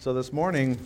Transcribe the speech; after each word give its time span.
So 0.00 0.14
this 0.14 0.32
morning, 0.32 0.78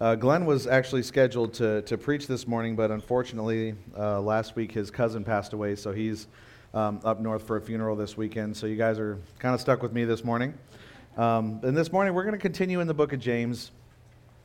uh, 0.00 0.14
Glenn 0.14 0.46
was 0.46 0.66
actually 0.66 1.02
scheduled 1.02 1.52
to, 1.52 1.82
to 1.82 1.98
preach 1.98 2.26
this 2.26 2.48
morning, 2.48 2.74
but 2.74 2.90
unfortunately, 2.90 3.74
uh, 3.94 4.18
last 4.18 4.56
week 4.56 4.72
his 4.72 4.90
cousin 4.90 5.24
passed 5.24 5.52
away, 5.52 5.76
so 5.76 5.92
he's 5.92 6.26
um, 6.72 7.00
up 7.04 7.20
north 7.20 7.46
for 7.46 7.58
a 7.58 7.60
funeral 7.60 7.94
this 7.94 8.16
weekend. 8.16 8.56
So 8.56 8.66
you 8.66 8.76
guys 8.76 8.98
are 8.98 9.18
kind 9.38 9.54
of 9.54 9.60
stuck 9.60 9.82
with 9.82 9.92
me 9.92 10.06
this 10.06 10.24
morning. 10.24 10.54
Um, 11.18 11.60
and 11.64 11.76
this 11.76 11.92
morning, 11.92 12.14
we're 12.14 12.22
going 12.22 12.32
to 12.32 12.40
continue 12.40 12.80
in 12.80 12.86
the 12.86 12.94
book 12.94 13.12
of 13.12 13.20
James. 13.20 13.72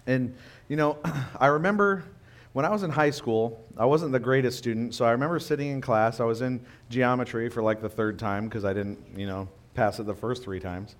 And, 0.07 0.35
you 0.67 0.75
know, 0.75 0.97
I 1.39 1.47
remember 1.47 2.03
when 2.51 2.65
I 2.65 2.69
was 2.69 2.83
in 2.83 2.89
high 2.89 3.11
school, 3.11 3.63
I 3.77 3.85
wasn't 3.85 4.11
the 4.11 4.19
greatest 4.19 4.57
student, 4.57 4.93
so 4.93 5.05
I 5.05 5.11
remember 5.11 5.39
sitting 5.39 5.69
in 5.69 5.79
class. 5.79 6.19
I 6.19 6.25
was 6.25 6.41
in 6.41 6.59
geometry 6.89 7.47
for 7.47 7.63
like 7.63 7.81
the 7.81 7.87
third 7.87 8.19
time 8.19 8.49
because 8.49 8.65
I 8.65 8.73
didn't, 8.73 8.99
you 9.15 9.25
know, 9.25 9.47
pass 9.73 9.99
it 9.99 10.05
the 10.05 10.13
first 10.13 10.43
three 10.43 10.59
times. 10.59 10.97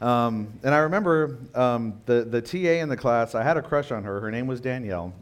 Um, 0.00 0.58
and 0.62 0.74
I 0.74 0.78
remember 0.78 1.38
um, 1.54 2.00
the, 2.06 2.24
the 2.24 2.40
TA 2.40 2.80
in 2.80 2.88
the 2.88 2.96
class, 2.96 3.34
I 3.34 3.42
had 3.42 3.56
a 3.56 3.62
crush 3.62 3.90
on 3.90 4.02
her. 4.04 4.20
Her 4.20 4.30
name 4.30 4.46
was 4.46 4.60
Danielle. 4.60 5.12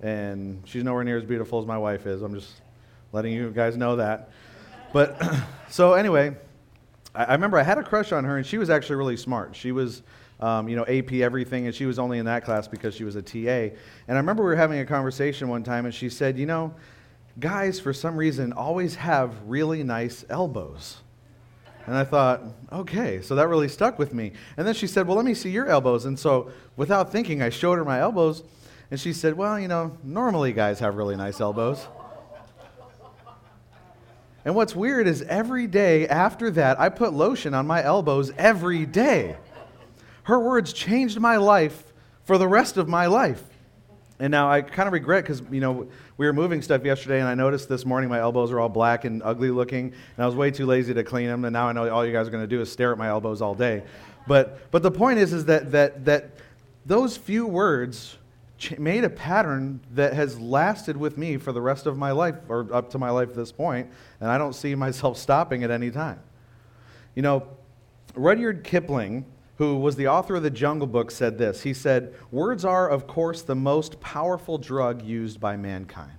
And 0.00 0.62
she's 0.64 0.84
nowhere 0.84 1.02
near 1.02 1.16
as 1.16 1.24
beautiful 1.24 1.58
as 1.58 1.66
my 1.66 1.78
wife 1.78 2.06
is. 2.06 2.22
I'm 2.22 2.34
just 2.34 2.60
letting 3.12 3.32
you 3.32 3.50
guys 3.50 3.76
know 3.76 3.96
that. 3.96 4.30
But 4.92 5.20
so, 5.68 5.94
anyway, 5.94 6.36
I, 7.14 7.24
I, 7.24 7.32
remember 7.32 7.58
I 7.58 7.62
had 7.62 7.78
a 7.78 7.82
crush 7.82 8.12
on 8.12 8.24
her, 8.24 8.36
and 8.36 8.46
she 8.46 8.58
was 8.58 8.70
actually 8.70 8.96
really 8.96 9.16
smart. 9.16 9.56
She 9.56 9.72
was, 9.72 10.02
um, 10.40 10.68
you 10.68 10.76
know, 10.76 10.84
AP 10.86 11.14
everything, 11.14 11.66
and 11.66 11.74
she 11.74 11.86
was 11.86 11.98
only 11.98 12.18
in 12.18 12.26
that 12.26 12.44
class 12.44 12.68
because 12.68 12.94
she 12.94 13.04
was 13.04 13.16
a 13.16 13.22
TA. 13.22 13.74
And 14.06 14.16
I 14.16 14.16
remember 14.16 14.42
we 14.42 14.50
were 14.50 14.56
having 14.56 14.78
a 14.78 14.86
conversation 14.86 15.48
one 15.48 15.64
time, 15.64 15.84
and 15.84 15.94
she 15.94 16.08
said, 16.08 16.38
You 16.38 16.46
know, 16.46 16.74
guys, 17.40 17.80
for 17.80 17.92
some 17.92 18.16
reason, 18.16 18.52
always 18.52 18.94
have 18.96 19.34
really 19.46 19.82
nice 19.82 20.24
elbows. 20.28 20.98
And 21.88 21.96
I 21.96 22.04
thought, 22.04 22.42
okay, 22.70 23.22
so 23.22 23.34
that 23.34 23.48
really 23.48 23.66
stuck 23.66 23.98
with 23.98 24.12
me. 24.12 24.32
And 24.58 24.66
then 24.66 24.74
she 24.74 24.86
said, 24.86 25.06
well, 25.06 25.16
let 25.16 25.24
me 25.24 25.32
see 25.32 25.48
your 25.48 25.68
elbows. 25.68 26.04
And 26.04 26.18
so 26.18 26.52
without 26.76 27.10
thinking, 27.10 27.40
I 27.40 27.48
showed 27.48 27.78
her 27.78 27.84
my 27.84 27.98
elbows. 27.98 28.42
And 28.90 29.00
she 29.00 29.14
said, 29.14 29.38
well, 29.38 29.58
you 29.58 29.68
know, 29.68 29.96
normally 30.04 30.52
guys 30.52 30.80
have 30.80 30.96
really 30.96 31.16
nice 31.16 31.40
elbows. 31.40 31.88
And 34.44 34.54
what's 34.54 34.76
weird 34.76 35.08
is 35.08 35.22
every 35.22 35.66
day 35.66 36.06
after 36.06 36.50
that, 36.50 36.78
I 36.78 36.90
put 36.90 37.14
lotion 37.14 37.54
on 37.54 37.66
my 37.66 37.82
elbows 37.82 38.32
every 38.36 38.84
day. 38.84 39.36
Her 40.24 40.38
words 40.38 40.74
changed 40.74 41.18
my 41.18 41.38
life 41.38 41.94
for 42.24 42.36
the 42.36 42.48
rest 42.48 42.76
of 42.76 42.86
my 42.86 43.06
life. 43.06 43.42
And 44.20 44.32
now 44.32 44.50
I 44.50 44.62
kind 44.62 44.88
of 44.88 44.92
regret 44.92 45.24
because, 45.24 45.42
you 45.50 45.60
know, 45.60 45.86
we 46.16 46.26
were 46.26 46.32
moving 46.32 46.60
stuff 46.60 46.84
yesterday 46.84 47.20
and 47.20 47.28
I 47.28 47.34
noticed 47.34 47.68
this 47.68 47.84
morning 47.84 48.10
my 48.10 48.18
elbows 48.18 48.50
are 48.50 48.58
all 48.58 48.68
black 48.68 49.04
and 49.04 49.22
ugly 49.22 49.50
looking. 49.50 49.86
And 49.86 50.24
I 50.24 50.26
was 50.26 50.34
way 50.34 50.50
too 50.50 50.66
lazy 50.66 50.92
to 50.94 51.04
clean 51.04 51.26
them. 51.26 51.44
And 51.44 51.52
now 51.52 51.68
I 51.68 51.72
know 51.72 51.88
all 51.88 52.04
you 52.04 52.12
guys 52.12 52.26
are 52.26 52.30
going 52.30 52.42
to 52.42 52.48
do 52.48 52.60
is 52.60 52.70
stare 52.70 52.90
at 52.90 52.98
my 52.98 53.08
elbows 53.08 53.40
all 53.40 53.54
day. 53.54 53.84
But, 54.26 54.70
but 54.72 54.82
the 54.82 54.90
point 54.90 55.20
is, 55.20 55.32
is 55.32 55.44
that, 55.44 55.70
that, 55.70 56.04
that 56.04 56.30
those 56.84 57.16
few 57.16 57.46
words 57.46 58.18
made 58.76 59.04
a 59.04 59.10
pattern 59.10 59.80
that 59.94 60.14
has 60.14 60.40
lasted 60.40 60.96
with 60.96 61.16
me 61.16 61.36
for 61.36 61.52
the 61.52 61.60
rest 61.60 61.86
of 61.86 61.96
my 61.96 62.10
life 62.10 62.34
or 62.48 62.66
up 62.74 62.90
to 62.90 62.98
my 62.98 63.10
life 63.10 63.28
at 63.28 63.36
this 63.36 63.52
point, 63.52 63.88
And 64.20 64.28
I 64.28 64.36
don't 64.36 64.54
see 64.54 64.74
myself 64.74 65.16
stopping 65.18 65.62
at 65.62 65.70
any 65.70 65.90
time. 65.92 66.20
You 67.14 67.22
know, 67.22 67.48
Rudyard 68.14 68.64
Kipling 68.64 69.26
who 69.58 69.76
was 69.76 69.96
the 69.96 70.06
author 70.06 70.36
of 70.36 70.44
the 70.44 70.50
Jungle 70.50 70.86
Book, 70.86 71.10
said 71.10 71.36
this. 71.36 71.62
He 71.62 71.74
said, 71.74 72.14
Words 72.30 72.64
are, 72.64 72.88
of 72.88 73.08
course, 73.08 73.42
the 73.42 73.56
most 73.56 74.00
powerful 74.00 74.56
drug 74.56 75.02
used 75.02 75.40
by 75.40 75.56
mankind. 75.56 76.12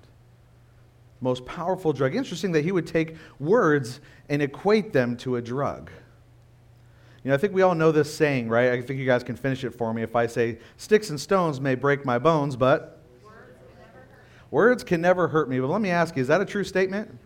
Most 1.22 1.46
powerful 1.46 1.94
drug. 1.94 2.16
Interesting 2.16 2.52
that 2.52 2.66
he 2.66 2.74
would 2.74 2.86
take 2.86 3.16
words 3.40 4.02
and 4.28 4.42
equate 4.42 4.92
them 4.92 5.16
to 5.18 5.38
a 5.38 5.42
drug. 5.42 5.90
You 7.24 7.30
know, 7.30 7.36
I 7.36 7.38
think 7.38 7.54
we 7.54 7.62
all 7.62 7.76
know 7.76 7.94
this 7.94 8.14
saying, 8.14 8.50
right? 8.50 8.74
I 8.74 8.82
think 8.82 9.00
you 9.00 9.06
guys 9.06 9.24
can 9.24 9.38
finish 9.38 9.64
it 9.64 9.72
for 9.72 9.94
me 9.94 10.04
if 10.04 10.18
I 10.18 10.28
say, 10.28 10.60
Sticks 10.76 11.10
and 11.10 11.20
stones 11.20 11.62
may 11.62 11.76
break 11.76 12.06
my 12.06 12.20
bones, 12.20 12.58
but 12.58 13.02
words 14.52 14.84
can 14.84 15.00
never 15.00 15.30
hurt 15.30 15.50
me. 15.50 15.62
But 15.62 15.68
let 15.68 15.80
me 15.80 15.92
ask 15.92 16.18
you, 16.18 16.22
is 16.22 16.28
that 16.28 16.42
a 16.42 16.46
true 16.46 16.66
statement? 16.66 17.18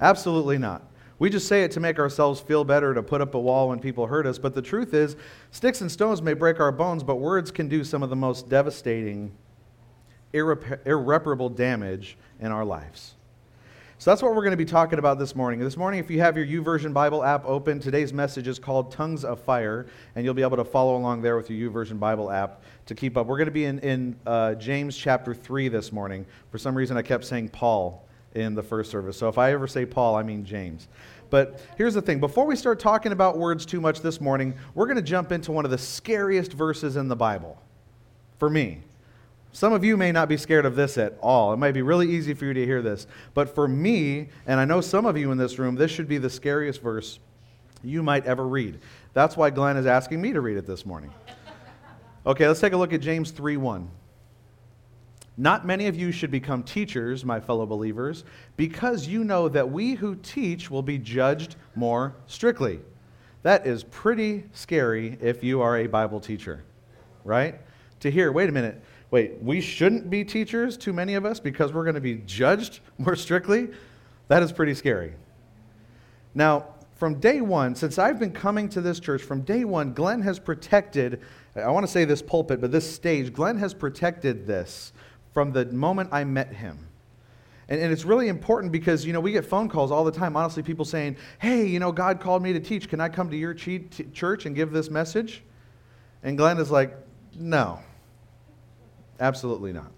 Absolutely 0.00 0.58
not. 0.58 0.82
We 1.18 1.30
just 1.30 1.48
say 1.48 1.62
it 1.62 1.70
to 1.72 1.80
make 1.80 1.98
ourselves 1.98 2.40
feel 2.40 2.64
better, 2.64 2.92
to 2.92 3.02
put 3.02 3.22
up 3.22 3.34
a 3.34 3.40
wall 3.40 3.70
when 3.70 3.78
people 3.78 4.06
hurt 4.06 4.26
us. 4.26 4.38
But 4.38 4.54
the 4.54 4.60
truth 4.60 4.92
is, 4.92 5.16
sticks 5.50 5.80
and 5.80 5.90
stones 5.90 6.20
may 6.20 6.34
break 6.34 6.60
our 6.60 6.72
bones, 6.72 7.02
but 7.02 7.16
words 7.16 7.50
can 7.50 7.68
do 7.68 7.84
some 7.84 8.02
of 8.02 8.10
the 8.10 8.16
most 8.16 8.48
devastating, 8.50 9.32
irreparable 10.34 11.48
damage 11.48 12.18
in 12.38 12.52
our 12.52 12.66
lives. 12.66 13.14
So 13.98 14.10
that's 14.10 14.20
what 14.20 14.34
we're 14.34 14.42
going 14.42 14.50
to 14.50 14.58
be 14.58 14.66
talking 14.66 14.98
about 14.98 15.18
this 15.18 15.34
morning. 15.34 15.58
This 15.58 15.78
morning, 15.78 16.00
if 16.00 16.10
you 16.10 16.20
have 16.20 16.36
your 16.36 16.44
YouVersion 16.44 16.92
Bible 16.92 17.24
app 17.24 17.46
open, 17.46 17.80
today's 17.80 18.12
message 18.12 18.46
is 18.46 18.58
called 18.58 18.92
Tongues 18.92 19.24
of 19.24 19.40
Fire, 19.40 19.86
and 20.14 20.22
you'll 20.22 20.34
be 20.34 20.42
able 20.42 20.58
to 20.58 20.66
follow 20.66 20.96
along 20.98 21.22
there 21.22 21.34
with 21.34 21.48
your 21.48 21.70
YouVersion 21.70 21.98
Bible 21.98 22.30
app 22.30 22.62
to 22.84 22.94
keep 22.94 23.16
up. 23.16 23.26
We're 23.26 23.38
going 23.38 23.46
to 23.46 23.52
be 23.52 23.64
in, 23.64 23.78
in 23.78 24.16
uh, 24.26 24.54
James 24.56 24.98
chapter 24.98 25.32
3 25.32 25.68
this 25.68 25.92
morning. 25.92 26.26
For 26.50 26.58
some 26.58 26.74
reason, 26.74 26.98
I 26.98 27.02
kept 27.02 27.24
saying 27.24 27.48
Paul 27.48 28.05
in 28.36 28.54
the 28.54 28.62
first 28.62 28.90
service. 28.90 29.16
So 29.16 29.28
if 29.28 29.38
I 29.38 29.52
ever 29.52 29.66
say 29.66 29.86
Paul, 29.86 30.14
I 30.14 30.22
mean 30.22 30.44
James. 30.44 30.88
But 31.30 31.60
here's 31.76 31.94
the 31.94 32.02
thing 32.02 32.20
before 32.20 32.46
we 32.46 32.54
start 32.54 32.78
talking 32.78 33.10
about 33.12 33.38
words 33.38 33.66
too 33.66 33.80
much 33.80 34.00
this 34.00 34.20
morning, 34.20 34.54
we're 34.74 34.86
going 34.86 34.96
to 34.96 35.02
jump 35.02 35.32
into 35.32 35.50
one 35.50 35.64
of 35.64 35.70
the 35.70 35.78
scariest 35.78 36.52
verses 36.52 36.96
in 36.96 37.08
the 37.08 37.16
Bible 37.16 37.60
for 38.38 38.48
me. 38.48 38.80
Some 39.52 39.72
of 39.72 39.82
you 39.82 39.96
may 39.96 40.12
not 40.12 40.28
be 40.28 40.36
scared 40.36 40.66
of 40.66 40.76
this 40.76 40.98
at 40.98 41.16
all. 41.22 41.54
It 41.54 41.56
might 41.56 41.72
be 41.72 41.80
really 41.80 42.10
easy 42.10 42.34
for 42.34 42.44
you 42.44 42.52
to 42.52 42.64
hear 42.64 42.82
this. 42.82 43.06
But 43.32 43.54
for 43.54 43.66
me, 43.66 44.28
and 44.46 44.60
I 44.60 44.66
know 44.66 44.82
some 44.82 45.06
of 45.06 45.16
you 45.16 45.32
in 45.32 45.38
this 45.38 45.58
room, 45.58 45.76
this 45.76 45.90
should 45.90 46.08
be 46.08 46.18
the 46.18 46.28
scariest 46.28 46.82
verse 46.82 47.18
you 47.82 48.02
might 48.02 48.26
ever 48.26 48.46
read. 48.46 48.78
That's 49.14 49.34
why 49.34 49.48
Glenn 49.48 49.78
is 49.78 49.86
asking 49.86 50.20
me 50.20 50.34
to 50.34 50.42
read 50.42 50.58
it 50.58 50.66
this 50.66 50.84
morning. 50.84 51.10
Okay, 52.26 52.46
let's 52.46 52.60
take 52.60 52.74
a 52.74 52.76
look 52.76 52.92
at 52.92 53.00
James 53.00 53.30
3 53.30 53.56
1. 53.56 53.88
Not 55.38 55.66
many 55.66 55.86
of 55.86 55.96
you 55.96 56.12
should 56.12 56.30
become 56.30 56.62
teachers, 56.62 57.24
my 57.24 57.40
fellow 57.40 57.66
believers, 57.66 58.24
because 58.56 59.06
you 59.06 59.22
know 59.22 59.48
that 59.50 59.70
we 59.70 59.94
who 59.94 60.16
teach 60.16 60.70
will 60.70 60.82
be 60.82 60.96
judged 60.96 61.56
more 61.74 62.14
strictly. 62.26 62.80
That 63.42 63.66
is 63.66 63.84
pretty 63.84 64.44
scary 64.52 65.18
if 65.20 65.44
you 65.44 65.60
are 65.60 65.78
a 65.78 65.86
Bible 65.86 66.20
teacher, 66.20 66.64
right? 67.22 67.60
To 68.00 68.10
hear, 68.10 68.32
wait 68.32 68.48
a 68.48 68.52
minute, 68.52 68.82
wait, 69.10 69.40
we 69.42 69.60
shouldn't 69.60 70.08
be 70.08 70.24
teachers, 70.24 70.76
too 70.76 70.94
many 70.94 71.14
of 71.14 71.26
us, 71.26 71.38
because 71.38 71.72
we're 71.72 71.84
going 71.84 71.94
to 71.94 72.00
be 72.00 72.22
judged 72.26 72.80
more 72.98 73.14
strictly? 73.14 73.68
That 74.28 74.42
is 74.42 74.52
pretty 74.52 74.74
scary. 74.74 75.12
Now, 76.34 76.68
from 76.96 77.20
day 77.20 77.42
one, 77.42 77.74
since 77.74 77.98
I've 77.98 78.18
been 78.18 78.32
coming 78.32 78.70
to 78.70 78.80
this 78.80 79.00
church, 79.00 79.22
from 79.22 79.42
day 79.42 79.64
one, 79.64 79.92
Glenn 79.92 80.22
has 80.22 80.38
protected, 80.38 81.20
I 81.54 81.70
want 81.70 81.84
to 81.84 81.92
say 81.92 82.06
this 82.06 82.22
pulpit, 82.22 82.60
but 82.60 82.72
this 82.72 82.90
stage, 82.90 83.34
Glenn 83.34 83.58
has 83.58 83.74
protected 83.74 84.46
this 84.46 84.94
from 85.36 85.52
the 85.52 85.66
moment 85.66 86.08
I 86.12 86.24
met 86.24 86.50
him. 86.50 86.78
And, 87.68 87.78
and, 87.78 87.92
it's 87.92 88.06
really 88.06 88.28
important 88.28 88.72
because, 88.72 89.04
you 89.04 89.12
know, 89.12 89.20
we 89.20 89.32
get 89.32 89.44
phone 89.44 89.68
calls 89.68 89.92
all 89.92 90.02
the 90.02 90.10
time, 90.10 90.34
honestly, 90.34 90.62
people 90.62 90.86
saying, 90.86 91.18
hey, 91.40 91.66
you 91.66 91.78
know, 91.78 91.92
God 91.92 92.20
called 92.20 92.42
me 92.42 92.54
to 92.54 92.58
teach. 92.58 92.88
Can 92.88 93.02
I 93.02 93.10
come 93.10 93.28
to 93.28 93.36
your 93.36 93.52
church 93.52 94.46
and 94.46 94.56
give 94.56 94.72
this 94.72 94.88
message? 94.88 95.42
And 96.22 96.38
Glenn 96.38 96.56
is 96.56 96.70
like, 96.70 96.96
no, 97.34 97.80
absolutely 99.20 99.74
not. 99.74 99.92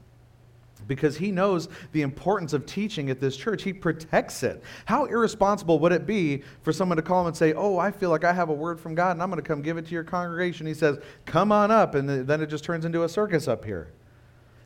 Because 0.88 1.16
he 1.16 1.30
knows 1.30 1.68
the 1.92 2.02
importance 2.02 2.52
of 2.52 2.66
teaching 2.66 3.08
at 3.08 3.20
this 3.20 3.36
church. 3.36 3.62
He 3.62 3.72
protects 3.72 4.42
it. 4.42 4.60
How 4.86 5.04
irresponsible 5.04 5.78
would 5.78 5.92
it 5.92 6.04
be 6.04 6.42
for 6.62 6.72
someone 6.72 6.96
to 6.96 7.02
call 7.02 7.20
him 7.20 7.28
and 7.28 7.36
say, 7.36 7.52
Oh, 7.52 7.78
I 7.78 7.92
feel 7.92 8.10
like 8.10 8.24
I 8.24 8.32
have 8.32 8.48
a 8.48 8.54
word 8.54 8.80
from 8.80 8.96
God 8.96 9.12
and 9.12 9.22
I'm 9.22 9.30
going 9.30 9.40
to 9.40 9.46
come 9.46 9.62
give 9.62 9.76
it 9.76 9.86
to 9.86 9.92
your 9.92 10.02
congregation? 10.02 10.66
He 10.66 10.74
says, 10.74 10.98
Come 11.26 11.52
on 11.52 11.70
up. 11.70 11.94
And 11.94 12.26
then 12.26 12.40
it 12.40 12.46
just 12.46 12.64
turns 12.64 12.84
into 12.84 13.04
a 13.04 13.08
circus 13.08 13.46
up 13.46 13.64
here. 13.64 13.92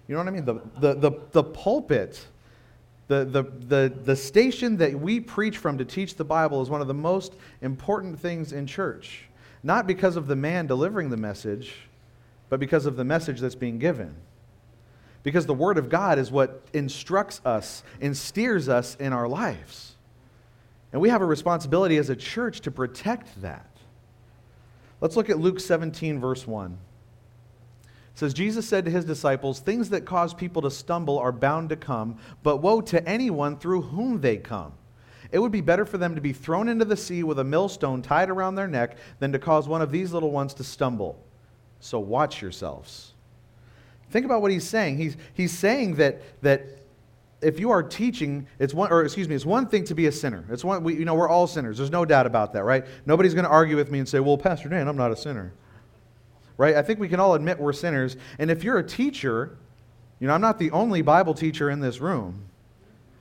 You 0.09 0.15
know 0.15 0.21
what 0.21 0.29
I 0.29 0.31
mean? 0.31 0.45
The, 0.45 0.55
the, 0.81 0.95
the, 0.95 1.13
the 1.31 1.45
pulpit, 1.45 2.27
the, 3.09 3.25
the, 3.25 3.43
the, 3.43 3.93
the 4.05 4.17
station 4.17 4.77
that 4.79 4.99
we 4.99 5.21
preach 5.21 5.59
from 5.59 5.79
to 5.79 5.85
teach 5.85 6.17
the 6.17 6.25
Bible 6.25 6.63
is 6.63 6.71
one 6.71 6.81
of 6.81 6.89
the 6.89 6.95
most 6.95 7.35
important 7.61 8.19
things 8.19 8.53
in 8.53 8.67
church. 8.67 9.25
Not 9.62 9.87
because 9.87 10.17
of 10.17 10.26
the 10.26 10.37
man 10.37 10.67
delivering 10.67 11.11
the 11.11 11.17
message, 11.17 11.75
but 12.49 12.59
because 12.59 12.85
of 12.85 12.97
the 12.97 13.05
message 13.05 13.41
that's 13.41 13.55
being 13.55 13.79
given. 13.79 14.15
Because 15.23 15.47
the 15.47 15.55
Word 15.55 15.79
of 15.79 15.88
God 15.88 16.19
is 16.19 16.32
what 16.32 16.62
instructs 16.73 17.41
us 17.44 17.85
and 18.00 18.17
steers 18.17 18.69
us 18.69 18.97
in 18.97 19.12
our 19.12 19.29
lives. 19.29 19.94
And 20.93 21.00
we 21.00 21.09
have 21.09 21.23
a 21.23 21.26
responsibility 21.26 21.97
as 21.97 22.11
a 22.11 22.17
church 22.17 22.61
to 22.62 22.71
protect 22.71 23.41
that. 23.41 23.67
Let's 25.00 25.17
look 25.17 25.31
at 25.31 25.38
Luke 25.38 25.61
17, 25.61 26.21
verse 26.21 26.47
1. 26.47 26.76
Says, 28.14 28.35
Jesus 28.35 28.69
said 28.69 28.85
to 28.85 28.91
his 28.91 29.05
disciples, 29.05 29.61
Things 29.61 29.91
that 29.91 30.05
cause 30.05 30.35
people 30.35 30.62
to 30.62 30.70
stumble 30.70 31.19
are 31.19 31.32
bound 31.32 31.70
to 31.70 31.76
come, 31.76 32.19
but 32.43 32.59
woe 32.59 32.81
to 32.82 33.06
anyone 33.09 33.56
through 33.56 33.82
whom 33.82 34.20
they 34.20 34.37
come. 34.37 34.73
It 35.31 35.38
would 35.38 35.53
be 35.53 35.62
better 35.62 35.87
for 35.87 35.97
them 35.97 36.14
to 36.14 36.20
be 36.20 36.35
thrown 36.35 36.69
into 36.69 36.85
the 36.85 36.97
sea 36.97 37.23
with 37.23 37.38
a 37.38 37.44
millstone 37.44 38.03
tied 38.03 38.29
around 38.29 38.55
their 38.55 38.69
neck 38.69 38.99
than 39.19 39.32
to 39.32 39.38
cause 39.38 39.67
one 39.67 39.81
of 39.81 39.91
these 39.91 40.12
little 40.12 40.31
ones 40.31 40.53
to 40.55 40.64
stumble. 40.64 41.19
So 41.81 41.99
watch 41.99 42.43
yourselves. 42.43 43.14
Think 44.11 44.26
about 44.26 44.43
what 44.43 44.50
he's 44.50 44.69
saying. 44.69 44.99
He's, 44.99 45.17
he's 45.32 45.56
saying 45.56 45.94
that, 45.94 46.20
that 46.43 46.82
if 47.41 47.59
you 47.59 47.70
are 47.70 47.82
teaching, 47.82 48.47
it's 48.59 48.75
one, 48.75 48.93
or 48.93 49.03
excuse 49.05 49.26
me, 49.26 49.35
it's 49.35 49.47
one 49.47 49.67
thing 49.67 49.85
to 49.85 49.94
be 49.94 50.06
a 50.06 50.12
sinner. 50.12 50.44
It's 50.50 50.64
one, 50.64 50.85
we, 50.85 50.94
you 50.94 51.06
know, 51.06 51.14
we're 51.14 51.31
all 51.31 51.47
sinners. 51.47 51.79
There's 51.79 51.91
no 51.91 52.05
doubt 52.05 52.26
about 52.26 52.53
that, 52.53 52.64
right? 52.64 52.85
Nobody's 53.06 53.32
going 53.32 53.47
to 53.47 53.50
argue 53.50 53.75
with 53.75 53.91
me 53.91 54.00
and 54.00 54.09
say, 54.09 54.20
well, 54.20 54.37
Pastor 54.37 54.69
Dan, 54.69 54.87
I'm 54.87 54.99
not 54.99 55.12
a 55.12 55.17
sinner. 55.17 55.55
Right? 56.56 56.76
I 56.76 56.82
think 56.82 57.00
we 57.00 57.08
can 57.08 57.20
all 57.20 57.34
admit 57.34 57.58
we're 57.58 57.72
sinners. 57.72 58.16
And 58.38 58.50
if 58.50 58.64
you're 58.64 58.78
a 58.78 58.87
teacher, 58.87 59.56
you 60.20 60.26
know, 60.26 60.34
I'm 60.34 60.40
not 60.40 60.58
the 60.58 60.70
only 60.70 61.02
Bible 61.02 61.34
teacher 61.34 61.70
in 61.70 61.81
this 61.81 62.00
room. 62.00 62.44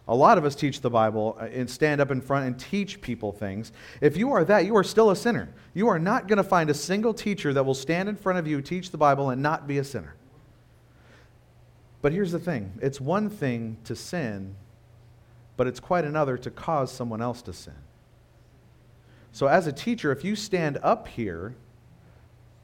A 0.08 0.16
lot 0.16 0.38
of 0.38 0.46
us 0.46 0.56
teach 0.56 0.82
the 0.82 0.90
Bible 0.90 1.38
uh, 1.40 1.46
and 1.46 1.70
stand 1.70 2.02
up 2.02 2.12
in 2.12 2.22
front 2.22 2.46
and 2.46 2.60
teach 2.60 3.02
people 3.02 3.32
things. 3.32 3.72
If 4.02 4.18
you 4.18 4.34
are 4.34 4.44
that, 4.44 4.66
you 4.66 4.76
are 4.76 4.84
still 4.84 5.10
a 5.10 5.16
sinner. 5.16 5.50
You 5.74 5.88
are 5.88 6.00
not 6.00 6.28
going 6.28 6.38
to 6.38 6.44
find 6.44 6.70
a 6.70 6.74
single 6.74 7.14
teacher 7.14 7.54
that 7.54 7.64
will 7.64 7.74
stand 7.74 8.10
in 8.10 8.16
front 8.16 8.38
of 8.38 8.48
you, 8.48 8.62
teach 8.62 8.92
the 8.92 8.98
Bible, 8.98 9.30
and 9.30 9.42
not 9.42 9.68
be 9.68 9.78
a 9.78 9.84
sinner. 9.84 10.16
But 12.02 12.12
here's 12.12 12.32
the 12.32 12.40
thing 12.40 12.74
it's 12.82 13.00
one 13.00 13.30
thing 13.30 13.78
to 13.86 13.96
sin, 13.96 14.56
but 15.56 15.68
it's 15.68 15.80
quite 15.80 16.04
another 16.04 16.38
to 16.38 16.50
cause 16.50 16.92
someone 16.92 17.22
else 17.22 17.42
to 17.44 17.54
sin. 17.54 17.76
So, 19.32 19.48
as 19.48 19.66
a 19.68 19.72
teacher, 19.72 20.12
if 20.12 20.26
you 20.26 20.36
stand 20.36 20.78
up 20.84 21.08
here, 21.08 21.56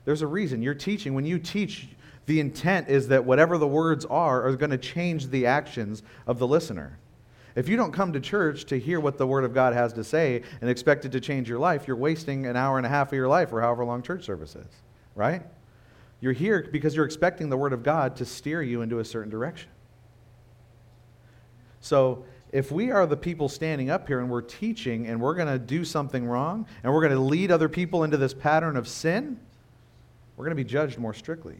there's 0.08 0.22
a 0.22 0.28
reason. 0.28 0.62
You're 0.62 0.74
teaching. 0.74 1.16
When 1.16 1.26
you 1.26 1.38
teach, 1.38 1.90
the 2.28 2.40
intent 2.40 2.88
is 2.88 3.10
that 3.10 3.26
whatever 3.26 3.58
the 3.58 3.68
words 3.68 4.06
are 4.06 4.48
are 4.48 4.56
going 4.56 4.70
to 4.70 4.78
change 4.78 5.28
the 5.28 5.48
actions 5.48 6.02
of 6.26 6.40
the 6.40 6.48
listener. 6.48 6.98
If 7.56 7.68
you 7.68 7.76
don't 7.76 7.92
come 7.92 8.14
to 8.14 8.22
church 8.22 8.64
to 8.68 8.80
hear 8.80 9.02
what 9.02 9.18
the 9.18 9.28
Word 9.28 9.44
of 9.44 9.54
God 9.54 9.74
has 9.74 9.92
to 9.94 10.06
say 10.06 10.44
and 10.62 10.70
expect 10.70 11.04
it 11.04 11.12
to 11.12 11.20
change 11.20 11.50
your 11.50 11.60
life, 11.60 11.90
you're 11.90 11.98
wasting 11.98 12.46
an 12.46 12.56
hour 12.56 12.78
and 12.78 12.86
a 12.86 12.90
half 12.90 13.10
of 13.10 13.16
your 13.16 13.28
life 13.28 13.52
or 13.52 13.60
however 13.60 13.84
long 13.84 14.02
church 14.02 14.24
service 14.24 14.56
is, 14.56 14.70
right? 15.14 15.42
You're 16.22 16.32
here 16.32 16.66
because 16.72 16.96
you're 16.96 17.06
expecting 17.06 17.50
the 17.50 17.58
Word 17.58 17.74
of 17.74 17.84
God 17.84 18.16
to 18.16 18.26
steer 18.26 18.62
you 18.62 18.84
into 18.84 19.00
a 19.00 19.06
certain 19.06 19.30
direction. 19.30 19.70
So, 21.82 22.24
if 22.54 22.72
we 22.72 22.92
are 22.92 23.06
the 23.06 23.18
people 23.18 23.50
standing 23.50 23.90
up 23.90 24.08
here 24.08 24.22
and 24.22 24.30
we're 24.30 24.40
teaching 24.40 25.08
and 25.08 25.20
we're 25.20 25.36
going 25.36 25.50
to 25.50 25.60
do 25.60 25.84
something 25.84 26.26
wrong 26.26 26.66
and 26.82 26.94
we're 26.94 27.02
going 27.02 27.14
to 27.14 27.20
lead 27.20 27.52
other 27.52 27.68
people 27.68 28.06
into 28.06 28.16
this 28.16 28.34
pattern 28.34 28.78
of 28.78 28.88
sin, 28.88 29.38
we're 30.38 30.46
going 30.46 30.56
to 30.56 30.64
be 30.64 30.70
judged 30.70 30.98
more 30.98 31.14
strictly. 31.14 31.58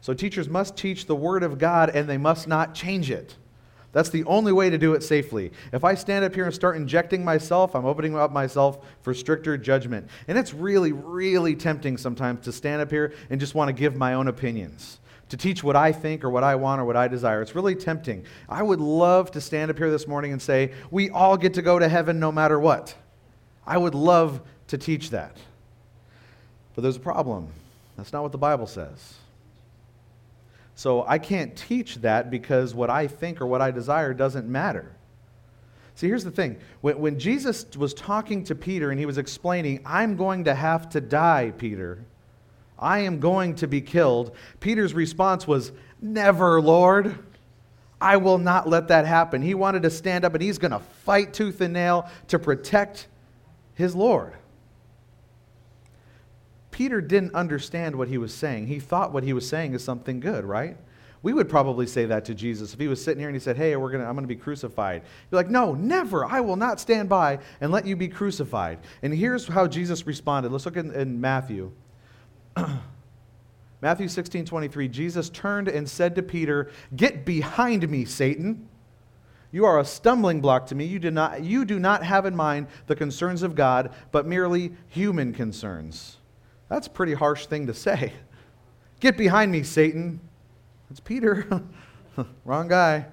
So, 0.00 0.14
teachers 0.14 0.48
must 0.48 0.76
teach 0.76 1.04
the 1.04 1.16
Word 1.16 1.42
of 1.42 1.58
God 1.58 1.90
and 1.90 2.08
they 2.08 2.16
must 2.16 2.48
not 2.48 2.74
change 2.74 3.10
it. 3.10 3.36
That's 3.92 4.08
the 4.08 4.24
only 4.24 4.52
way 4.52 4.70
to 4.70 4.78
do 4.78 4.94
it 4.94 5.02
safely. 5.02 5.50
If 5.72 5.82
I 5.82 5.94
stand 5.94 6.24
up 6.24 6.34
here 6.34 6.44
and 6.44 6.54
start 6.54 6.76
injecting 6.76 7.24
myself, 7.24 7.74
I'm 7.74 7.84
opening 7.84 8.16
up 8.16 8.32
myself 8.32 8.78
for 9.02 9.12
stricter 9.12 9.58
judgment. 9.58 10.08
And 10.28 10.38
it's 10.38 10.54
really, 10.54 10.92
really 10.92 11.56
tempting 11.56 11.96
sometimes 11.96 12.44
to 12.44 12.52
stand 12.52 12.80
up 12.80 12.90
here 12.90 13.12
and 13.30 13.40
just 13.40 13.56
want 13.56 13.68
to 13.68 13.72
give 13.72 13.96
my 13.96 14.14
own 14.14 14.28
opinions, 14.28 15.00
to 15.28 15.36
teach 15.36 15.64
what 15.64 15.74
I 15.74 15.90
think 15.90 16.22
or 16.22 16.30
what 16.30 16.44
I 16.44 16.54
want 16.54 16.80
or 16.80 16.84
what 16.84 16.96
I 16.96 17.08
desire. 17.08 17.42
It's 17.42 17.56
really 17.56 17.74
tempting. 17.74 18.24
I 18.48 18.62
would 18.62 18.80
love 18.80 19.32
to 19.32 19.40
stand 19.40 19.72
up 19.72 19.78
here 19.78 19.90
this 19.90 20.06
morning 20.06 20.30
and 20.32 20.40
say, 20.40 20.72
we 20.92 21.10
all 21.10 21.36
get 21.36 21.54
to 21.54 21.62
go 21.62 21.80
to 21.80 21.88
heaven 21.88 22.20
no 22.20 22.30
matter 22.30 22.60
what. 22.60 22.94
I 23.66 23.76
would 23.76 23.96
love 23.96 24.40
to 24.68 24.78
teach 24.78 25.10
that. 25.10 25.36
But 26.80 26.84
there's 26.84 26.96
a 26.96 27.00
problem. 27.00 27.46
That's 27.98 28.10
not 28.10 28.22
what 28.22 28.32
the 28.32 28.38
Bible 28.38 28.66
says. 28.66 29.16
So 30.76 31.04
I 31.06 31.18
can't 31.18 31.54
teach 31.54 31.96
that 31.96 32.30
because 32.30 32.74
what 32.74 32.88
I 32.88 33.06
think 33.06 33.42
or 33.42 33.46
what 33.46 33.60
I 33.60 33.70
desire 33.70 34.14
doesn't 34.14 34.48
matter. 34.48 34.90
See, 35.94 36.06
here's 36.06 36.24
the 36.24 36.30
thing. 36.30 36.56
When, 36.80 36.98
when, 36.98 37.18
Jesus 37.18 37.66
was 37.76 37.92
talking 37.92 38.44
to 38.44 38.54
Peter 38.54 38.90
and 38.90 38.98
he 38.98 39.04
was 39.04 39.18
explaining, 39.18 39.82
I'm 39.84 40.16
going 40.16 40.44
to 40.44 40.54
have 40.54 40.88
to 40.90 41.02
die, 41.02 41.52
Peter. 41.58 42.02
I 42.78 43.00
am 43.00 43.20
going 43.20 43.56
to 43.56 43.66
be 43.66 43.82
killed. 43.82 44.34
Peter's 44.60 44.94
response 44.94 45.46
was, 45.46 45.72
Never, 46.00 46.62
Lord. 46.62 47.14
I 48.00 48.16
will 48.16 48.38
not 48.38 48.66
let 48.66 48.88
that 48.88 49.04
happen. 49.04 49.42
He 49.42 49.52
wanted 49.52 49.82
to 49.82 49.90
stand 49.90 50.24
up 50.24 50.32
and 50.32 50.42
he's 50.42 50.56
going 50.56 50.70
to 50.70 50.80
fight 51.04 51.34
tooth 51.34 51.60
and 51.60 51.74
nail 51.74 52.08
to 52.28 52.38
protect 52.38 53.06
his 53.74 53.94
Lord. 53.94 54.32
Peter 56.70 57.00
didn't 57.00 57.34
understand 57.34 57.96
what 57.96 58.08
he 58.08 58.18
was 58.18 58.32
saying. 58.32 58.66
He 58.66 58.78
thought 58.78 59.12
what 59.12 59.24
he 59.24 59.32
was 59.32 59.48
saying 59.48 59.74
is 59.74 59.82
something 59.82 60.20
good, 60.20 60.44
right? 60.44 60.76
We 61.22 61.34
would 61.34 61.48
probably 61.48 61.86
say 61.86 62.06
that 62.06 62.24
to 62.26 62.34
Jesus 62.34 62.72
if 62.72 62.80
he 62.80 62.88
was 62.88 63.02
sitting 63.02 63.18
here 63.18 63.28
and 63.28 63.36
he 63.36 63.40
said, 63.40 63.56
Hey, 63.56 63.76
we're 63.76 63.90
gonna, 63.90 64.04
I'm 64.04 64.14
going 64.14 64.24
to 64.24 64.28
be 64.28 64.36
crucified. 64.36 65.02
You're 65.30 65.40
like, 65.40 65.50
No, 65.50 65.74
never. 65.74 66.24
I 66.24 66.40
will 66.40 66.56
not 66.56 66.80
stand 66.80 67.08
by 67.08 67.40
and 67.60 67.70
let 67.70 67.86
you 67.86 67.96
be 67.96 68.08
crucified. 68.08 68.78
And 69.02 69.12
here's 69.12 69.46
how 69.46 69.66
Jesus 69.66 70.06
responded. 70.06 70.50
Let's 70.50 70.64
look 70.64 70.76
in, 70.76 70.92
in 70.92 71.20
Matthew. 71.20 71.72
Matthew 73.82 74.08
16 74.08 74.46
23. 74.46 74.88
Jesus 74.88 75.28
turned 75.28 75.68
and 75.68 75.88
said 75.88 76.14
to 76.14 76.22
Peter, 76.22 76.70
Get 76.96 77.24
behind 77.26 77.88
me, 77.88 78.04
Satan. 78.04 78.68
You 79.52 79.64
are 79.64 79.80
a 79.80 79.84
stumbling 79.84 80.40
block 80.40 80.66
to 80.66 80.74
me. 80.74 80.84
You 80.84 81.00
do, 81.00 81.10
not, 81.10 81.42
you 81.42 81.64
do 81.64 81.80
not 81.80 82.04
have 82.04 82.24
in 82.24 82.36
mind 82.36 82.68
the 82.86 82.94
concerns 82.94 83.42
of 83.42 83.56
God, 83.56 83.92
but 84.12 84.24
merely 84.24 84.72
human 84.88 85.32
concerns. 85.32 86.18
That's 86.70 86.86
a 86.86 86.90
pretty 86.90 87.12
harsh 87.12 87.46
thing 87.46 87.66
to 87.66 87.74
say. 87.74 88.14
Get 89.00 89.18
behind 89.18 89.50
me, 89.50 89.64
Satan. 89.64 90.20
It's 90.90 91.00
Peter. 91.00 91.46
Wrong 92.44 92.68
guy. 92.68 93.06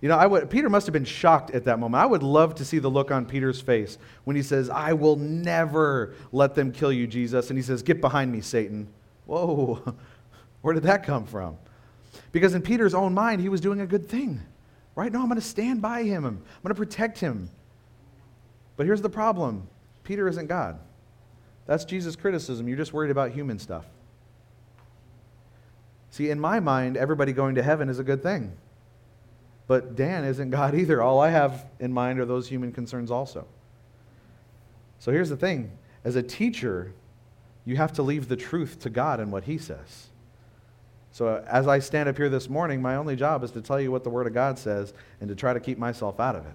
You 0.00 0.08
know, 0.08 0.18
I 0.18 0.26
would, 0.26 0.50
Peter 0.50 0.68
must 0.68 0.84
have 0.86 0.92
been 0.92 1.04
shocked 1.04 1.52
at 1.52 1.64
that 1.64 1.78
moment. 1.78 2.02
I 2.02 2.06
would 2.06 2.22
love 2.22 2.56
to 2.56 2.64
see 2.64 2.78
the 2.78 2.90
look 2.90 3.10
on 3.10 3.24
Peter's 3.24 3.60
face 3.60 3.96
when 4.24 4.36
he 4.36 4.42
says, 4.42 4.68
I 4.68 4.92
will 4.92 5.16
never 5.16 6.14
let 6.32 6.54
them 6.54 6.72
kill 6.72 6.92
you, 6.92 7.06
Jesus. 7.06 7.48
And 7.48 7.58
he 7.58 7.62
says, 7.62 7.82
Get 7.82 8.00
behind 8.00 8.30
me, 8.30 8.40
Satan. 8.40 8.88
Whoa, 9.26 9.94
where 10.60 10.74
did 10.74 10.82
that 10.82 11.04
come 11.04 11.24
from? 11.24 11.56
Because 12.32 12.54
in 12.54 12.62
Peter's 12.62 12.94
own 12.94 13.14
mind, 13.14 13.40
he 13.40 13.48
was 13.48 13.60
doing 13.60 13.80
a 13.80 13.86
good 13.86 14.08
thing. 14.08 14.42
Right? 14.96 15.10
No, 15.10 15.20
I'm 15.20 15.28
going 15.28 15.40
to 15.40 15.46
stand 15.46 15.80
by 15.80 16.02
him, 16.02 16.24
I'm 16.24 16.42
going 16.62 16.68
to 16.68 16.74
protect 16.74 17.18
him. 17.18 17.48
But 18.76 18.86
here's 18.86 19.02
the 19.02 19.08
problem 19.08 19.68
Peter 20.02 20.28
isn't 20.28 20.48
God. 20.48 20.80
That's 21.66 21.84
Jesus' 21.84 22.16
criticism. 22.16 22.68
You're 22.68 22.76
just 22.76 22.92
worried 22.92 23.10
about 23.10 23.30
human 23.30 23.58
stuff. 23.58 23.86
See, 26.10 26.30
in 26.30 26.38
my 26.38 26.60
mind, 26.60 26.96
everybody 26.96 27.32
going 27.32 27.56
to 27.56 27.62
heaven 27.62 27.88
is 27.88 27.98
a 27.98 28.04
good 28.04 28.22
thing. 28.22 28.52
But 29.66 29.96
Dan 29.96 30.24
isn't 30.24 30.50
God 30.50 30.74
either. 30.78 31.02
All 31.02 31.20
I 31.20 31.30
have 31.30 31.66
in 31.80 31.92
mind 31.92 32.20
are 32.20 32.24
those 32.24 32.48
human 32.48 32.72
concerns 32.72 33.10
also. 33.10 33.46
So 34.98 35.12
here's 35.12 35.28
the 35.28 35.36
thing 35.36 35.72
as 36.04 36.16
a 36.16 36.22
teacher, 36.22 36.92
you 37.64 37.76
have 37.76 37.92
to 37.94 38.02
leave 38.02 38.28
the 38.28 38.36
truth 38.36 38.78
to 38.80 38.90
God 38.90 39.20
and 39.20 39.32
what 39.32 39.44
He 39.44 39.58
says. 39.58 40.08
So 41.12 41.28
uh, 41.28 41.44
as 41.48 41.66
I 41.66 41.78
stand 41.78 42.08
up 42.08 42.16
here 42.16 42.28
this 42.28 42.48
morning, 42.48 42.82
my 42.82 42.96
only 42.96 43.16
job 43.16 43.44
is 43.44 43.50
to 43.52 43.62
tell 43.62 43.80
you 43.80 43.90
what 43.90 44.04
the 44.04 44.10
Word 44.10 44.26
of 44.26 44.34
God 44.34 44.58
says 44.58 44.92
and 45.20 45.28
to 45.28 45.34
try 45.34 45.52
to 45.52 45.60
keep 45.60 45.78
myself 45.78 46.20
out 46.20 46.36
of 46.36 46.44
it. 46.44 46.54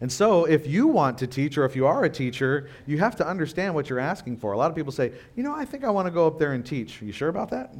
And 0.00 0.10
so, 0.10 0.46
if 0.46 0.66
you 0.66 0.86
want 0.86 1.18
to 1.18 1.26
teach, 1.26 1.58
or 1.58 1.66
if 1.66 1.76
you 1.76 1.86
are 1.86 2.04
a 2.04 2.08
teacher, 2.08 2.70
you 2.86 2.98
have 2.98 3.16
to 3.16 3.26
understand 3.26 3.74
what 3.74 3.90
you're 3.90 3.98
asking 3.98 4.38
for. 4.38 4.52
A 4.52 4.56
lot 4.56 4.70
of 4.70 4.76
people 4.76 4.92
say, 4.92 5.12
you 5.36 5.42
know, 5.42 5.54
I 5.54 5.66
think 5.66 5.84
I 5.84 5.90
want 5.90 6.06
to 6.06 6.10
go 6.10 6.26
up 6.26 6.38
there 6.38 6.52
and 6.52 6.64
teach. 6.64 7.02
Are 7.02 7.04
you 7.04 7.12
sure 7.12 7.28
about 7.28 7.50
that? 7.50 7.74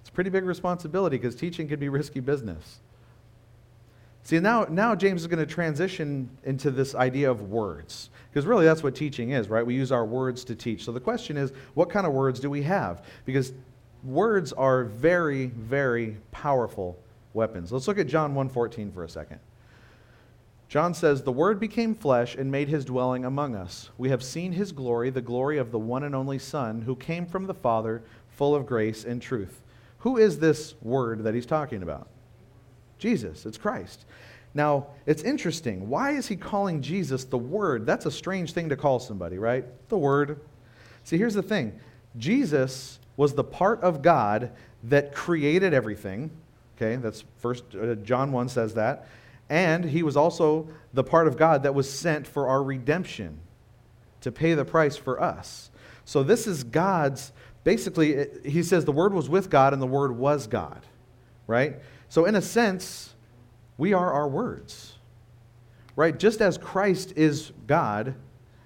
It's 0.00 0.08
a 0.08 0.12
pretty 0.12 0.30
big 0.30 0.44
responsibility 0.44 1.16
because 1.16 1.36
teaching 1.36 1.68
can 1.68 1.78
be 1.78 1.88
risky 1.88 2.18
business. 2.18 2.80
See, 4.24 4.40
now, 4.40 4.66
now 4.68 4.96
James 4.96 5.20
is 5.20 5.28
going 5.28 5.38
to 5.38 5.46
transition 5.46 6.28
into 6.42 6.72
this 6.72 6.96
idea 6.96 7.30
of 7.30 7.42
words. 7.42 8.10
Because 8.28 8.44
really, 8.44 8.64
that's 8.64 8.82
what 8.82 8.96
teaching 8.96 9.30
is, 9.30 9.48
right? 9.48 9.64
We 9.64 9.74
use 9.74 9.92
our 9.92 10.04
words 10.04 10.44
to 10.46 10.56
teach. 10.56 10.84
So 10.84 10.90
the 10.90 10.98
question 10.98 11.36
is, 11.36 11.52
what 11.74 11.88
kind 11.88 12.08
of 12.08 12.12
words 12.12 12.40
do 12.40 12.50
we 12.50 12.62
have? 12.62 13.04
Because 13.24 13.52
words 14.02 14.52
are 14.52 14.82
very, 14.82 15.46
very 15.46 16.16
powerful 16.32 16.98
weapons. 17.34 17.70
Let's 17.70 17.86
look 17.86 17.98
at 17.98 18.08
John 18.08 18.34
1.14 18.34 18.92
for 18.92 19.04
a 19.04 19.08
second. 19.08 19.38
John 20.68 20.94
says, 20.94 21.22
The 21.22 21.32
Word 21.32 21.60
became 21.60 21.94
flesh 21.94 22.34
and 22.34 22.50
made 22.50 22.68
his 22.68 22.84
dwelling 22.84 23.24
among 23.24 23.54
us. 23.54 23.90
We 23.98 24.08
have 24.10 24.22
seen 24.22 24.52
his 24.52 24.72
glory, 24.72 25.10
the 25.10 25.20
glory 25.20 25.58
of 25.58 25.70
the 25.70 25.78
one 25.78 26.02
and 26.02 26.14
only 26.14 26.38
Son, 26.38 26.82
who 26.82 26.96
came 26.96 27.26
from 27.26 27.46
the 27.46 27.54
Father, 27.54 28.02
full 28.30 28.54
of 28.54 28.66
grace 28.66 29.04
and 29.04 29.22
truth. 29.22 29.62
Who 29.98 30.16
is 30.16 30.38
this 30.38 30.74
Word 30.82 31.24
that 31.24 31.34
he's 31.34 31.46
talking 31.46 31.82
about? 31.82 32.08
Jesus. 32.98 33.46
It's 33.46 33.58
Christ. 33.58 34.04
Now, 34.54 34.86
it's 35.04 35.22
interesting. 35.22 35.88
Why 35.88 36.12
is 36.12 36.26
he 36.26 36.36
calling 36.36 36.80
Jesus 36.80 37.24
the 37.24 37.38
Word? 37.38 37.86
That's 37.86 38.06
a 38.06 38.10
strange 38.10 38.52
thing 38.52 38.70
to 38.70 38.76
call 38.76 38.98
somebody, 38.98 39.38
right? 39.38 39.64
The 39.88 39.98
Word. 39.98 40.40
See, 41.04 41.18
here's 41.18 41.34
the 41.34 41.42
thing 41.42 41.78
Jesus 42.16 42.98
was 43.16 43.34
the 43.34 43.44
part 43.44 43.80
of 43.82 44.02
God 44.02 44.50
that 44.84 45.14
created 45.14 45.74
everything. 45.74 46.30
Okay, 46.76 46.96
that's 46.96 47.24
first, 47.38 47.64
uh, 47.74 47.94
John 47.96 48.32
1 48.32 48.48
says 48.48 48.74
that. 48.74 49.06
And 49.48 49.84
he 49.84 50.02
was 50.02 50.16
also 50.16 50.68
the 50.92 51.04
part 51.04 51.28
of 51.28 51.36
God 51.36 51.62
that 51.62 51.74
was 51.74 51.88
sent 51.88 52.26
for 52.26 52.48
our 52.48 52.62
redemption 52.62 53.38
to 54.22 54.32
pay 54.32 54.54
the 54.54 54.64
price 54.64 54.96
for 54.96 55.22
us. 55.22 55.70
So 56.04 56.22
this 56.22 56.46
is 56.46 56.64
God's, 56.64 57.32
basically, 57.64 58.26
he 58.44 58.62
says 58.62 58.84
the 58.84 58.92
Word 58.92 59.12
was 59.12 59.28
with 59.28 59.50
God 59.50 59.72
and 59.72 59.80
the 59.80 59.86
Word 59.86 60.16
was 60.16 60.46
God, 60.46 60.84
right? 61.46 61.76
So 62.08 62.24
in 62.24 62.34
a 62.34 62.42
sense, 62.42 63.14
we 63.78 63.92
are 63.92 64.12
our 64.12 64.28
words, 64.28 64.94
right? 65.94 66.18
Just 66.18 66.40
as 66.40 66.58
Christ 66.58 67.12
is 67.16 67.52
God 67.66 68.14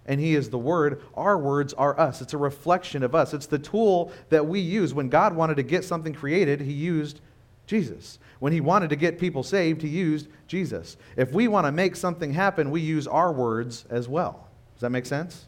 and 0.07 0.21
he 0.21 0.35
is 0.35 0.51
the 0.51 0.59
Word, 0.59 1.03
our 1.15 1.37
words 1.37 1.75
are 1.75 1.99
us. 1.99 2.23
It's 2.23 2.33
a 2.33 2.39
reflection 2.39 3.03
of 3.03 3.15
us. 3.15 3.35
It's 3.35 3.47
the 3.47 3.59
tool 3.59 4.13
that 4.31 4.47
we 4.47 4.61
use. 4.61 4.95
When 4.95 5.09
God 5.09 5.37
wanted 5.37 5.57
to 5.57 5.63
get 5.63 5.85
something 5.85 6.15
created, 6.15 6.61
he 6.61 6.73
used 6.73 7.21
Jesus. 7.67 8.19
When 8.41 8.53
he 8.53 8.61
wanted 8.61 8.91
to 8.91 8.97
get 8.97 9.19
people 9.19 9.43
saved, 9.43 9.83
he 9.83 9.89
used 9.89 10.29
Jesus. 10.49 10.97
If 11.17 11.33
we 11.33 11.47
want 11.47 11.67
to 11.67 11.73
make 11.73 11.95
something 11.95 12.33
happen, 12.33 12.71
we 12.71 12.81
use 12.81 13.07
our 13.07 13.33
words 13.33 13.85
as 13.91 14.09
well. 14.09 14.49
Does 14.75 14.81
that 14.81 14.91
make 14.91 15.07
sense? 15.07 15.47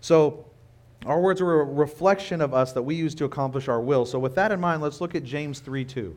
So, 0.00 0.44
Our 1.04 1.20
words 1.20 1.40
are 1.40 1.60
a 1.60 1.64
reflection 1.64 2.40
of 2.40 2.52
us 2.52 2.72
that 2.72 2.82
we 2.82 2.96
use 2.96 3.14
to 3.16 3.26
accomplish 3.26 3.68
our 3.68 3.80
will. 3.80 4.06
So, 4.06 4.18
with 4.18 4.34
that 4.34 4.50
in 4.50 4.58
mind, 4.58 4.82
let's 4.82 5.00
look 5.00 5.14
at 5.14 5.22
James 5.22 5.60
3 5.60 5.84
2. 5.84 6.16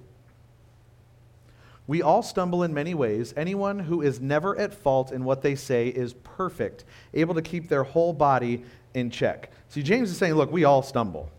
We 1.85 2.01
all 2.01 2.23
stumble 2.23 2.63
in 2.63 2.73
many 2.73 2.93
ways. 2.93 3.33
Anyone 3.35 3.79
who 3.79 4.01
is 4.01 4.21
never 4.21 4.57
at 4.57 4.73
fault 4.73 5.11
in 5.11 5.23
what 5.25 5.41
they 5.41 5.55
say 5.55 5.87
is 5.89 6.13
perfect, 6.13 6.85
able 7.13 7.33
to 7.35 7.41
keep 7.41 7.67
their 7.67 7.83
whole 7.83 8.13
body 8.13 8.63
in 8.93 9.09
check. 9.09 9.51
See, 9.69 9.83
James 9.83 10.11
is 10.11 10.17
saying, 10.17 10.35
look, 10.35 10.51
we 10.51 10.63
all 10.63 10.81
stumble. 10.81 11.29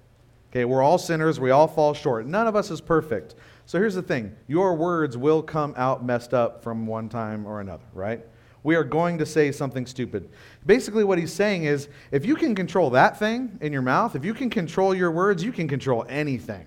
Okay, 0.50 0.64
we're 0.64 0.83
all 0.83 0.99
sinners, 0.99 1.38
we 1.38 1.52
all 1.52 1.69
fall 1.69 1.95
short. 1.95 2.26
None 2.26 2.49
of 2.49 2.57
us 2.57 2.71
is 2.73 2.81
perfect. 2.81 3.37
So 3.70 3.78
here's 3.78 3.94
the 3.94 4.02
thing 4.02 4.34
your 4.48 4.74
words 4.74 5.16
will 5.16 5.44
come 5.44 5.74
out 5.76 6.04
messed 6.04 6.34
up 6.34 6.60
from 6.60 6.88
one 6.88 7.08
time 7.08 7.46
or 7.46 7.60
another, 7.60 7.84
right? 7.94 8.20
We 8.64 8.74
are 8.74 8.82
going 8.82 9.18
to 9.18 9.26
say 9.26 9.52
something 9.52 9.86
stupid. 9.86 10.28
Basically, 10.66 11.04
what 11.04 11.18
he's 11.18 11.32
saying 11.32 11.66
is 11.66 11.88
if 12.10 12.26
you 12.26 12.34
can 12.34 12.56
control 12.56 12.90
that 12.90 13.16
thing 13.16 13.56
in 13.60 13.72
your 13.72 13.82
mouth, 13.82 14.16
if 14.16 14.24
you 14.24 14.34
can 14.34 14.50
control 14.50 14.92
your 14.92 15.12
words, 15.12 15.44
you 15.44 15.52
can 15.52 15.68
control 15.68 16.04
anything. 16.08 16.66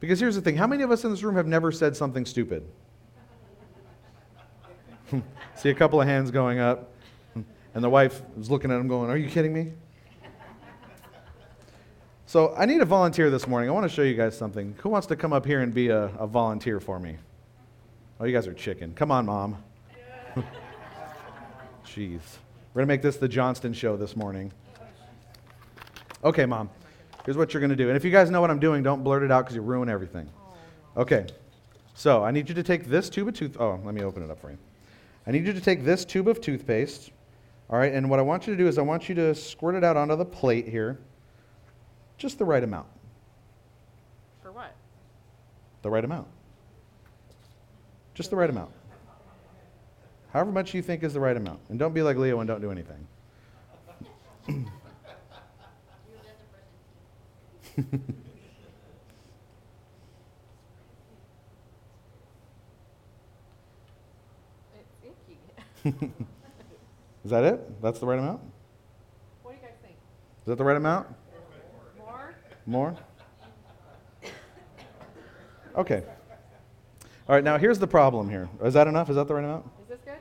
Because 0.00 0.20
here's 0.20 0.34
the 0.34 0.42
thing 0.42 0.54
how 0.54 0.66
many 0.66 0.82
of 0.82 0.90
us 0.90 1.04
in 1.04 1.10
this 1.10 1.22
room 1.22 1.36
have 1.36 1.46
never 1.46 1.72
said 1.72 1.96
something 1.96 2.26
stupid? 2.26 2.62
See 5.56 5.70
a 5.70 5.74
couple 5.74 5.98
of 5.98 6.06
hands 6.06 6.30
going 6.30 6.58
up, 6.58 6.92
and 7.34 7.82
the 7.82 7.88
wife 7.88 8.20
was 8.36 8.50
looking 8.50 8.70
at 8.70 8.78
him 8.78 8.86
going, 8.86 9.08
Are 9.08 9.16
you 9.16 9.30
kidding 9.30 9.54
me? 9.54 9.72
So 12.30 12.54
I 12.56 12.64
need 12.64 12.80
a 12.80 12.84
volunteer 12.84 13.28
this 13.28 13.48
morning. 13.48 13.68
I 13.68 13.72
want 13.72 13.90
to 13.90 13.92
show 13.92 14.02
you 14.02 14.14
guys 14.14 14.38
something. 14.38 14.76
Who 14.82 14.88
wants 14.88 15.08
to 15.08 15.16
come 15.16 15.32
up 15.32 15.44
here 15.44 15.62
and 15.62 15.74
be 15.74 15.88
a, 15.88 16.04
a 16.16 16.28
volunteer 16.28 16.78
for 16.78 17.00
me? 17.00 17.16
Oh, 18.20 18.24
you 18.24 18.32
guys 18.32 18.46
are 18.46 18.54
chicken. 18.54 18.94
Come 18.94 19.10
on, 19.10 19.26
mom. 19.26 19.56
Jeez. 21.84 22.20
We're 22.72 22.82
going 22.82 22.84
to 22.84 22.86
make 22.86 23.02
this 23.02 23.16
the 23.16 23.26
Johnston 23.26 23.72
show 23.72 23.96
this 23.96 24.14
morning. 24.14 24.52
Okay, 26.22 26.46
mom. 26.46 26.70
Here's 27.24 27.36
what 27.36 27.52
you're 27.52 27.60
going 27.60 27.70
to 27.70 27.74
do. 27.74 27.88
And 27.88 27.96
if 27.96 28.04
you 28.04 28.12
guys 28.12 28.30
know 28.30 28.40
what 28.40 28.52
I'm 28.52 28.60
doing, 28.60 28.84
don't 28.84 29.02
blurt 29.02 29.24
it 29.24 29.32
out 29.32 29.46
because 29.46 29.56
you 29.56 29.62
ruin 29.62 29.88
everything. 29.88 30.28
Okay. 30.96 31.26
So 31.94 32.22
I 32.22 32.30
need 32.30 32.48
you 32.48 32.54
to 32.54 32.62
take 32.62 32.86
this 32.86 33.10
tube 33.10 33.26
of 33.26 33.34
tooth. 33.34 33.56
Oh, 33.58 33.80
let 33.84 33.92
me 33.92 34.02
open 34.02 34.22
it 34.22 34.30
up 34.30 34.40
for 34.40 34.52
you. 34.52 34.58
I 35.26 35.32
need 35.32 35.48
you 35.48 35.52
to 35.52 35.60
take 35.60 35.84
this 35.84 36.04
tube 36.04 36.28
of 36.28 36.40
toothpaste. 36.40 37.10
All 37.70 37.76
right. 37.80 37.92
And 37.92 38.08
what 38.08 38.20
I 38.20 38.22
want 38.22 38.46
you 38.46 38.52
to 38.52 38.56
do 38.56 38.68
is 38.68 38.78
I 38.78 38.82
want 38.82 39.08
you 39.08 39.16
to 39.16 39.34
squirt 39.34 39.74
it 39.74 39.82
out 39.82 39.96
onto 39.96 40.14
the 40.14 40.24
plate 40.24 40.68
here. 40.68 41.00
Just 42.20 42.38
the 42.38 42.44
right 42.44 42.62
amount. 42.62 42.86
For 44.42 44.52
what? 44.52 44.76
The 45.80 45.88
right 45.88 46.04
amount. 46.04 46.28
Just 48.12 48.28
the 48.28 48.36
right 48.36 48.50
amount. 48.50 48.72
However 50.30 50.52
much 50.52 50.74
you 50.74 50.82
think 50.82 51.02
is 51.02 51.14
the 51.14 51.20
right 51.20 51.34
amount. 51.34 51.60
And 51.70 51.78
don't 51.78 51.94
be 51.94 52.02
like 52.02 52.18
Leo 52.18 52.40
and 52.40 52.46
don't 52.46 52.60
do 52.60 52.70
anything. 52.70 53.06
Is 67.24 67.30
that 67.30 67.44
it? 67.44 67.80
That's 67.80 67.98
the 67.98 68.04
right 68.04 68.18
amount? 68.18 68.42
What 69.42 69.52
do 69.52 69.56
you 69.56 69.62
guys 69.62 69.78
think? 69.82 69.94
Is 69.94 70.48
that 70.48 70.58
the 70.58 70.64
right 70.64 70.76
amount? 70.76 71.06
More? 72.66 72.96
Okay. 75.76 76.02
All 77.28 77.34
right, 77.34 77.44
now 77.44 77.58
here's 77.58 77.78
the 77.78 77.86
problem 77.86 78.28
here. 78.28 78.48
Is 78.62 78.74
that 78.74 78.86
enough? 78.86 79.08
Is 79.08 79.16
that 79.16 79.28
the 79.28 79.34
right 79.34 79.44
amount? 79.44 79.66
Is 79.82 79.88
this 79.88 80.00
good? 80.04 80.18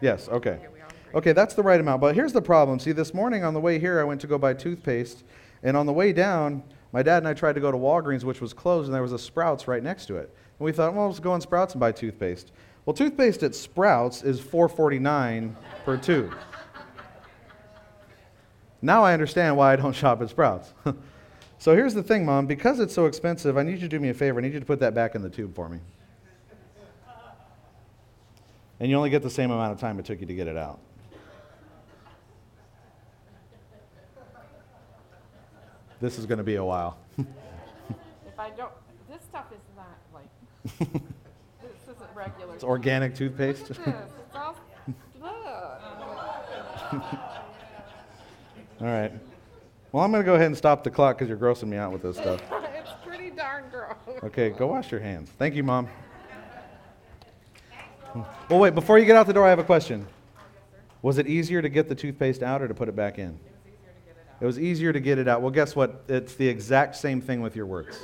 Yes, 0.00 0.28
okay. 0.28 0.50
Okay, 0.50 0.68
we 0.72 0.80
all 0.80 0.88
agree. 0.88 1.14
Okay, 1.14 1.32
that's 1.32 1.54
the 1.54 1.62
right 1.62 1.78
amount. 1.78 2.00
But 2.00 2.14
here's 2.14 2.32
the 2.32 2.42
problem. 2.42 2.78
See, 2.78 2.92
this 2.92 3.12
morning 3.12 3.44
on 3.44 3.54
the 3.54 3.60
way 3.60 3.78
here, 3.78 4.00
I 4.00 4.04
went 4.04 4.20
to 4.22 4.26
go 4.26 4.38
buy 4.38 4.54
toothpaste, 4.54 5.24
and 5.62 5.76
on 5.76 5.84
the 5.84 5.92
way 5.92 6.12
down, 6.12 6.62
my 6.92 7.02
dad 7.02 7.18
and 7.18 7.28
I 7.28 7.34
tried 7.34 7.54
to 7.56 7.60
go 7.60 7.70
to 7.70 7.76
Walgreens, 7.76 8.24
which 8.24 8.40
was 8.40 8.54
closed, 8.54 8.86
and 8.86 8.94
there 8.94 9.02
was 9.02 9.12
a 9.12 9.18
Sprouts 9.18 9.68
right 9.68 9.82
next 9.82 10.06
to 10.06 10.16
it. 10.16 10.34
And 10.58 10.64
we 10.64 10.72
thought, 10.72 10.94
well, 10.94 11.08
let's 11.08 11.20
go 11.20 11.32
on 11.32 11.40
Sprouts 11.42 11.74
and 11.74 11.80
buy 11.80 11.92
toothpaste. 11.92 12.52
Well, 12.86 12.94
toothpaste 12.94 13.42
at 13.42 13.54
Sprouts 13.54 14.22
is 14.22 14.40
$4.49 14.40 15.54
per 15.84 15.96
tube. 15.98 16.34
Now 18.80 19.02
I 19.04 19.12
understand 19.12 19.56
why 19.56 19.72
I 19.72 19.76
don't 19.76 19.92
shop 19.94 20.22
at 20.22 20.30
Sprouts. 20.30 20.72
so 21.58 21.74
here's 21.74 21.94
the 21.94 22.02
thing, 22.02 22.24
Mom. 22.24 22.46
Because 22.46 22.80
it's 22.80 22.94
so 22.94 23.06
expensive, 23.06 23.56
I 23.56 23.62
need 23.62 23.74
you 23.74 23.80
to 23.80 23.88
do 23.88 24.00
me 24.00 24.10
a 24.10 24.14
favor. 24.14 24.38
I 24.38 24.42
need 24.42 24.52
you 24.52 24.60
to 24.60 24.66
put 24.66 24.80
that 24.80 24.94
back 24.94 25.14
in 25.14 25.22
the 25.22 25.30
tube 25.30 25.54
for 25.54 25.68
me. 25.68 25.78
And 28.78 28.90
you 28.90 28.96
only 28.96 29.10
get 29.10 29.22
the 29.22 29.30
same 29.30 29.50
amount 29.50 29.72
of 29.72 29.80
time 29.80 29.98
it 29.98 30.04
took 30.04 30.20
you 30.20 30.26
to 30.26 30.34
get 30.34 30.48
it 30.48 30.56
out. 30.56 30.78
This 35.98 36.18
is 36.18 36.26
going 36.26 36.38
to 36.38 36.44
be 36.44 36.56
a 36.56 36.64
while. 36.64 36.98
If 38.26 38.40
I 38.40 38.50
don't, 38.50 38.70
this 39.08 39.22
stuff 39.22 39.46
is 39.50 39.62
not 39.74 39.96
like, 40.12 40.28
this 41.62 41.96
isn't 41.96 42.10
regular. 42.14 42.54
It's 42.54 42.64
organic 42.64 43.14
toothpaste. 43.14 43.70
Look 43.70 43.78
at 43.78 43.84
this. 43.86 44.12
It's 44.26 44.36
all, 44.36 44.56
look. 45.22 45.32
All 48.82 48.86
right. 48.86 49.10
Well, 49.92 50.04
I'm 50.04 50.10
going 50.10 50.22
to 50.22 50.26
go 50.26 50.34
ahead 50.34 50.46
and 50.46 50.56
stop 50.56 50.84
the 50.84 50.90
clock 50.90 51.16
because 51.16 51.28
you're 51.28 51.38
grossing 51.38 51.68
me 51.68 51.76
out 51.76 51.92
with 51.92 52.02
this 52.02 52.16
stuff. 52.16 52.42
It's 52.78 52.90
pretty 53.04 53.30
darn 53.30 53.64
gross. 53.70 53.96
Okay, 54.22 54.50
go 54.50 54.68
wash 54.68 54.92
your 54.92 55.00
hands. 55.00 55.30
Thank 55.38 55.56
you, 55.56 55.64
Mom. 55.64 55.88
Well, 58.48 58.60
wait, 58.60 58.74
before 58.76 58.98
you 58.98 59.04
get 59.04 59.16
out 59.16 59.26
the 59.26 59.32
door, 59.32 59.44
I 59.44 59.50
have 59.50 59.58
a 59.58 59.64
question. 59.64 60.06
Was 61.02 61.18
it 61.18 61.26
easier 61.26 61.60
to 61.60 61.68
get 61.68 61.88
the 61.88 61.94
toothpaste 61.94 62.42
out 62.42 62.62
or 62.62 62.68
to 62.68 62.74
put 62.74 62.88
it 62.88 62.94
back 62.94 63.18
in? 63.18 63.38
It 64.40 64.44
was 64.44 64.58
easier 64.58 64.92
to 64.92 65.00
get 65.00 65.18
it 65.18 65.28
out. 65.28 65.42
Well, 65.42 65.50
guess 65.50 65.74
what? 65.74 66.04
It's 66.08 66.34
the 66.34 66.48
exact 66.48 66.96
same 66.96 67.20
thing 67.20 67.40
with 67.40 67.56
your 67.56 67.66
words. 67.66 67.98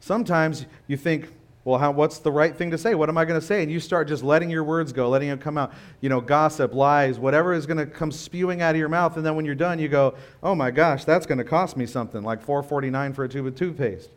Sometimes 0.00 0.66
you 0.86 0.96
think, 0.96 1.28
well, 1.64 1.78
how, 1.78 1.92
what's 1.92 2.18
the 2.18 2.32
right 2.32 2.56
thing 2.56 2.72
to 2.72 2.78
say? 2.78 2.96
What 2.96 3.08
am 3.08 3.16
I 3.16 3.24
going 3.24 3.40
to 3.40 3.46
say? 3.46 3.62
And 3.62 3.70
you 3.70 3.78
start 3.78 4.08
just 4.08 4.24
letting 4.24 4.50
your 4.50 4.64
words 4.64 4.92
go, 4.92 5.08
letting 5.08 5.28
them 5.28 5.38
come 5.38 5.56
out. 5.56 5.72
You 6.00 6.08
know, 6.08 6.20
gossip, 6.20 6.74
lies, 6.74 7.20
whatever 7.20 7.52
is 7.52 7.66
going 7.66 7.78
to 7.78 7.86
come 7.86 8.10
spewing 8.10 8.62
out 8.62 8.74
of 8.74 8.78
your 8.78 8.88
mouth. 8.88 9.16
And 9.16 9.24
then 9.24 9.36
when 9.36 9.44
you're 9.44 9.54
done, 9.54 9.78
you 9.78 9.88
go, 9.88 10.14
oh 10.42 10.56
my 10.56 10.72
gosh, 10.72 11.04
that's 11.04 11.24
going 11.24 11.38
to 11.38 11.44
cost 11.44 11.76
me 11.76 11.86
something, 11.86 12.22
like 12.22 12.44
$4.49 12.44 13.14
for 13.14 13.24
a 13.24 13.28
tube 13.28 13.46
of 13.46 13.54
toothpaste. 13.54 14.10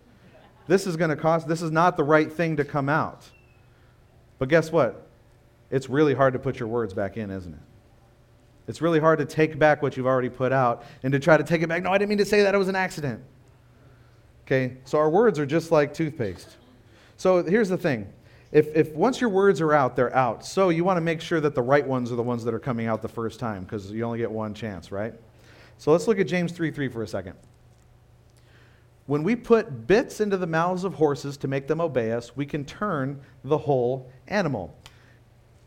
This 0.67 0.87
is 0.87 0.97
going 0.97 1.11
to 1.11 1.15
cost, 1.15 1.47
this 1.47 1.61
is 1.61 1.69
not 1.69 1.97
the 1.97 2.03
right 2.03 2.31
thing 2.31 2.57
to 2.57 2.65
come 2.65 2.89
out. 2.89 3.29
But 4.39 4.49
guess 4.49 4.71
what? 4.71 5.07
It's 5.69 5.87
really 5.87 6.15
hard 6.15 6.33
to 6.33 6.39
put 6.39 6.59
your 6.59 6.67
words 6.67 6.95
back 6.95 7.15
in, 7.15 7.29
isn't 7.29 7.53
it? 7.53 7.59
It's 8.67 8.81
really 8.81 8.99
hard 8.99 9.19
to 9.19 9.25
take 9.25 9.59
back 9.59 9.83
what 9.83 9.95
you've 9.95 10.07
already 10.07 10.29
put 10.29 10.51
out 10.51 10.83
and 11.03 11.11
to 11.13 11.19
try 11.19 11.37
to 11.37 11.43
take 11.43 11.61
it 11.61 11.69
back. 11.69 11.83
No, 11.83 11.91
I 11.91 11.99
didn't 11.99 12.09
mean 12.09 12.17
to 12.17 12.25
say 12.25 12.41
that. 12.41 12.55
It 12.55 12.57
was 12.57 12.69
an 12.69 12.75
accident. 12.75 13.23
Okay? 14.47 14.77
So 14.85 14.97
our 14.97 15.11
words 15.11 15.37
are 15.37 15.45
just 15.45 15.71
like 15.71 15.93
toothpaste. 15.93 16.57
So 17.17 17.43
here's 17.43 17.69
the 17.69 17.77
thing. 17.77 18.11
If, 18.51 18.73
if 18.75 18.93
once 18.93 19.19
your 19.19 19.29
words 19.29 19.59
are 19.61 19.73
out, 19.73 19.95
they're 19.95 20.15
out. 20.15 20.45
So 20.45 20.69
you 20.69 20.83
want 20.83 20.97
to 20.97 21.01
make 21.01 21.19
sure 21.19 21.41
that 21.41 21.55
the 21.55 21.61
right 21.61 21.85
ones 21.85 22.11
are 22.11 22.15
the 22.15 22.23
ones 22.23 22.43
that 22.45 22.53
are 22.53 22.59
coming 22.59 22.87
out 22.87 23.01
the 23.01 23.09
first 23.09 23.39
time 23.39 23.63
because 23.63 23.91
you 23.91 24.03
only 24.03 24.19
get 24.19 24.31
one 24.31 24.53
chance, 24.53 24.91
right? 24.91 25.13
So 25.77 25.91
let's 25.91 26.07
look 26.07 26.19
at 26.19 26.27
James 26.27 26.51
3 26.51 26.71
3 26.71 26.87
for 26.87 27.03
a 27.03 27.07
second. 27.07 27.35
When 29.07 29.23
we 29.23 29.35
put 29.35 29.87
bits 29.87 30.19
into 30.19 30.37
the 30.37 30.47
mouths 30.47 30.83
of 30.83 30.95
horses 30.95 31.37
to 31.37 31.47
make 31.47 31.67
them 31.67 31.79
obey 31.79 32.11
us, 32.11 32.35
we 32.35 32.45
can 32.45 32.65
turn 32.65 33.19
the 33.43 33.57
whole 33.57 34.09
animal. 34.27 34.75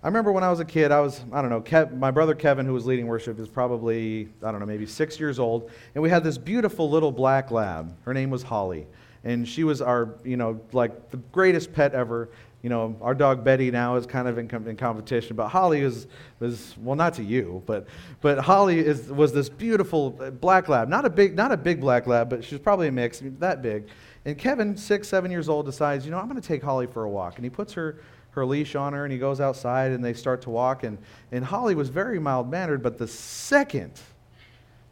I 0.03 0.07
remember 0.07 0.33
when 0.33 0.43
I 0.43 0.51
was 0.51 0.61
a 0.61 0.65
kid, 0.65 0.93
I 0.93 1.01
was, 1.01 1.23
I 1.33 1.41
don't 1.41 1.51
know, 1.51 1.61
Kev, 1.61 1.97
my 1.97 2.11
brother 2.11 2.35
Kevin, 2.35 2.67
who 2.67 2.73
was 2.73 2.87
leading 2.87 3.07
worship, 3.07 3.39
is 3.39 3.49
probably, 3.49 4.29
I 4.43 4.51
don't 4.51 4.61
know, 4.61 4.67
maybe 4.67 4.87
six 4.87 5.21
years 5.21 5.39
old. 5.39 5.71
And 5.95 6.03
we 6.03 6.09
had 6.09 6.25
this 6.25 6.39
beautiful 6.39 6.89
little 6.89 7.13
black 7.13 7.51
lab. 7.51 7.97
Her 8.03 8.15
name 8.15 8.31
was 8.31 8.45
Holly. 8.45 8.87
And 9.25 9.47
she 9.47 9.65
was 9.65 9.83
our, 9.83 10.15
you 10.25 10.37
know, 10.37 10.61
like 10.73 11.11
the 11.11 11.17
greatest 11.33 11.73
pet 11.73 11.95
ever. 11.95 12.29
You 12.63 12.71
know, 12.71 12.97
our 13.01 13.15
dog 13.15 13.45
Betty 13.45 13.71
now 13.71 13.97
is 13.97 14.07
kind 14.07 14.27
of 14.27 14.37
in, 14.37 14.49
com- 14.49 14.67
in 14.67 14.77
competition, 14.77 15.37
but 15.37 15.49
Holly 15.49 15.85
was, 15.85 16.09
was, 16.41 16.75
well, 16.79 16.97
not 16.97 17.15
to 17.15 17.23
you, 17.23 17.63
but, 17.67 17.87
but 18.21 18.39
Holly 18.39 18.81
is, 18.81 19.13
was 19.13 19.33
this 19.33 19.49
beautiful 19.49 20.19
uh, 20.21 20.31
black 20.31 20.69
lab. 20.69 20.89
Not 20.89 21.05
a 21.05 21.11
big, 21.11 21.37
not 21.37 21.53
a 21.53 21.57
big 21.57 21.81
black 21.81 22.09
lab, 22.09 22.29
but 22.29 22.43
she 22.43 22.57
was 22.57 22.63
probably 22.63 22.89
a 22.89 22.93
mix, 22.93 23.23
that 23.39 23.63
big. 23.63 23.87
And 24.25 24.37
Kevin, 24.37 24.77
six, 24.77 25.07
seven 25.07 25.31
years 25.31 25.49
old, 25.49 25.67
decides, 25.67 26.05
you 26.05 26.11
know, 26.11 26.19
I'm 26.19 26.29
going 26.29 26.41
to 26.41 26.47
take 26.47 26.63
Holly 26.63 26.89
for 26.89 27.05
a 27.05 27.09
walk. 27.09 27.37
And 27.37 27.45
he 27.45 27.51
puts 27.51 27.73
her 27.75 28.01
her 28.39 28.47
leash 28.47 28.77
on 28.77 28.93
her 28.93 29.05
and 29.05 29.13
he 29.13 29.19
goes 29.19 29.41
outside 29.41 29.91
and 29.91 30.05
they 30.05 30.15
start 30.15 30.43
to 30.43 30.51
walk 30.51 30.85
and, 30.85 30.97
and 31.33 31.45
holly 31.45 31.75
was 31.75 31.89
very 31.89 32.19
mild 32.19 32.49
mannered 32.49 32.83
but 32.83 32.97
the 32.97 33.09
second 33.09 33.93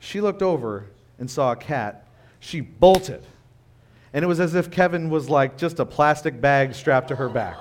she 0.01 0.21
looked 0.21 0.43
over 0.43 0.87
and 1.19 1.31
saw 1.31 1.53
a 1.53 1.57
cat 1.57 2.09
she 2.41 2.61
bolted 2.61 3.25
and 4.17 4.25
it 4.25 4.27
was 4.27 4.41
as 4.41 4.55
if 4.55 4.71
kevin 4.71 5.11
was 5.11 5.29
like 5.29 5.59
just 5.59 5.79
a 5.79 5.85
plastic 5.85 6.41
bag 6.41 6.75
strapped 6.75 7.09
to 7.09 7.17
her 7.17 7.29
back. 7.29 7.59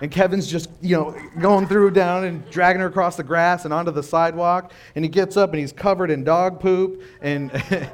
And 0.00 0.10
kevin's 0.10 0.46
just 0.46 0.70
you 0.80 0.96
know 0.96 1.14
going 1.40 1.66
through 1.66 1.90
down 1.90 2.24
and 2.24 2.48
dragging 2.50 2.80
her 2.80 2.86
across 2.86 3.16
the 3.16 3.22
grass 3.22 3.64
and 3.64 3.74
onto 3.74 3.90
the 3.90 4.02
sidewalk. 4.02 4.72
And 4.94 5.04
he 5.04 5.08
gets 5.08 5.36
up 5.36 5.50
and 5.50 5.58
he's 5.58 5.72
covered 5.72 6.10
in 6.10 6.24
dog 6.24 6.60
poop 6.60 7.02
and 7.20 7.50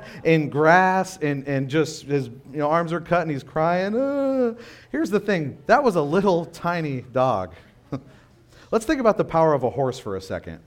in 0.24 0.50
grass 0.50 1.16
and, 1.18 1.48
and 1.48 1.68
just 1.68 2.04
his 2.04 2.26
you 2.26 2.58
know, 2.58 2.68
arms 2.68 2.92
are 2.92 3.00
cut 3.00 3.22
and 3.22 3.30
he's 3.30 3.42
crying. 3.42 3.94
"Ah." 3.96 4.52
here's 4.92 5.10
the 5.10 5.20
thing. 5.20 5.58
That 5.66 5.82
was 5.82 5.96
a 5.96 6.02
little 6.02 6.44
tiny 6.44 7.00
dog. 7.00 7.54
Let's 8.70 8.84
think 8.84 9.00
about 9.00 9.16
the 9.16 9.24
power 9.24 9.54
of 9.54 9.64
a 9.64 9.70
horse 9.70 9.98
for 9.98 10.16
a 10.16 10.20
second. 10.20 10.60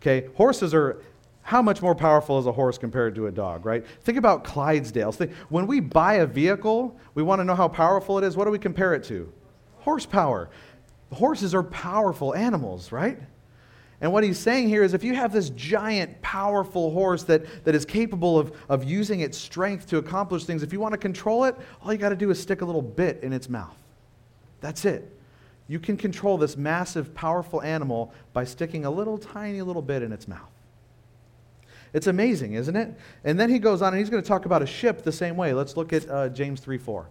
Okay? 0.00 0.28
Horses 0.36 0.74
are 0.74 1.02
how 1.48 1.62
much 1.62 1.80
more 1.80 1.94
powerful 1.94 2.38
is 2.38 2.44
a 2.44 2.52
horse 2.52 2.76
compared 2.76 3.14
to 3.14 3.26
a 3.26 3.32
dog, 3.32 3.64
right? 3.64 3.82
Think 4.02 4.18
about 4.18 4.44
Clydesdales. 4.44 5.32
When 5.48 5.66
we 5.66 5.80
buy 5.80 6.16
a 6.16 6.26
vehicle, 6.26 6.94
we 7.14 7.22
want 7.22 7.40
to 7.40 7.44
know 7.44 7.54
how 7.54 7.68
powerful 7.68 8.18
it 8.18 8.24
is. 8.24 8.36
What 8.36 8.44
do 8.44 8.50
we 8.50 8.58
compare 8.58 8.92
it 8.92 9.02
to? 9.04 9.32
Horsepower. 9.78 10.50
Horses 11.10 11.54
are 11.54 11.62
powerful 11.62 12.34
animals, 12.34 12.92
right? 12.92 13.18
And 14.02 14.12
what 14.12 14.24
he's 14.24 14.38
saying 14.38 14.68
here 14.68 14.82
is 14.82 14.92
if 14.92 15.02
you 15.02 15.14
have 15.14 15.32
this 15.32 15.48
giant, 15.48 16.20
powerful 16.20 16.90
horse 16.90 17.22
that, 17.22 17.64
that 17.64 17.74
is 17.74 17.86
capable 17.86 18.38
of, 18.38 18.52
of 18.68 18.84
using 18.84 19.20
its 19.20 19.38
strength 19.38 19.88
to 19.88 19.96
accomplish 19.96 20.44
things, 20.44 20.62
if 20.62 20.70
you 20.70 20.80
want 20.80 20.92
to 20.92 20.98
control 20.98 21.44
it, 21.44 21.56
all 21.82 21.90
you 21.90 21.98
got 21.98 22.10
to 22.10 22.16
do 22.16 22.30
is 22.30 22.38
stick 22.38 22.60
a 22.60 22.64
little 22.66 22.82
bit 22.82 23.20
in 23.22 23.32
its 23.32 23.48
mouth. 23.48 23.78
That's 24.60 24.84
it. 24.84 25.18
You 25.66 25.80
can 25.80 25.96
control 25.96 26.36
this 26.36 26.58
massive, 26.58 27.14
powerful 27.14 27.62
animal 27.62 28.12
by 28.34 28.44
sticking 28.44 28.84
a 28.84 28.90
little 28.90 29.16
tiny 29.16 29.62
little 29.62 29.80
bit 29.80 30.02
in 30.02 30.12
its 30.12 30.28
mouth. 30.28 30.50
It's 31.92 32.06
amazing, 32.06 32.54
isn't 32.54 32.76
it? 32.76 32.94
And 33.24 33.38
then 33.38 33.50
he 33.50 33.58
goes 33.58 33.82
on 33.82 33.92
and 33.92 33.98
he's 33.98 34.10
going 34.10 34.22
to 34.22 34.28
talk 34.28 34.44
about 34.44 34.62
a 34.62 34.66
ship 34.66 35.02
the 35.02 35.12
same 35.12 35.36
way. 35.36 35.52
Let's 35.52 35.76
look 35.76 35.92
at 35.92 36.08
uh, 36.08 36.28
James 36.28 36.60
3 36.60 36.78
4. 36.78 37.08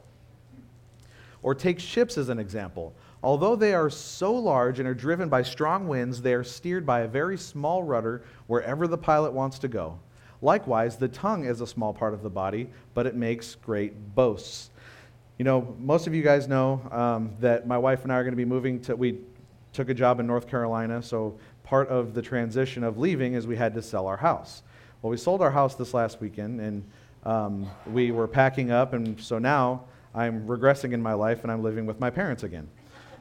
Or 1.44 1.56
take 1.56 1.80
ships 1.80 2.18
as 2.18 2.30
an 2.30 2.40
example. 2.40 2.94
Although 3.24 3.56
they 3.56 3.74
are 3.74 3.90
so 3.90 4.34
large 4.34 4.80
and 4.80 4.88
are 4.88 4.94
driven 4.94 5.30
by 5.30 5.42
strong 5.42 5.88
winds, 5.88 6.22
they 6.22 6.34
are 6.34 6.44
steered 6.44 6.86
by 6.86 7.02
a 7.02 7.08
very 7.08 7.38
small 7.38 7.84
rudder 7.84 8.24
wherever 8.48 8.88
the 8.88 8.98
pilot 8.98 9.34
wants 9.34 9.60
to 9.60 9.68
go. 9.68 10.00
Likewise, 10.42 10.98
the 10.98 11.08
tongue 11.08 11.46
is 11.46 11.62
a 11.62 11.68
small 11.68 11.94
part 11.94 12.14
of 12.14 12.22
the 12.22 12.30
body, 12.30 12.70
but 12.94 13.08
it 13.08 13.16
makes 13.16 13.56
great 13.56 14.16
boasts. 14.16 14.70
You 15.40 15.46
know, 15.46 15.76
most 15.80 16.06
of 16.08 16.14
you 16.14 16.22
guys 16.22 16.48
know 16.48 16.82
um, 16.92 17.32
that 17.40 17.68
my 17.68 17.78
wife 17.78 18.04
and 18.04 18.12
I 18.12 18.18
are 18.18 18.24
going 18.24 18.34
to 18.34 18.38
be 18.38 18.46
moving 18.46 18.80
to, 18.82 18.96
we 18.96 19.20
took 19.74 19.90
a 19.90 19.94
job 19.94 20.20
in 20.20 20.28
North 20.28 20.48
Carolina, 20.48 21.02
so 21.02 21.38
part 21.68 21.90
of 21.90 22.14
the 22.14 22.22
transition 22.22 22.82
of 22.82 22.98
leaving 22.98 23.34
is 23.34 23.46
we 23.46 23.58
had 23.58 23.74
to 23.74 23.82
sell 23.82 24.08
our 24.08 24.16
house. 24.16 24.64
Well, 25.02 25.12
we 25.12 25.18
sold 25.18 25.42
our 25.42 25.52
house 25.52 25.76
this 25.76 25.94
last 25.94 26.22
weekend, 26.22 26.62
and 26.62 26.84
um, 27.26 27.70
we 27.92 28.12
were 28.12 28.28
packing 28.28 28.72
up, 28.72 28.94
and 28.94 29.20
so 29.20 29.38
now 29.38 29.84
I'm 30.16 30.48
regressing 30.48 30.94
in 30.94 31.04
my 31.04 31.14
life 31.14 31.44
and 31.44 31.52
I'm 31.52 31.62
living 31.62 31.86
with 31.86 32.00
my 32.00 32.10
parents 32.10 32.44
again. 32.44 32.70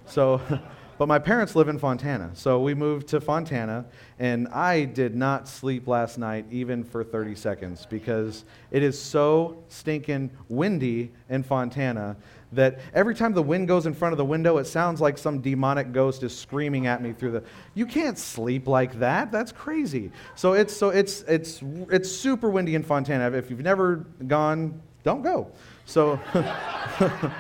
So, 0.07 0.41
but 0.99 1.09
my 1.09 1.19
parents 1.19 1.57
live 1.57 1.67
in 1.67 1.79
Fontana. 1.79 2.31
So 2.35 2.61
we 2.61 2.73
moved 2.73 3.09
to 3.09 3.21
Fontana, 3.21 3.85
and 4.21 4.47
I 4.49 4.85
did 4.85 5.17
not 5.17 5.49
sleep 5.49 5.89
last 5.89 6.17
night 6.17 6.47
even 6.49 6.85
for 6.85 7.03
30 7.03 7.35
seconds 7.35 7.85
because 7.85 8.45
it 8.71 8.85
is 8.85 9.01
so 9.01 9.65
stinking 9.69 10.31
windy 10.49 11.11
in 11.29 11.43
Fontana 11.43 12.17
that 12.53 12.81
every 12.95 13.15
time 13.15 13.33
the 13.35 13.43
wind 13.43 13.69
goes 13.69 13.87
in 13.87 13.95
front 13.95 14.13
of 14.13 14.19
the 14.19 14.25
window, 14.25 14.59
it 14.59 14.67
sounds 14.67 15.01
like 15.01 15.19
some 15.19 15.41
demonic 15.41 15.93
ghost 15.93 16.23
is 16.23 16.37
screaming 16.37 16.87
at 16.87 17.03
me 17.03 17.13
through 17.13 17.33
the. 17.33 17.43
You 17.75 17.87
can't 17.87 18.19
sleep 18.19 18.67
like 18.67 18.99
that. 19.01 19.33
That's 19.33 19.53
crazy. 19.53 20.13
So 20.35 20.53
it's 20.53 20.77
so 20.77 20.91
it's 20.91 21.23
it's 21.23 21.63
it's 21.91 22.11
super 22.11 22.51
windy 22.51 22.75
in 22.75 22.83
Fontana. 22.83 23.37
If 23.37 23.51
you've 23.51 23.61
never 23.61 24.07
gone, 24.27 24.81
don't 25.03 25.23
go. 25.23 25.51
So. 25.85 26.21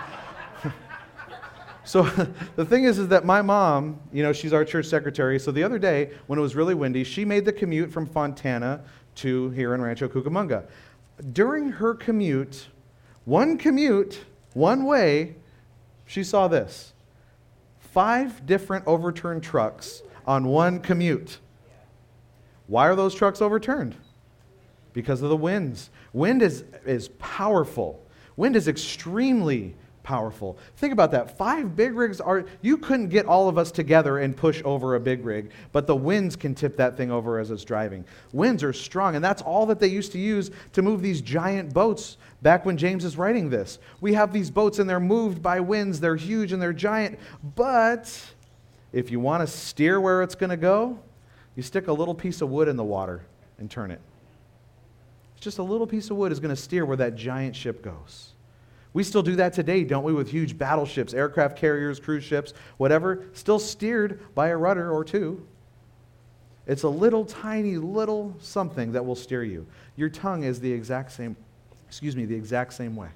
So 1.86 2.02
the 2.56 2.64
thing 2.64 2.82
is, 2.82 2.98
is 2.98 3.06
that 3.08 3.24
my 3.24 3.42
mom, 3.42 4.00
you 4.12 4.24
know, 4.24 4.32
she's 4.32 4.52
our 4.52 4.64
church 4.64 4.86
secretary. 4.86 5.38
So 5.38 5.52
the 5.52 5.62
other 5.62 5.78
day, 5.78 6.10
when 6.26 6.36
it 6.36 6.42
was 6.42 6.56
really 6.56 6.74
windy, 6.74 7.04
she 7.04 7.24
made 7.24 7.44
the 7.44 7.52
commute 7.52 7.92
from 7.92 8.06
Fontana 8.06 8.80
to 9.16 9.50
here 9.50 9.72
in 9.72 9.80
Rancho 9.80 10.08
Cucamonga. 10.08 10.64
During 11.32 11.70
her 11.70 11.94
commute, 11.94 12.66
one 13.24 13.56
commute, 13.56 14.24
one 14.56 14.86
way, 14.86 15.36
she 16.06 16.24
saw 16.24 16.48
this 16.48 16.94
five 17.78 18.46
different 18.46 18.86
overturned 18.86 19.42
trucks 19.42 20.02
on 20.26 20.46
one 20.46 20.80
commute. 20.80 21.40
Why 22.66 22.88
are 22.88 22.96
those 22.96 23.14
trucks 23.14 23.42
overturned? 23.42 23.96
Because 24.94 25.20
of 25.20 25.28
the 25.28 25.36
winds. 25.36 25.90
Wind 26.14 26.40
is, 26.40 26.64
is 26.86 27.08
powerful. 27.18 28.02
Wind 28.38 28.56
is 28.56 28.66
extremely 28.66 29.76
powerful. 30.06 30.56
Think 30.76 30.92
about 30.92 31.10
that. 31.10 31.36
Five 31.36 31.74
big 31.74 31.94
rigs 31.94 32.20
are, 32.20 32.44
you 32.62 32.78
couldn't 32.78 33.08
get 33.08 33.26
all 33.26 33.48
of 33.48 33.58
us 33.58 33.72
together 33.72 34.18
and 34.18 34.36
push 34.36 34.62
over 34.64 34.94
a 34.94 35.00
big 35.00 35.24
rig, 35.24 35.50
but 35.72 35.88
the 35.88 35.96
winds 35.96 36.36
can 36.36 36.54
tip 36.54 36.76
that 36.76 36.96
thing 36.96 37.10
over 37.10 37.40
as 37.40 37.50
it's 37.50 37.64
driving. 37.64 38.04
Winds 38.32 38.62
are 38.62 38.72
strong, 38.72 39.16
and 39.16 39.24
that's 39.24 39.42
all 39.42 39.66
that 39.66 39.80
they 39.80 39.88
used 39.88 40.12
to 40.12 40.18
use 40.20 40.52
to 40.74 40.80
move 40.80 41.02
these 41.02 41.20
giant 41.20 41.74
boats 41.74 42.18
back 42.40 42.64
when 42.64 42.76
James 42.76 43.04
is 43.04 43.18
writing 43.18 43.50
this. 43.50 43.80
We 44.00 44.14
have 44.14 44.32
these 44.32 44.48
boats, 44.48 44.78
and 44.78 44.88
they're 44.88 45.00
moved 45.00 45.42
by 45.42 45.58
winds. 45.58 45.98
They're 45.98 46.14
huge 46.14 46.52
and 46.52 46.62
they're 46.62 46.72
giant, 46.72 47.18
but 47.56 48.08
if 48.92 49.10
you 49.10 49.18
want 49.18 49.40
to 49.40 49.48
steer 49.48 50.00
where 50.00 50.22
it's 50.22 50.36
going 50.36 50.50
to 50.50 50.56
go, 50.56 51.00
you 51.56 51.64
stick 51.64 51.88
a 51.88 51.92
little 51.92 52.14
piece 52.14 52.42
of 52.42 52.48
wood 52.48 52.68
in 52.68 52.76
the 52.76 52.84
water 52.84 53.22
and 53.58 53.68
turn 53.68 53.90
it. 53.90 54.00
It's 55.34 55.42
just 55.42 55.58
a 55.58 55.64
little 55.64 55.88
piece 55.88 56.10
of 56.10 56.16
wood 56.16 56.30
is 56.30 56.38
going 56.38 56.54
to 56.54 56.62
steer 56.62 56.86
where 56.86 56.96
that 56.98 57.16
giant 57.16 57.56
ship 57.56 57.82
goes. 57.82 58.34
We 58.96 59.02
still 59.02 59.22
do 59.22 59.36
that 59.36 59.52
today, 59.52 59.84
don't 59.84 60.04
we, 60.04 60.14
with 60.14 60.30
huge 60.30 60.56
battleships, 60.56 61.12
aircraft 61.12 61.58
carriers, 61.58 62.00
cruise 62.00 62.24
ships, 62.24 62.54
whatever, 62.78 63.26
still 63.34 63.58
steered 63.58 64.34
by 64.34 64.48
a 64.48 64.56
rudder 64.56 64.90
or 64.90 65.04
two. 65.04 65.46
It's 66.66 66.82
a 66.82 66.88
little 66.88 67.26
tiny 67.26 67.76
little 67.76 68.34
something 68.40 68.92
that 68.92 69.04
will 69.04 69.14
steer 69.14 69.44
you. 69.44 69.66
Your 69.96 70.08
tongue 70.08 70.44
is 70.44 70.60
the 70.60 70.72
exact 70.72 71.12
same, 71.12 71.36
excuse 71.86 72.16
me, 72.16 72.24
the 72.24 72.34
exact 72.34 72.72
same 72.72 72.96
way. 72.96 73.10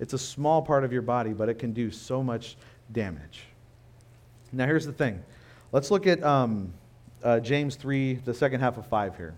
It's 0.00 0.14
a 0.14 0.18
small 0.18 0.62
part 0.62 0.82
of 0.82 0.94
your 0.94 1.02
body, 1.02 1.34
but 1.34 1.50
it 1.50 1.58
can 1.58 1.74
do 1.74 1.90
so 1.90 2.22
much 2.22 2.56
damage. 2.90 3.42
Now, 4.50 4.64
here's 4.64 4.86
the 4.86 4.94
thing. 4.94 5.22
Let's 5.72 5.90
look 5.90 6.06
at 6.06 6.24
um, 6.24 6.72
uh, 7.22 7.40
James 7.40 7.76
3, 7.76 8.14
the 8.24 8.32
second 8.32 8.60
half 8.60 8.78
of 8.78 8.86
5 8.86 9.18
here. 9.18 9.34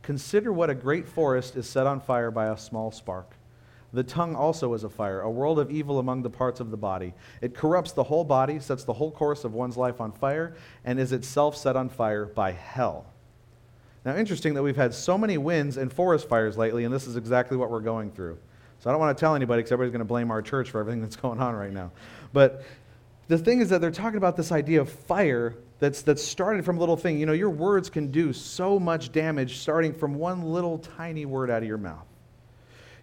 Consider 0.00 0.50
what 0.50 0.70
a 0.70 0.74
great 0.74 1.06
forest 1.06 1.56
is 1.56 1.68
set 1.68 1.86
on 1.86 2.00
fire 2.00 2.30
by 2.30 2.46
a 2.46 2.56
small 2.56 2.90
spark. 2.90 3.34
The 3.94 4.02
tongue 4.02 4.34
also 4.34 4.72
is 4.72 4.84
a 4.84 4.88
fire, 4.88 5.20
a 5.20 5.30
world 5.30 5.58
of 5.58 5.70
evil 5.70 5.98
among 5.98 6.22
the 6.22 6.30
parts 6.30 6.60
of 6.60 6.70
the 6.70 6.76
body. 6.78 7.12
It 7.42 7.54
corrupts 7.54 7.92
the 7.92 8.04
whole 8.04 8.24
body, 8.24 8.58
sets 8.58 8.84
the 8.84 8.94
whole 8.94 9.10
course 9.10 9.44
of 9.44 9.52
one's 9.52 9.76
life 9.76 10.00
on 10.00 10.12
fire, 10.12 10.56
and 10.84 10.98
is 10.98 11.12
itself 11.12 11.56
set 11.56 11.76
on 11.76 11.90
fire 11.90 12.24
by 12.24 12.52
hell. 12.52 13.06
Now, 14.04 14.16
interesting 14.16 14.54
that 14.54 14.62
we've 14.62 14.76
had 14.76 14.94
so 14.94 15.18
many 15.18 15.36
winds 15.36 15.76
and 15.76 15.92
forest 15.92 16.28
fires 16.28 16.56
lately, 16.56 16.84
and 16.84 16.92
this 16.92 17.06
is 17.06 17.16
exactly 17.16 17.56
what 17.56 17.70
we're 17.70 17.80
going 17.80 18.10
through. 18.10 18.38
So 18.80 18.90
I 18.90 18.92
don't 18.92 19.00
want 19.00 19.16
to 19.16 19.20
tell 19.20 19.36
anybody 19.36 19.60
because 19.60 19.72
everybody's 19.72 19.92
going 19.92 20.00
to 20.00 20.06
blame 20.06 20.30
our 20.30 20.42
church 20.42 20.70
for 20.70 20.80
everything 20.80 21.02
that's 21.02 21.16
going 21.16 21.40
on 21.40 21.54
right 21.54 21.72
now. 21.72 21.92
But 22.32 22.64
the 23.28 23.38
thing 23.38 23.60
is 23.60 23.68
that 23.68 23.80
they're 23.80 23.90
talking 23.90 24.16
about 24.16 24.36
this 24.36 24.50
idea 24.50 24.80
of 24.80 24.88
fire 24.90 25.54
that's, 25.78 26.02
that's 26.02 26.22
started 26.22 26.64
from 26.64 26.78
a 26.78 26.80
little 26.80 26.96
thing. 26.96 27.18
You 27.20 27.26
know, 27.26 27.32
your 27.32 27.50
words 27.50 27.90
can 27.90 28.10
do 28.10 28.32
so 28.32 28.80
much 28.80 29.12
damage 29.12 29.58
starting 29.58 29.92
from 29.92 30.14
one 30.14 30.42
little 30.42 30.78
tiny 30.78 31.26
word 31.26 31.50
out 31.50 31.62
of 31.62 31.68
your 31.68 31.78
mouth. 31.78 32.06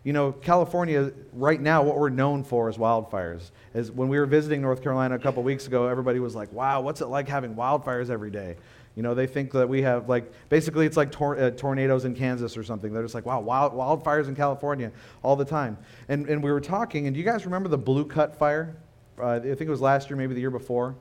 You 0.03 0.13
know, 0.13 0.31
California, 0.31 1.11
right 1.33 1.59
now, 1.59 1.83
what 1.83 1.97
we're 1.97 2.09
known 2.09 2.43
for 2.43 2.69
is 2.69 2.77
wildfires. 2.77 3.51
As 3.73 3.91
when 3.91 4.07
we 4.07 4.17
were 4.17 4.25
visiting 4.25 4.61
North 4.61 4.81
Carolina 4.81 5.15
a 5.15 5.19
couple 5.19 5.43
weeks 5.43 5.67
ago, 5.67 5.87
everybody 5.87 6.19
was 6.19 6.35
like, 6.35 6.51
wow, 6.53 6.79
what's 6.79 7.01
it 7.01 7.07
like 7.07 7.27
having 7.27 7.53
wildfires 7.53 8.09
every 8.09 8.31
day? 8.31 8.55
You 8.95 9.03
know, 9.03 9.13
they 9.13 9.27
think 9.27 9.51
that 9.51 9.67
we 9.67 9.81
have, 9.81 10.07
like, 10.07 10.31
basically 10.47 10.85
it's 10.85 10.97
like 10.97 11.11
tor- 11.11 11.37
uh, 11.37 11.51
tornadoes 11.51 12.05
in 12.05 12.15
Kansas 12.15 12.55
or 12.55 12.63
something. 12.63 12.93
They're 12.93 13.03
just 13.03 13.15
like, 13.15 13.25
wow, 13.25 13.41
wild, 13.41 13.73
wildfires 13.73 14.27
in 14.29 14.35
California 14.35 14.91
all 15.21 15.35
the 15.35 15.45
time. 15.45 15.77
And, 16.07 16.29
and 16.29 16.41
we 16.41 16.51
were 16.51 16.61
talking, 16.61 17.05
and 17.05 17.13
do 17.13 17.19
you 17.19 17.25
guys 17.25 17.45
remember 17.45 17.67
the 17.67 17.77
Blue 17.77 18.05
Cut 18.05 18.35
fire? 18.35 18.77
Uh, 19.17 19.35
I 19.35 19.39
think 19.39 19.61
it 19.61 19.69
was 19.69 19.81
last 19.81 20.09
year, 20.09 20.15
maybe 20.15 20.33
the 20.33 20.41
year 20.41 20.49
before. 20.49 20.95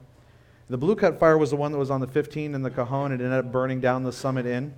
The 0.68 0.76
Blue 0.76 0.96
Cut 0.96 1.18
fire 1.18 1.38
was 1.38 1.50
the 1.50 1.56
one 1.56 1.72
that 1.72 1.78
was 1.78 1.90
on 1.90 2.00
the 2.00 2.06
15 2.06 2.54
in 2.54 2.62
the 2.62 2.70
Cajon 2.70 3.12
and 3.12 3.22
ended 3.22 3.38
up 3.38 3.52
burning 3.52 3.80
down 3.80 4.02
the 4.02 4.12
Summit 4.12 4.44
Inn. 4.44 4.74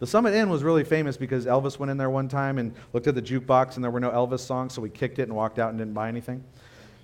The 0.00 0.06
Summit 0.06 0.34
Inn 0.34 0.50
was 0.50 0.62
really 0.62 0.84
famous 0.84 1.16
because 1.16 1.46
Elvis 1.46 1.78
went 1.78 1.90
in 1.90 1.96
there 1.96 2.10
one 2.10 2.28
time 2.28 2.58
and 2.58 2.74
looked 2.92 3.06
at 3.06 3.14
the 3.14 3.22
jukebox 3.22 3.76
and 3.76 3.84
there 3.84 3.90
were 3.90 4.00
no 4.00 4.10
Elvis 4.10 4.40
songs, 4.40 4.74
so 4.74 4.82
we 4.82 4.90
kicked 4.90 5.18
it 5.18 5.22
and 5.22 5.34
walked 5.34 5.58
out 5.58 5.70
and 5.70 5.78
didn't 5.78 5.94
buy 5.94 6.08
anything. 6.08 6.42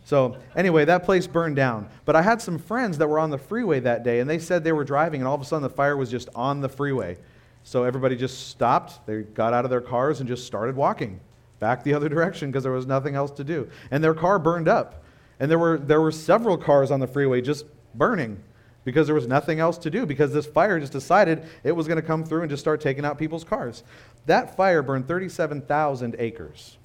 So, 0.04 0.36
anyway, 0.56 0.84
that 0.86 1.04
place 1.04 1.26
burned 1.26 1.56
down. 1.56 1.88
But 2.04 2.16
I 2.16 2.22
had 2.22 2.42
some 2.42 2.58
friends 2.58 2.98
that 2.98 3.06
were 3.06 3.18
on 3.18 3.30
the 3.30 3.38
freeway 3.38 3.80
that 3.80 4.02
day 4.02 4.20
and 4.20 4.28
they 4.28 4.38
said 4.38 4.64
they 4.64 4.72
were 4.72 4.84
driving 4.84 5.20
and 5.20 5.28
all 5.28 5.34
of 5.34 5.40
a 5.40 5.44
sudden 5.44 5.62
the 5.62 5.70
fire 5.70 5.96
was 5.96 6.10
just 6.10 6.28
on 6.34 6.60
the 6.60 6.68
freeway. 6.68 7.16
So 7.62 7.84
everybody 7.84 8.16
just 8.16 8.48
stopped, 8.48 9.06
they 9.06 9.22
got 9.22 9.52
out 9.52 9.64
of 9.64 9.70
their 9.70 9.80
cars 9.80 10.20
and 10.20 10.28
just 10.28 10.46
started 10.46 10.74
walking 10.74 11.20
back 11.58 11.84
the 11.84 11.94
other 11.94 12.08
direction 12.16 12.50
because 12.50 12.64
there 12.64 12.72
was 12.72 12.86
nothing 12.86 13.14
else 13.14 13.30
to 13.32 13.44
do. 13.44 13.68
And 13.90 14.02
their 14.02 14.14
car 14.14 14.38
burned 14.38 14.68
up. 14.68 15.04
And 15.38 15.50
there 15.50 15.58
were, 15.58 15.78
there 15.78 16.00
were 16.00 16.12
several 16.12 16.58
cars 16.58 16.90
on 16.90 17.00
the 17.00 17.06
freeway 17.06 17.40
just 17.40 17.64
burning 17.94 18.42
because 18.84 19.06
there 19.06 19.14
was 19.14 19.26
nothing 19.26 19.60
else 19.60 19.78
to 19.78 19.90
do 19.90 20.06
because 20.06 20.32
this 20.32 20.46
fire 20.46 20.80
just 20.80 20.92
decided 20.92 21.44
it 21.64 21.72
was 21.72 21.86
going 21.86 21.96
to 21.96 22.06
come 22.06 22.24
through 22.24 22.42
and 22.42 22.50
just 22.50 22.60
start 22.60 22.80
taking 22.80 23.04
out 23.04 23.18
people's 23.18 23.44
cars. 23.44 23.82
That 24.26 24.56
fire 24.56 24.82
burned 24.82 25.06
37,000 25.06 26.16
acres. 26.18 26.78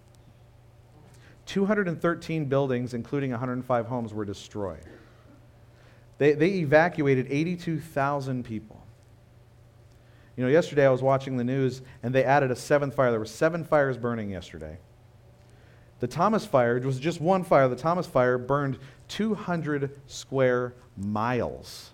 213 1.46 2.46
buildings, 2.46 2.94
including 2.94 3.32
105 3.32 3.86
homes, 3.86 4.14
were 4.14 4.26
destroyed. 4.26 4.84
They, 6.18 6.34
they 6.34 6.50
evacuated 6.56 7.28
82,000 7.30 8.44
people. 8.44 8.82
You 10.36 10.44
know, 10.44 10.50
yesterday 10.50 10.86
I 10.86 10.90
was 10.90 11.02
watching 11.02 11.38
the 11.38 11.44
news 11.44 11.82
and 12.04 12.14
they 12.14 12.24
added 12.24 12.52
a 12.52 12.56
seventh 12.56 12.96
fire. 12.96 13.12
There 13.12 13.20
were 13.20 13.26
seven 13.26 13.64
fires 13.64 13.98
burning 13.98 14.30
yesterday. 14.30 14.78
The 16.00 16.08
Thomas 16.08 16.46
fire 16.46 16.80
was 16.82 17.00
just 17.00 17.22
one 17.22 17.44
fire. 17.44 17.68
The 17.68 17.76
Thomas 17.76 18.06
fire 18.06 18.38
burned 18.38 18.78
200 19.08 19.98
square 20.08 20.74
miles. 20.98 21.92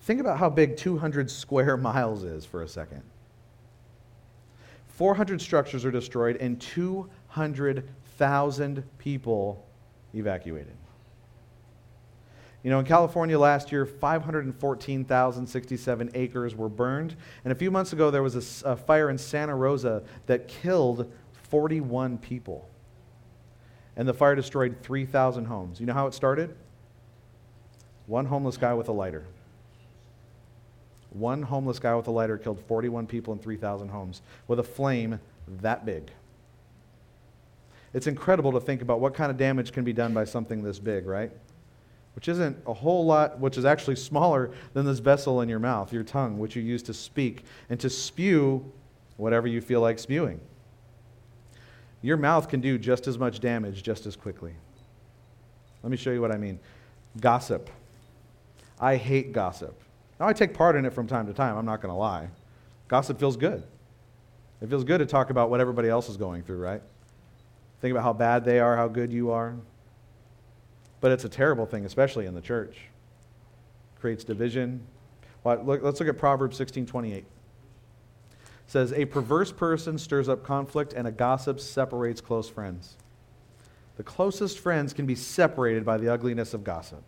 Think 0.00 0.20
about 0.20 0.38
how 0.38 0.48
big 0.48 0.76
200 0.76 1.30
square 1.30 1.76
miles 1.76 2.22
is 2.22 2.44
for 2.44 2.62
a 2.62 2.68
second. 2.68 3.02
400 4.88 5.42
structures 5.42 5.84
are 5.84 5.90
destroyed 5.90 6.36
and 6.36 6.60
200,000 6.60 8.84
people 8.98 9.66
evacuated. 10.14 10.76
You 12.62 12.70
know, 12.70 12.78
in 12.78 12.86
California 12.86 13.38
last 13.38 13.70
year, 13.70 13.84
514,067 13.84 16.10
acres 16.14 16.56
were 16.56 16.68
burned. 16.68 17.16
And 17.44 17.52
a 17.52 17.54
few 17.54 17.70
months 17.70 17.92
ago, 17.92 18.10
there 18.10 18.22
was 18.22 18.62
a, 18.64 18.70
a, 18.70 18.76
fire 18.76 19.10
in 19.10 19.18
Santa 19.18 19.54
Rosa 19.54 20.02
that 20.26 20.48
killed 20.48 21.12
41 21.50 22.18
people. 22.18 22.68
And 23.96 24.06
the 24.06 24.14
fire 24.14 24.34
destroyed 24.34 24.76
3,000 24.82 25.46
homes. 25.46 25.80
You 25.80 25.86
know 25.86 25.94
how 25.94 26.06
it 26.06 26.14
started? 26.14 26.54
One 28.06 28.26
homeless 28.26 28.56
guy 28.56 28.74
with 28.74 28.88
a 28.88 28.92
lighter. 28.92 29.24
One 31.10 31.42
homeless 31.42 31.78
guy 31.78 31.94
with 31.94 32.06
a 32.08 32.10
lighter 32.10 32.36
killed 32.36 32.60
41 32.68 33.06
people 33.06 33.32
in 33.32 33.38
3,000 33.38 33.88
homes 33.88 34.20
with 34.48 34.58
a 34.58 34.62
flame 34.62 35.18
that 35.62 35.86
big. 35.86 36.10
It's 37.94 38.06
incredible 38.06 38.52
to 38.52 38.60
think 38.60 38.82
about 38.82 39.00
what 39.00 39.14
kind 39.14 39.30
of 39.30 39.38
damage 39.38 39.72
can 39.72 39.82
be 39.82 39.94
done 39.94 40.12
by 40.12 40.24
something 40.24 40.62
this 40.62 40.78
big, 40.78 41.06
right? 41.06 41.32
Which 42.14 42.28
isn't 42.28 42.58
a 42.66 42.74
whole 42.74 43.06
lot, 43.06 43.38
which 43.40 43.56
is 43.56 43.64
actually 43.64 43.96
smaller 43.96 44.50
than 44.74 44.84
this 44.84 44.98
vessel 44.98 45.40
in 45.40 45.48
your 45.48 45.58
mouth, 45.58 45.92
your 45.92 46.02
tongue, 46.02 46.38
which 46.38 46.54
you 46.56 46.62
use 46.62 46.82
to 46.84 46.94
speak 46.94 47.44
and 47.70 47.80
to 47.80 47.88
spew 47.88 48.70
whatever 49.16 49.46
you 49.46 49.62
feel 49.62 49.80
like 49.80 49.98
spewing. 49.98 50.40
Your 52.02 52.16
mouth 52.16 52.48
can 52.48 52.60
do 52.60 52.78
just 52.78 53.06
as 53.06 53.18
much 53.18 53.40
damage 53.40 53.82
just 53.82 54.06
as 54.06 54.16
quickly. 54.16 54.54
Let 55.82 55.90
me 55.90 55.96
show 55.96 56.10
you 56.10 56.20
what 56.20 56.32
I 56.32 56.36
mean. 56.36 56.58
Gossip. 57.20 57.70
I 58.80 58.96
hate 58.96 59.32
gossip. 59.32 59.80
Now, 60.18 60.26
I 60.26 60.32
take 60.32 60.54
part 60.54 60.76
in 60.76 60.84
it 60.84 60.92
from 60.92 61.06
time 61.06 61.26
to 61.26 61.32
time, 61.32 61.56
I'm 61.56 61.66
not 61.66 61.80
going 61.80 61.92
to 61.92 61.98
lie. 61.98 62.28
Gossip 62.88 63.18
feels 63.18 63.36
good. 63.36 63.62
It 64.60 64.68
feels 64.68 64.84
good 64.84 64.98
to 64.98 65.06
talk 65.06 65.30
about 65.30 65.50
what 65.50 65.60
everybody 65.60 65.88
else 65.88 66.08
is 66.08 66.16
going 66.16 66.42
through, 66.42 66.58
right? 66.58 66.82
Think 67.80 67.92
about 67.92 68.04
how 68.04 68.12
bad 68.12 68.44
they 68.44 68.58
are, 68.58 68.76
how 68.76 68.88
good 68.88 69.12
you 69.12 69.30
are. 69.30 69.54
But 71.00 71.12
it's 71.12 71.24
a 71.24 71.28
terrible 71.28 71.66
thing, 71.66 71.84
especially 71.84 72.26
in 72.26 72.34
the 72.34 72.40
church. 72.40 72.78
Creates 74.00 74.24
division. 74.24 74.80
Well, 75.44 75.62
look, 75.62 75.82
let's 75.82 76.00
look 76.00 76.08
at 76.08 76.16
Proverbs 76.16 76.56
16 76.56 76.86
28. 76.86 77.24
Says, 78.66 78.92
A 78.92 79.04
perverse 79.04 79.52
person 79.52 79.98
stirs 79.98 80.28
up 80.28 80.42
conflict, 80.44 80.92
and 80.92 81.06
a 81.06 81.12
gossip 81.12 81.60
separates 81.60 82.20
close 82.20 82.48
friends. 82.48 82.96
The 83.96 84.02
closest 84.02 84.58
friends 84.58 84.92
can 84.92 85.06
be 85.06 85.14
separated 85.14 85.84
by 85.84 85.96
the 85.96 86.12
ugliness 86.12 86.52
of 86.52 86.64
gossip. 86.64 87.02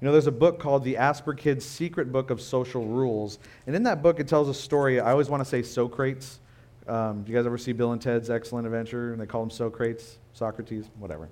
You 0.00 0.06
know, 0.06 0.12
there's 0.12 0.26
a 0.28 0.32
book 0.32 0.60
called 0.60 0.84
The 0.84 0.94
Asperkid's 0.94 1.64
Secret 1.64 2.12
Book 2.12 2.30
of 2.30 2.40
Social 2.40 2.84
Rules. 2.84 3.38
And 3.66 3.74
in 3.74 3.82
that 3.84 4.00
book, 4.02 4.20
it 4.20 4.28
tells 4.28 4.48
a 4.48 4.54
story. 4.54 5.00
I 5.00 5.10
always 5.10 5.28
want 5.28 5.42
to 5.42 5.48
say 5.48 5.62
Socrates. 5.62 6.38
Um, 6.86 7.22
do 7.22 7.32
you 7.32 7.36
guys 7.36 7.46
ever 7.46 7.58
see 7.58 7.72
Bill 7.72 7.92
and 7.92 8.00
Ted's 8.00 8.30
Excellent 8.30 8.66
Adventure? 8.66 9.12
And 9.12 9.20
they 9.20 9.26
call 9.26 9.42
him 9.42 9.50
Socrates, 9.50 10.18
Socrates, 10.34 10.88
whatever. 10.98 11.28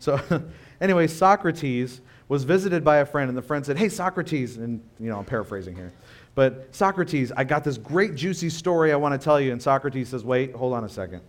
So, 0.00 0.20
anyway, 0.80 1.06
Socrates 1.06 2.00
was 2.26 2.42
visited 2.42 2.82
by 2.82 2.96
a 2.96 3.06
friend, 3.06 3.28
and 3.28 3.38
the 3.38 3.42
friend 3.42 3.64
said, 3.64 3.78
Hey, 3.78 3.88
Socrates, 3.88 4.56
and, 4.56 4.82
you 4.98 5.08
know, 5.08 5.18
I'm 5.18 5.24
paraphrasing 5.24 5.76
here. 5.76 5.92
But 6.40 6.74
Socrates, 6.74 7.30
I 7.36 7.44
got 7.44 7.64
this 7.64 7.76
great 7.76 8.14
juicy 8.14 8.48
story 8.48 8.94
I 8.94 8.96
want 8.96 9.12
to 9.12 9.22
tell 9.22 9.38
you. 9.38 9.52
And 9.52 9.60
Socrates 9.60 10.08
says, 10.08 10.24
Wait, 10.24 10.54
hold 10.54 10.72
on 10.72 10.84
a 10.84 10.88
second. 10.88 11.20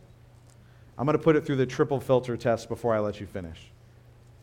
I'm 0.97 1.05
going 1.05 1.17
to 1.17 1.21
put 1.21 1.35
it 1.35 1.45
through 1.45 1.57
the 1.57 1.65
triple 1.65 1.99
filter 1.99 2.37
test 2.37 2.69
before 2.69 2.95
I 2.95 2.99
let 2.99 3.19
you 3.19 3.25
finish. 3.25 3.59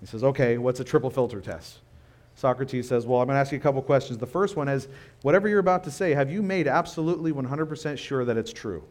He 0.01 0.05
says, 0.05 0.23
Okay, 0.23 0.59
what's 0.59 0.79
a 0.79 0.85
triple 0.85 1.09
filter 1.09 1.41
test? 1.41 1.79
Socrates 2.35 2.87
says, 2.87 3.07
Well, 3.07 3.19
I'm 3.23 3.29
going 3.29 3.37
to 3.37 3.41
ask 3.41 3.51
you 3.51 3.57
a 3.57 3.63
couple 3.63 3.81
questions. 3.81 4.19
The 4.19 4.27
first 4.27 4.57
one 4.57 4.69
is 4.69 4.89
whatever 5.23 5.49
you're 5.49 5.59
about 5.59 5.85
to 5.85 5.91
say, 5.91 6.13
have 6.13 6.31
you 6.31 6.43
made 6.43 6.69
absolutely 6.69 7.33
100% 7.33 7.97
sure 7.97 8.27
that 8.27 8.37
it's 8.37 8.53
true? 8.53 8.85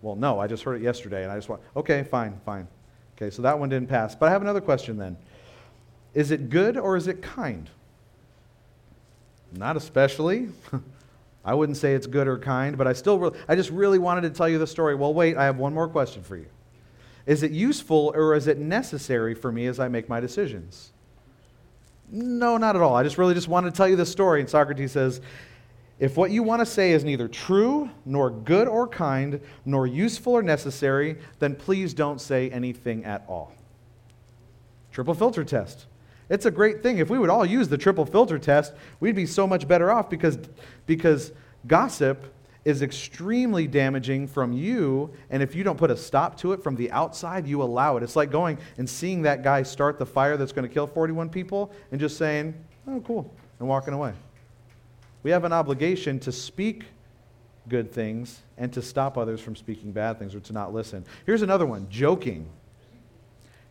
Well, 0.00 0.16
no, 0.16 0.40
I 0.40 0.46
just 0.46 0.62
heard 0.62 0.80
it 0.80 0.82
yesterday 0.82 1.22
and 1.24 1.30
I 1.30 1.36
just 1.36 1.50
want, 1.50 1.60
okay, 1.76 2.02
fine, 2.02 2.40
fine. 2.46 2.66
Okay, 3.14 3.28
so 3.28 3.42
that 3.42 3.58
one 3.58 3.68
didn't 3.68 3.90
pass. 3.90 4.14
But 4.14 4.30
I 4.30 4.32
have 4.32 4.40
another 4.40 4.62
question 4.62 4.96
then. 4.96 5.18
Is 6.14 6.30
it 6.30 6.48
good 6.48 6.78
or 6.78 6.96
is 6.96 7.08
it 7.08 7.20
kind? 7.20 7.68
Not 9.52 9.76
especially. 9.76 10.48
I 11.44 11.54
wouldn't 11.54 11.78
say 11.78 11.94
it's 11.94 12.08
good 12.08 12.26
or 12.26 12.38
kind, 12.38 12.76
but 12.76 12.86
I 12.86 12.92
still 12.92 13.18
really, 13.18 13.38
I 13.48 13.54
just 13.54 13.70
really 13.70 13.98
wanted 13.98 14.22
to 14.22 14.30
tell 14.30 14.48
you 14.48 14.58
the 14.58 14.66
story. 14.66 14.96
Well, 14.96 15.14
wait, 15.14 15.36
I 15.36 15.44
have 15.44 15.58
one 15.58 15.72
more 15.72 15.88
question 15.88 16.22
for 16.22 16.36
you. 16.36 16.46
Is 17.24 17.42
it 17.42 17.52
useful 17.52 18.12
or 18.14 18.34
is 18.34 18.48
it 18.48 18.58
necessary 18.58 19.34
for 19.34 19.52
me 19.52 19.66
as 19.66 19.78
I 19.78 19.88
make 19.88 20.08
my 20.08 20.20
decisions? 20.20 20.92
No, 22.10 22.56
not 22.56 22.76
at 22.76 22.82
all. 22.82 22.94
I 22.94 23.02
just 23.02 23.18
really 23.18 23.34
just 23.34 23.48
wanted 23.48 23.70
to 23.70 23.76
tell 23.76 23.88
you 23.88 23.96
the 23.96 24.06
story. 24.06 24.40
And 24.40 24.48
Socrates 24.48 24.92
says, 24.92 25.20
if 25.98 26.16
what 26.16 26.30
you 26.30 26.42
want 26.42 26.60
to 26.60 26.66
say 26.66 26.92
is 26.92 27.04
neither 27.04 27.26
true, 27.26 27.90
nor 28.04 28.30
good 28.30 28.68
or 28.68 28.86
kind, 28.86 29.40
nor 29.64 29.86
useful 29.86 30.34
or 30.34 30.42
necessary, 30.42 31.16
then 31.38 31.54
please 31.56 31.94
don't 31.94 32.20
say 32.20 32.50
anything 32.50 33.04
at 33.04 33.24
all. 33.28 33.52
Triple 34.92 35.14
filter 35.14 35.42
test. 35.42 35.86
It's 36.28 36.46
a 36.46 36.50
great 36.50 36.82
thing. 36.82 36.98
If 36.98 37.10
we 37.10 37.18
would 37.18 37.30
all 37.30 37.46
use 37.46 37.68
the 37.68 37.78
triple 37.78 38.04
filter 38.04 38.38
test, 38.38 38.72
we'd 39.00 39.14
be 39.14 39.26
so 39.26 39.46
much 39.46 39.68
better 39.68 39.90
off 39.90 40.10
because, 40.10 40.38
because 40.86 41.32
gossip 41.66 42.32
is 42.64 42.82
extremely 42.82 43.68
damaging 43.68 44.26
from 44.26 44.52
you. 44.52 45.08
And 45.30 45.40
if 45.40 45.54
you 45.54 45.62
don't 45.62 45.78
put 45.78 45.92
a 45.92 45.96
stop 45.96 46.36
to 46.38 46.52
it 46.52 46.64
from 46.64 46.74
the 46.74 46.90
outside, 46.90 47.46
you 47.46 47.62
allow 47.62 47.96
it. 47.96 48.02
It's 48.02 48.16
like 48.16 48.32
going 48.32 48.58
and 48.76 48.90
seeing 48.90 49.22
that 49.22 49.44
guy 49.44 49.62
start 49.62 50.00
the 50.00 50.06
fire 50.06 50.36
that's 50.36 50.50
going 50.52 50.68
to 50.68 50.74
kill 50.74 50.88
41 50.88 51.28
people 51.28 51.72
and 51.92 52.00
just 52.00 52.18
saying, 52.18 52.54
oh, 52.88 53.00
cool, 53.06 53.32
and 53.60 53.68
walking 53.68 53.94
away. 53.94 54.14
We 55.22 55.30
have 55.30 55.44
an 55.44 55.52
obligation 55.52 56.18
to 56.20 56.32
speak 56.32 56.84
good 57.68 57.92
things 57.92 58.42
and 58.58 58.72
to 58.72 58.82
stop 58.82 59.16
others 59.16 59.40
from 59.40 59.54
speaking 59.54 59.92
bad 59.92 60.18
things 60.18 60.34
or 60.34 60.40
to 60.40 60.52
not 60.52 60.74
listen. 60.74 61.04
Here's 61.24 61.42
another 61.42 61.66
one 61.66 61.86
joking. 61.88 62.48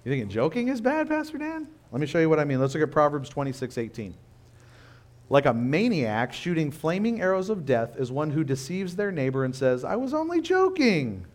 You 0.05 0.11
thinking 0.11 0.29
joking 0.29 0.67
is 0.67 0.81
bad, 0.81 1.09
Pastor 1.09 1.39
Dan? 1.39 1.67
Let 1.91 1.99
me 1.99 2.05
show 2.05 2.19
you 2.19 2.29
what 2.29 2.39
I 2.39 2.45
mean. 2.45 2.61
Let's 2.61 2.75
look 2.75 2.83
at 2.83 2.91
Proverbs 2.91 3.27
26 3.27 3.77
18. 3.77 4.13
Like 5.29 5.47
a 5.47 5.53
maniac 5.53 6.31
shooting 6.31 6.69
flaming 6.69 7.19
arrows 7.19 7.49
of 7.49 7.65
death 7.65 7.95
is 7.97 8.11
one 8.11 8.29
who 8.29 8.43
deceives 8.43 8.95
their 8.95 9.11
neighbor 9.11 9.43
and 9.43 9.55
says, 9.55 9.83
I 9.83 9.95
was 9.95 10.13
only 10.13 10.39
joking. 10.39 11.25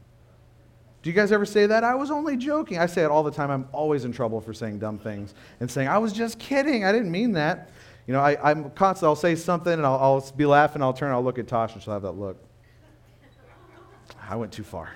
Do 1.02 1.10
you 1.10 1.16
guys 1.16 1.32
ever 1.32 1.44
say 1.44 1.66
that? 1.66 1.82
I 1.82 1.96
was 1.96 2.12
only 2.12 2.36
joking. 2.36 2.78
I 2.78 2.86
say 2.86 3.02
it 3.02 3.10
all 3.10 3.24
the 3.24 3.32
time. 3.32 3.50
I'm 3.50 3.66
always 3.72 4.04
in 4.04 4.12
trouble 4.12 4.40
for 4.40 4.54
saying 4.54 4.78
dumb 4.78 4.98
things 4.98 5.34
and 5.58 5.68
saying, 5.68 5.88
I 5.88 5.98
was 5.98 6.12
just 6.12 6.38
kidding. 6.38 6.84
I 6.84 6.92
didn't 6.92 7.10
mean 7.10 7.32
that. 7.32 7.70
You 8.06 8.12
know, 8.12 8.20
I, 8.20 8.50
am 8.50 8.70
constantly, 8.70 9.08
I'll 9.08 9.16
say 9.16 9.34
something 9.34 9.72
and 9.72 9.84
I'll, 9.84 9.98
I'll 9.98 10.30
be 10.36 10.46
laughing. 10.46 10.82
I'll 10.82 10.92
turn, 10.92 11.10
I'll 11.10 11.24
look 11.24 11.38
at 11.38 11.48
Tosh 11.48 11.72
and 11.72 11.82
she'll 11.82 11.94
have 11.94 12.02
that 12.02 12.12
look. 12.12 12.36
I 14.28 14.36
went 14.36 14.52
too 14.52 14.62
far. 14.62 14.92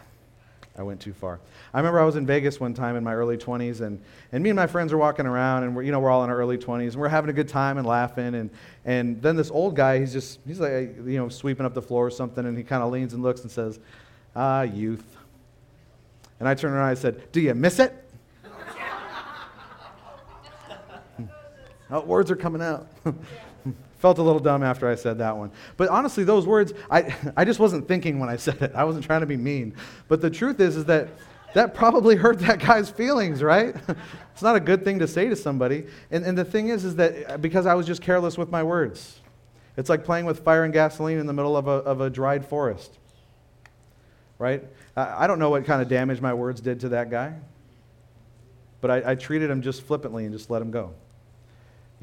I 0.77 0.83
went 0.83 1.01
too 1.01 1.13
far. 1.13 1.39
I 1.73 1.79
remember 1.79 2.01
I 2.01 2.05
was 2.05 2.17
in 2.17 2.27
Vegas 2.27 2.59
one 2.59 2.75
time 2.75 2.97
in 2.97 3.05
my 3.05 3.15
early 3.15 3.37
20s, 3.37 3.81
and, 3.81 4.03
and 4.33 4.43
me 4.43 4.51
and 4.51 4.57
my 4.57 4.67
friends 4.67 4.93
are 4.93 4.99
walking 4.99 5.25
around, 5.25 5.63
and 5.63 5.77
we're, 5.77 5.85
you 5.85 5.93
know, 5.93 6.01
we're 6.01 6.11
all 6.11 6.25
in 6.25 6.31
our 6.31 6.37
early 6.37 6.59
20s, 6.59 6.93
and 6.93 6.97
we're 6.97 7.09
having 7.09 7.31
a 7.31 7.33
good 7.33 7.49
time 7.49 7.79
and 7.79 7.87
laughing. 7.87 8.35
And, 8.35 8.51
and 8.85 9.23
then 9.23 9.37
this 9.37 9.53
old 9.53 9.77
guy, 9.77 10.01
he's 10.01 10.13
just, 10.13 10.41
he's 10.45 10.59
like, 10.59 10.97
you 10.97 11.19
know, 11.19 11.29
sweeping 11.29 11.65
up 11.65 11.75
the 11.75 11.83
floor 11.83 12.07
or 12.07 12.11
something, 12.11 12.45
and 12.45 12.59
he 12.59 12.65
kind 12.65 12.83
of 12.83 12.91
leans 12.91 13.15
and 13.15 13.23
looks 13.23 13.43
and 13.43 13.51
says, 13.51 13.79
Ah, 14.35 14.63
youth. 14.63 15.17
And 16.41 16.49
I 16.49 16.55
turned 16.55 16.75
around 16.75 16.89
and 16.89 16.99
I 16.99 17.01
said, 17.01 17.31
Do 17.31 17.41
you 17.41 17.55
miss 17.55 17.79
it? 17.79 17.95
oh, 21.91 22.01
words 22.01 22.33
are 22.33 22.37
coming 22.37 22.63
out. 22.63 22.89
Felt 24.05 24.19
a 24.19 24.23
little 24.23 24.39
dumb 24.39 24.63
after 24.63 24.87
I 24.87 24.97
said 24.97 25.17
that 25.21 25.35
one. 25.35 25.51
But 25.79 25.89
honestly, 25.89 26.25
those 26.25 26.47
words, 26.47 26.75
I, 26.91 27.17
I 27.39 27.47
just 27.47 27.59
wasn't 27.59 27.89
thinking 27.89 28.19
when 28.19 28.29
I 28.29 28.37
said 28.37 28.61
it. 28.61 28.73
I 28.75 28.85
wasn't 28.85 29.07
trying 29.07 29.21
to 29.21 29.27
be 29.27 29.39
mean. 29.39 29.75
But 30.09 30.21
the 30.21 30.29
truth 30.29 30.61
is, 30.61 30.77
is 30.77 30.85
that 30.85 31.09
that 31.55 31.73
probably 31.73 32.15
hurt 32.25 32.39
that 32.41 32.59
guy's 32.59 32.91
feelings, 32.91 33.43
right? 33.43 33.75
it's 34.35 34.43
not 34.43 34.57
a 34.57 34.61
good 34.61 34.85
thing 34.85 34.99
to 34.99 35.09
say 35.09 35.31
to 35.31 35.37
somebody. 35.37 35.87
And, 36.11 36.23
and 36.23 36.37
the 36.37 36.45
thing 36.45 36.69
is, 36.69 36.85
is 36.85 36.97
that 36.97 37.31
uh, 37.31 37.39
because 37.39 37.65
I 37.65 37.73
was 37.73 37.87
just 37.87 38.03
careless 38.03 38.37
with 38.37 38.51
my 38.51 38.63
words. 38.63 39.21
It's 39.79 39.89
like 39.89 40.05
playing 40.05 40.27
with 40.27 40.45
fire 40.45 40.65
and 40.65 40.73
gasoline 40.75 41.17
in 41.17 41.25
the 41.25 41.33
middle 41.33 41.57
of 41.57 41.67
a, 41.67 41.71
of 41.71 42.03
a 42.03 42.11
dried 42.11 42.45
forest, 42.45 42.99
right? 44.39 44.63
I, 44.99 45.25
I 45.25 45.27
don't 45.27 45.39
know 45.39 45.49
what 45.49 45.65
kind 45.65 45.81
of 45.81 45.89
damage 45.89 46.21
my 46.21 46.35
words 46.35 46.61
did 46.61 46.81
to 46.81 46.91
that 46.91 47.11
guy, 47.11 47.33
but 48.83 48.91
I, 48.91 49.13
I 49.13 49.15
treated 49.15 49.49
him 49.49 49.63
just 49.63 49.81
flippantly 49.81 50.27
and 50.27 50.35
just 50.35 50.51
let 50.51 50.61
him 50.61 50.71
go. 50.71 50.93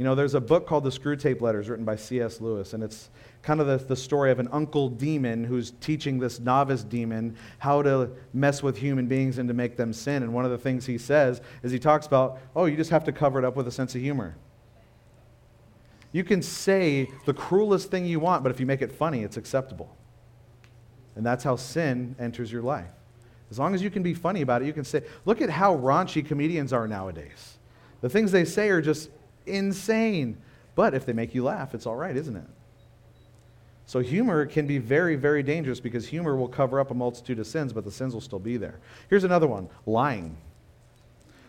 You 0.01 0.05
know, 0.05 0.15
there's 0.15 0.33
a 0.33 0.41
book 0.41 0.65
called 0.65 0.83
The 0.83 0.89
Screwtape 0.89 1.41
Letters 1.41 1.69
written 1.69 1.85
by 1.85 1.95
C.S. 1.95 2.41
Lewis, 2.41 2.73
and 2.73 2.81
it's 2.81 3.11
kind 3.43 3.61
of 3.61 3.67
the, 3.67 3.77
the 3.77 3.95
story 3.95 4.31
of 4.31 4.39
an 4.39 4.49
uncle 4.51 4.89
demon 4.89 5.43
who's 5.43 5.73
teaching 5.79 6.17
this 6.17 6.39
novice 6.39 6.83
demon 6.83 7.37
how 7.59 7.83
to 7.83 8.09
mess 8.33 8.63
with 8.63 8.77
human 8.77 9.05
beings 9.05 9.37
and 9.37 9.47
to 9.47 9.53
make 9.53 9.77
them 9.77 9.93
sin. 9.93 10.23
And 10.23 10.33
one 10.33 10.43
of 10.43 10.49
the 10.49 10.57
things 10.57 10.87
he 10.87 10.97
says 10.97 11.39
is 11.61 11.71
he 11.71 11.77
talks 11.77 12.07
about, 12.07 12.39
oh, 12.55 12.65
you 12.65 12.75
just 12.75 12.89
have 12.89 13.03
to 13.03 13.11
cover 13.11 13.37
it 13.37 13.45
up 13.45 13.55
with 13.55 13.67
a 13.67 13.71
sense 13.71 13.93
of 13.93 14.01
humor. 14.01 14.35
You 16.11 16.23
can 16.23 16.41
say 16.41 17.07
the 17.27 17.33
cruelest 17.35 17.91
thing 17.91 18.07
you 18.07 18.19
want, 18.19 18.41
but 18.41 18.51
if 18.51 18.59
you 18.59 18.65
make 18.65 18.81
it 18.81 18.91
funny, 18.91 19.21
it's 19.21 19.37
acceptable. 19.37 19.95
And 21.15 21.23
that's 21.23 21.43
how 21.43 21.57
sin 21.57 22.15
enters 22.17 22.51
your 22.51 22.63
life. 22.63 22.89
As 23.51 23.59
long 23.59 23.75
as 23.75 23.83
you 23.83 23.91
can 23.91 24.01
be 24.01 24.15
funny 24.15 24.41
about 24.41 24.63
it, 24.63 24.65
you 24.65 24.73
can 24.73 24.83
say, 24.83 25.03
look 25.25 25.41
at 25.41 25.51
how 25.51 25.77
raunchy 25.77 26.25
comedians 26.25 26.73
are 26.73 26.87
nowadays. 26.87 27.59
The 28.01 28.09
things 28.09 28.31
they 28.31 28.45
say 28.45 28.69
are 28.69 28.81
just 28.81 29.11
insane. 29.45 30.37
But 30.75 30.93
if 30.93 31.05
they 31.05 31.13
make 31.13 31.35
you 31.35 31.43
laugh, 31.43 31.73
it's 31.73 31.85
all 31.85 31.95
right, 31.95 32.15
isn't 32.15 32.35
it? 32.35 32.47
So 33.85 33.99
humor 33.99 34.45
can 34.45 34.67
be 34.67 34.77
very, 34.77 35.15
very 35.15 35.43
dangerous 35.43 35.79
because 35.79 36.07
humor 36.07 36.35
will 36.35 36.47
cover 36.47 36.79
up 36.79 36.91
a 36.91 36.93
multitude 36.93 37.39
of 37.39 37.47
sins, 37.47 37.73
but 37.73 37.83
the 37.83 37.91
sins 37.91 38.13
will 38.13 38.21
still 38.21 38.39
be 38.39 38.55
there. 38.55 38.79
Here's 39.09 39.25
another 39.25 39.47
one 39.47 39.67
lying. 39.85 40.37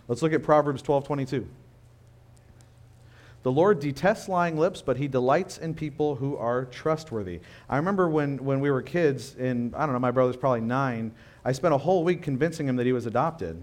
Let's 0.08 0.22
look 0.22 0.32
at 0.32 0.42
Proverbs 0.42 0.82
12 0.82 1.06
22. 1.06 1.46
The 3.42 3.52
Lord 3.52 3.80
detests 3.80 4.28
lying 4.28 4.56
lips, 4.56 4.82
but 4.82 4.96
he 4.96 5.08
delights 5.08 5.58
in 5.58 5.74
people 5.74 6.14
who 6.14 6.36
are 6.36 6.64
trustworthy. 6.66 7.40
I 7.68 7.76
remember 7.76 8.08
when, 8.08 8.38
when 8.44 8.60
we 8.60 8.70
were 8.70 8.82
kids, 8.82 9.34
and 9.36 9.74
I 9.74 9.84
don't 9.84 9.92
know, 9.92 9.98
my 9.98 10.12
brother's 10.12 10.36
probably 10.36 10.60
nine, 10.60 11.12
I 11.44 11.50
spent 11.52 11.74
a 11.74 11.78
whole 11.78 12.04
week 12.04 12.22
convincing 12.22 12.68
him 12.68 12.76
that 12.76 12.86
he 12.86 12.92
was 12.92 13.06
adopted, 13.06 13.60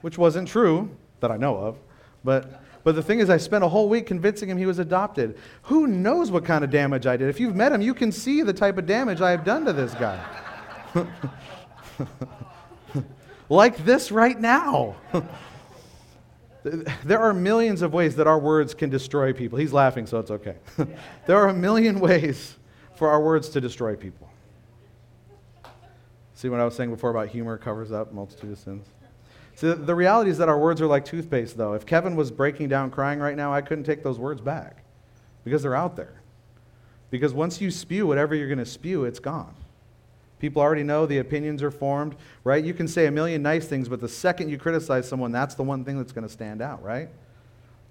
which 0.00 0.16
wasn't 0.16 0.46
true 0.46 0.90
that 1.18 1.32
I 1.32 1.36
know 1.36 1.56
of. 1.56 1.78
But, 2.22 2.59
but 2.82 2.94
the 2.94 3.02
thing 3.02 3.20
is, 3.20 3.28
I 3.28 3.36
spent 3.36 3.62
a 3.62 3.68
whole 3.68 3.88
week 3.88 4.06
convincing 4.06 4.48
him 4.48 4.56
he 4.56 4.66
was 4.66 4.78
adopted. 4.78 5.38
Who 5.64 5.86
knows 5.86 6.30
what 6.30 6.44
kind 6.44 6.64
of 6.64 6.70
damage 6.70 7.06
I 7.06 7.16
did? 7.16 7.28
If 7.28 7.38
you've 7.38 7.54
met 7.54 7.72
him, 7.72 7.82
you 7.82 7.94
can 7.94 8.10
see 8.10 8.42
the 8.42 8.52
type 8.52 8.78
of 8.78 8.86
damage 8.86 9.20
I 9.20 9.30
have 9.30 9.44
done 9.44 9.64
to 9.66 9.72
this 9.72 9.94
guy. 9.94 10.24
like 13.48 13.84
this 13.84 14.10
right 14.10 14.38
now. 14.38 14.96
There 16.62 17.18
are 17.18 17.32
millions 17.32 17.80
of 17.82 17.94
ways 17.94 18.16
that 18.16 18.26
our 18.26 18.38
words 18.38 18.74
can 18.74 18.90
destroy 18.90 19.32
people. 19.32 19.58
He's 19.58 19.72
laughing, 19.72 20.06
so 20.06 20.18
it's 20.18 20.30
okay. 20.30 20.56
there 21.26 21.38
are 21.38 21.48
a 21.48 21.54
million 21.54 22.00
ways 22.00 22.56
for 22.96 23.08
our 23.08 23.20
words 23.20 23.48
to 23.50 23.60
destroy 23.60 23.96
people. 23.96 24.28
See 26.34 26.48
what 26.48 26.60
I 26.60 26.64
was 26.64 26.74
saying 26.74 26.90
before 26.90 27.10
about 27.10 27.28
humor 27.28 27.56
covers 27.56 27.92
up 27.92 28.12
multitude 28.12 28.52
of 28.52 28.58
sins? 28.58 28.86
The 29.60 29.94
reality 29.94 30.30
is 30.30 30.38
that 30.38 30.48
our 30.48 30.58
words 30.58 30.80
are 30.80 30.86
like 30.86 31.04
toothpaste, 31.04 31.58
though. 31.58 31.74
If 31.74 31.84
Kevin 31.84 32.16
was 32.16 32.30
breaking 32.30 32.68
down 32.68 32.90
crying 32.90 33.18
right 33.18 33.36
now, 33.36 33.52
I 33.52 33.60
couldn't 33.60 33.84
take 33.84 34.02
those 34.02 34.18
words 34.18 34.40
back 34.40 34.82
because 35.44 35.62
they're 35.62 35.76
out 35.76 35.96
there. 35.96 36.14
Because 37.10 37.34
once 37.34 37.60
you 37.60 37.70
spew 37.70 38.06
whatever 38.06 38.34
you're 38.34 38.48
going 38.48 38.58
to 38.58 38.64
spew, 38.64 39.04
it's 39.04 39.18
gone. 39.18 39.54
People 40.38 40.62
already 40.62 40.82
know 40.82 41.04
the 41.04 41.18
opinions 41.18 41.62
are 41.62 41.70
formed, 41.70 42.16
right? 42.42 42.64
You 42.64 42.72
can 42.72 42.88
say 42.88 43.04
a 43.04 43.10
million 43.10 43.42
nice 43.42 43.66
things, 43.66 43.86
but 43.86 44.00
the 44.00 44.08
second 44.08 44.48
you 44.48 44.56
criticize 44.56 45.06
someone, 45.06 45.30
that's 45.30 45.54
the 45.54 45.62
one 45.62 45.84
thing 45.84 45.98
that's 45.98 46.12
going 46.12 46.26
to 46.26 46.32
stand 46.32 46.62
out, 46.62 46.82
right? 46.82 47.10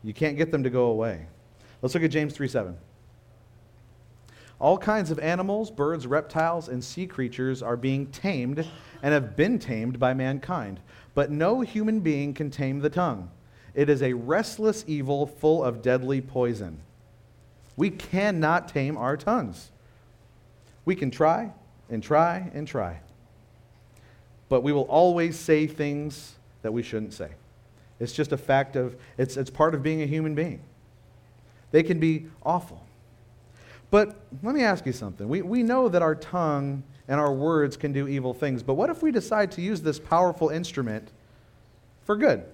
You 0.03 0.13
can't 0.13 0.37
get 0.37 0.49
them 0.51 0.63
to 0.63 0.71
go 0.71 0.85
away. 0.85 1.27
Let's 1.83 1.93
look 1.93 2.03
at 2.03 2.09
James 2.09 2.33
3 2.33 2.47
7. 2.47 2.75
All 4.59 4.77
kinds 4.77 5.11
of 5.11 5.19
animals, 5.19 5.69
birds, 5.69 6.07
reptiles, 6.07 6.67
and 6.67 6.83
sea 6.83 7.05
creatures 7.05 7.61
are 7.61 7.77
being 7.77 8.07
tamed 8.07 8.67
and 9.03 9.13
have 9.13 9.35
been 9.35 9.59
tamed 9.59 9.99
by 9.99 10.13
mankind. 10.13 10.79
But 11.19 11.31
no 11.31 11.59
human 11.59 11.99
being 11.99 12.33
can 12.33 12.49
tame 12.49 12.79
the 12.79 12.89
tongue. 12.89 13.29
It 13.75 13.89
is 13.89 14.01
a 14.01 14.13
restless 14.13 14.85
evil 14.87 15.27
full 15.27 15.61
of 15.61 15.81
deadly 15.81 16.21
poison. 16.21 16.79
We 17.75 17.89
cannot 17.89 18.69
tame 18.69 18.95
our 18.95 19.17
tongues. 19.17 19.69
We 20.85 20.95
can 20.95 21.11
try, 21.11 21.51
and 21.89 22.01
try 22.01 22.49
and 22.53 22.65
try. 22.65 23.01
But 24.47 24.61
we 24.61 24.71
will 24.71 24.83
always 24.83 25.37
say 25.37 25.67
things 25.67 26.35
that 26.61 26.71
we 26.71 26.83
shouldn't 26.83 27.11
say. 27.11 27.31
It's 27.99 28.13
just 28.13 28.31
a 28.31 28.37
fact 28.37 28.77
of, 28.77 28.95
it's, 29.17 29.35
it's 29.35 29.49
part 29.49 29.75
of 29.75 29.83
being 29.83 30.01
a 30.01 30.05
human 30.05 30.35
being. 30.35 30.61
They 31.71 31.83
can 31.83 31.99
be 31.99 32.27
awful. 32.43 32.81
But 33.91 34.15
let 34.41 34.55
me 34.55 34.63
ask 34.63 34.85
you 34.85 34.93
something. 34.93 35.27
We, 35.27 35.41
we 35.41 35.63
know 35.63 35.89
that 35.89 36.01
our 36.01 36.15
tongue 36.15 36.81
and 37.09 37.19
our 37.19 37.33
words 37.33 37.75
can 37.75 37.91
do 37.91 38.07
evil 38.07 38.35
things, 38.35 38.61
but 38.61 38.75
what 38.75 38.91
if 38.91 39.01
we 39.01 39.11
decide 39.11 39.51
to 39.53 39.61
use 39.61 39.81
this 39.81 39.99
powerful 39.99 40.49
instrument 40.49 41.09
for 42.05 42.15
good? 42.15 42.45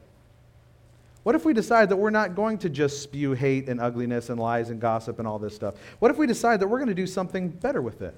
What 1.23 1.35
if 1.35 1.43
we 1.43 1.53
decide 1.53 1.89
that 1.89 1.97
we're 1.97 2.09
not 2.09 2.35
going 2.35 2.57
to 2.59 2.69
just 2.69 3.03
spew 3.03 3.33
hate 3.33 3.67
and 3.67 3.81
ugliness 3.81 4.29
and 4.29 4.39
lies 4.39 4.69
and 4.69 4.79
gossip 4.79 5.19
and 5.19 5.27
all 5.27 5.39
this 5.39 5.53
stuff? 5.53 5.75
What 5.99 6.09
if 6.09 6.17
we 6.17 6.25
decide 6.25 6.61
that 6.61 6.67
we're 6.67 6.77
going 6.77 6.87
to 6.87 6.95
do 6.95 7.05
something 7.05 7.49
better 7.49 7.81
with 7.81 8.01
it? 8.01 8.15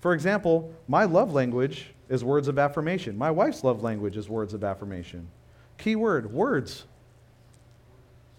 For 0.00 0.14
example, 0.14 0.74
my 0.88 1.04
love 1.04 1.32
language 1.32 1.90
is 2.08 2.24
words 2.24 2.48
of 2.48 2.58
affirmation. 2.58 3.16
My 3.16 3.30
wife's 3.30 3.62
love 3.62 3.82
language 3.84 4.16
is 4.16 4.28
words 4.28 4.52
of 4.52 4.64
affirmation. 4.64 5.28
Key 5.78 5.94
word, 5.94 6.32
words. 6.32 6.86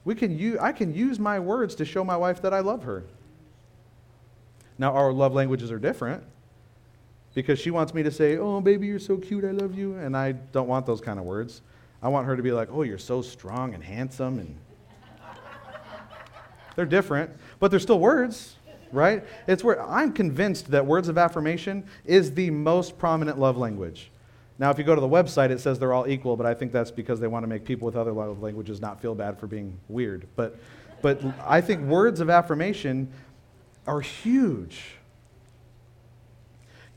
We 0.04 0.15
can 0.15 0.38
use, 0.38 0.58
I 0.60 0.73
can 0.73 0.93
use 0.93 1.19
my 1.19 1.39
words 1.39 1.73
to 1.75 1.86
show 1.86 2.04
my 2.04 2.17
wife 2.17 2.41
that 2.41 2.54
I 2.54 2.60
love 2.60 2.84
her. 2.84 3.06
Now, 4.77 4.93
our 4.93 5.13
love 5.13 5.34
languages 5.34 5.71
are 5.71 5.80
different 5.80 6.23
because 7.34 7.60
she 7.60 7.72
wants 7.72 7.94
me 7.94 8.04
to 8.04 8.12
say, 8.12 8.38
Oh, 8.38 8.62
baby, 8.62 8.88
you're 8.88 9.00
so 9.00 9.17
cute, 9.17 9.46
I 9.46 9.52
love 9.52 9.78
you. 9.78 9.96
And 9.96 10.15
I 10.15 10.34
don't 10.34 10.67
want 10.67 10.86
those 10.86 11.02
kind 11.02 11.20
of 11.20 11.26
words. 11.26 11.62
I 12.04 12.10
want 12.10 12.28
her 12.28 12.36
to 12.36 12.44
be 12.44 12.52
like, 12.52 12.70
Oh, 12.72 12.84
you're 12.84 12.98
so 12.98 13.22
strong 13.22 13.74
and 13.74 13.84
handsome. 13.84 14.39
And 14.39 14.56
they're 16.76 16.86
different, 16.86 17.32
but 17.60 17.72
they're 17.72 17.80
still 17.80 18.00
words 18.00 18.56
right? 18.91 19.24
It's 19.48 19.63
where 19.63 19.82
I'm 19.82 20.12
convinced 20.12 20.72
that 20.72 20.86
words 20.86 21.08
of 21.08 21.17
affirmation 21.17 21.86
is 22.06 22.34
the 22.34 22.50
most 22.50 22.98
prominent 22.98 23.39
love 23.39 23.58
language. 23.58 24.12
Now, 24.60 24.70
if 24.70 24.78
you 24.78 24.84
go 24.84 24.94
to 24.94 25.02
the 25.02 25.10
website, 25.10 25.50
it 25.50 25.60
says 25.60 25.80
they're 25.80 25.94
all 25.94 26.08
equal, 26.08 26.38
but 26.38 26.46
I 26.46 26.54
think 26.54 26.72
that's 26.72 26.91
because 26.91 27.20
they 27.20 27.28
want 27.28 27.44
to 27.44 27.48
make 27.48 27.65
people 27.65 27.86
with 27.86 27.96
other 27.96 28.12
love 28.12 28.41
languages 28.44 28.80
not 28.80 29.02
feel 29.02 29.15
bad 29.15 29.39
for 29.39 29.48
being 29.48 29.78
weird. 29.88 30.28
But, 30.36 30.60
but 31.02 31.20
I 31.46 31.62
think 31.62 31.82
words 31.88 32.20
of 32.20 32.30
affirmation 32.30 33.12
are 33.88 34.02
huge. 34.02 34.96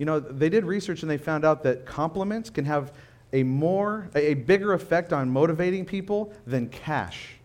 You 0.05 0.07
know, 0.07 0.21
they 0.21 0.51
did 0.51 0.67
research 0.67 1.01
and 1.01 1.11
they 1.11 1.17
found 1.17 1.47
out 1.47 1.63
that 1.63 1.87
compliments 1.87 2.51
can 2.51 2.67
have 2.67 2.93
a 3.33 3.43
more, 3.43 4.11
a 4.15 4.35
bigger 4.35 4.75
effect 4.75 5.15
on 5.15 5.31
motivating 5.31 5.87
people 5.87 6.31
than 6.47 6.69
cash. 6.69 7.37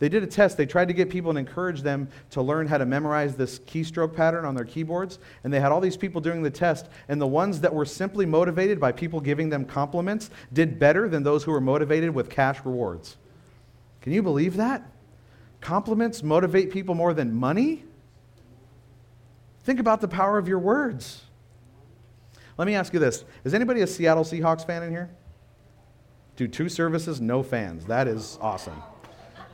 They 0.00 0.08
did 0.08 0.24
a 0.24 0.26
test. 0.26 0.56
They 0.56 0.66
tried 0.66 0.88
to 0.88 0.94
get 0.94 1.10
people 1.10 1.30
and 1.30 1.38
encourage 1.38 1.82
them 1.82 2.08
to 2.30 2.42
learn 2.42 2.66
how 2.66 2.78
to 2.78 2.84
memorize 2.84 3.36
this 3.36 3.60
keystroke 3.60 4.16
pattern 4.16 4.44
on 4.44 4.56
their 4.56 4.64
keyboards. 4.64 5.20
And 5.44 5.52
they 5.52 5.60
had 5.60 5.70
all 5.70 5.80
these 5.80 5.96
people 5.96 6.20
doing 6.20 6.42
the 6.42 6.50
test. 6.50 6.88
And 7.06 7.20
the 7.20 7.26
ones 7.28 7.60
that 7.60 7.72
were 7.72 7.84
simply 7.84 8.26
motivated 8.26 8.80
by 8.80 8.90
people 8.90 9.20
giving 9.20 9.48
them 9.48 9.64
compliments 9.64 10.30
did 10.52 10.80
better 10.80 11.08
than 11.08 11.22
those 11.22 11.44
who 11.44 11.52
were 11.52 11.60
motivated 11.60 12.10
with 12.10 12.30
cash 12.30 12.58
rewards. 12.64 13.16
Can 14.00 14.12
you 14.12 14.24
believe 14.24 14.56
that? 14.56 14.82
Compliments 15.60 16.20
motivate 16.20 16.72
people 16.72 16.96
more 16.96 17.14
than 17.14 17.32
money? 17.32 17.84
Think 19.60 19.78
about 19.78 20.00
the 20.00 20.08
power 20.08 20.36
of 20.36 20.48
your 20.48 20.58
words. 20.58 21.20
Let 22.56 22.66
me 22.66 22.74
ask 22.74 22.92
you 22.92 23.00
this 23.00 23.24
Is 23.44 23.54
anybody 23.54 23.82
a 23.82 23.86
Seattle 23.86 24.24
Seahawks 24.24 24.66
fan 24.66 24.82
in 24.82 24.90
here? 24.90 25.10
Do 26.36 26.48
two 26.48 26.68
services, 26.68 27.20
no 27.20 27.42
fans. 27.42 27.86
That 27.86 28.08
is 28.08 28.38
awesome. 28.40 28.82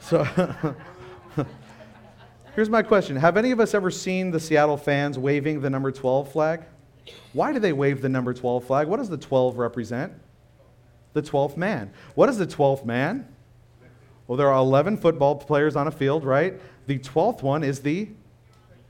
So 0.00 0.24
here's 2.54 2.70
my 2.70 2.82
question 2.82 3.16
Have 3.16 3.36
any 3.36 3.50
of 3.50 3.60
us 3.60 3.74
ever 3.74 3.90
seen 3.90 4.30
the 4.30 4.40
Seattle 4.40 4.76
fans 4.76 5.18
waving 5.18 5.60
the 5.60 5.70
number 5.70 5.90
12 5.92 6.32
flag? 6.32 6.64
Why 7.32 7.52
do 7.52 7.58
they 7.58 7.72
wave 7.72 8.02
the 8.02 8.08
number 8.08 8.34
12 8.34 8.64
flag? 8.64 8.86
What 8.86 8.98
does 8.98 9.08
the 9.08 9.16
12 9.16 9.58
represent? 9.58 10.12
The 11.12 11.22
12th 11.22 11.56
man. 11.56 11.92
What 12.14 12.28
is 12.28 12.38
the 12.38 12.46
12th 12.46 12.84
man? 12.84 13.26
Well, 14.26 14.36
there 14.36 14.48
are 14.48 14.58
11 14.58 14.98
football 14.98 15.34
players 15.36 15.74
on 15.74 15.88
a 15.88 15.90
field, 15.90 16.24
right? 16.24 16.60
The 16.86 17.00
12th 17.00 17.42
one 17.42 17.64
is 17.64 17.80
the 17.80 18.10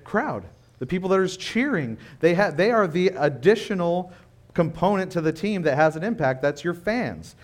crowd, 0.05 0.45
the 0.81 0.87
people 0.87 1.09
that 1.11 1.21
are 1.21 1.29
cheering. 1.29 1.97
They, 2.19 2.35
ha- 2.35 2.51
they 2.51 2.73
are 2.73 2.89
the 2.89 3.09
additional 3.09 4.13
component 4.55 5.13
to 5.13 5.21
the 5.21 5.33
team 5.33 5.63
that 5.63 5.77
has 5.77 5.95
an 5.95 6.03
impact. 6.03 6.43
That's 6.43 6.65
your 6.65 6.75
fans. 6.75 7.37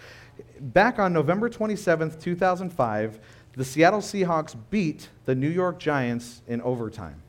Back 0.59 0.99
on 0.99 1.13
November 1.13 1.49
27th, 1.49 2.21
2005, 2.21 3.21
the 3.53 3.65
Seattle 3.65 4.01
Seahawks 4.01 4.57
beat 4.71 5.09
the 5.25 5.35
New 5.35 5.49
York 5.49 5.79
Giants 5.79 6.43
in 6.49 6.61
overtime. 6.63 7.23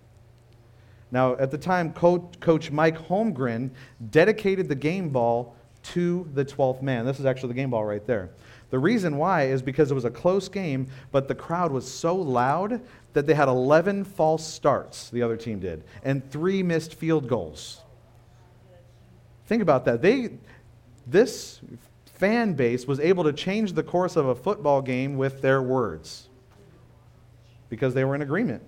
Now, 1.11 1.35
at 1.35 1.51
the 1.51 1.57
time, 1.57 1.93
Coach, 1.93 2.39
Coach 2.39 2.71
Mike 2.71 2.97
Holmgren 3.07 3.69
dedicated 4.09 4.67
the 4.67 4.75
game 4.75 5.09
ball 5.09 5.55
to 5.83 6.27
the 6.33 6.43
12th 6.43 6.81
man. 6.81 7.05
This 7.05 7.19
is 7.19 7.25
actually 7.25 7.49
the 7.49 7.55
game 7.55 7.69
ball 7.69 7.85
right 7.85 8.05
there. 8.05 8.31
The 8.69 8.79
reason 8.79 9.17
why 9.17 9.43
is 9.43 9.61
because 9.61 9.91
it 9.91 9.93
was 9.93 10.05
a 10.05 10.11
close 10.11 10.49
game, 10.49 10.87
but 11.11 11.27
the 11.27 11.35
crowd 11.35 11.71
was 11.71 11.89
so 11.89 12.15
loud 12.15 12.81
that 13.13 13.25
they 13.25 13.33
had 13.33 13.47
11 13.47 14.03
false 14.03 14.45
starts, 14.45 15.09
the 15.09 15.23
other 15.23 15.37
team 15.37 15.59
did, 15.59 15.83
and 16.03 16.29
three 16.29 16.61
missed 16.61 16.93
field 16.93 17.27
goals. 17.27 17.81
Think 19.45 19.61
about 19.61 19.85
that. 19.85 20.01
They, 20.01 20.31
this 21.05 21.61
fan 22.15 22.53
base 22.53 22.85
was 22.85 22.99
able 22.99 23.23
to 23.23 23.33
change 23.33 23.73
the 23.73 23.83
course 23.83 24.15
of 24.15 24.27
a 24.27 24.35
football 24.35 24.81
game 24.81 25.17
with 25.17 25.41
their 25.41 25.61
words 25.61 26.27
because 27.69 27.93
they 27.93 28.03
were 28.03 28.15
in 28.15 28.21
agreement. 28.21 28.63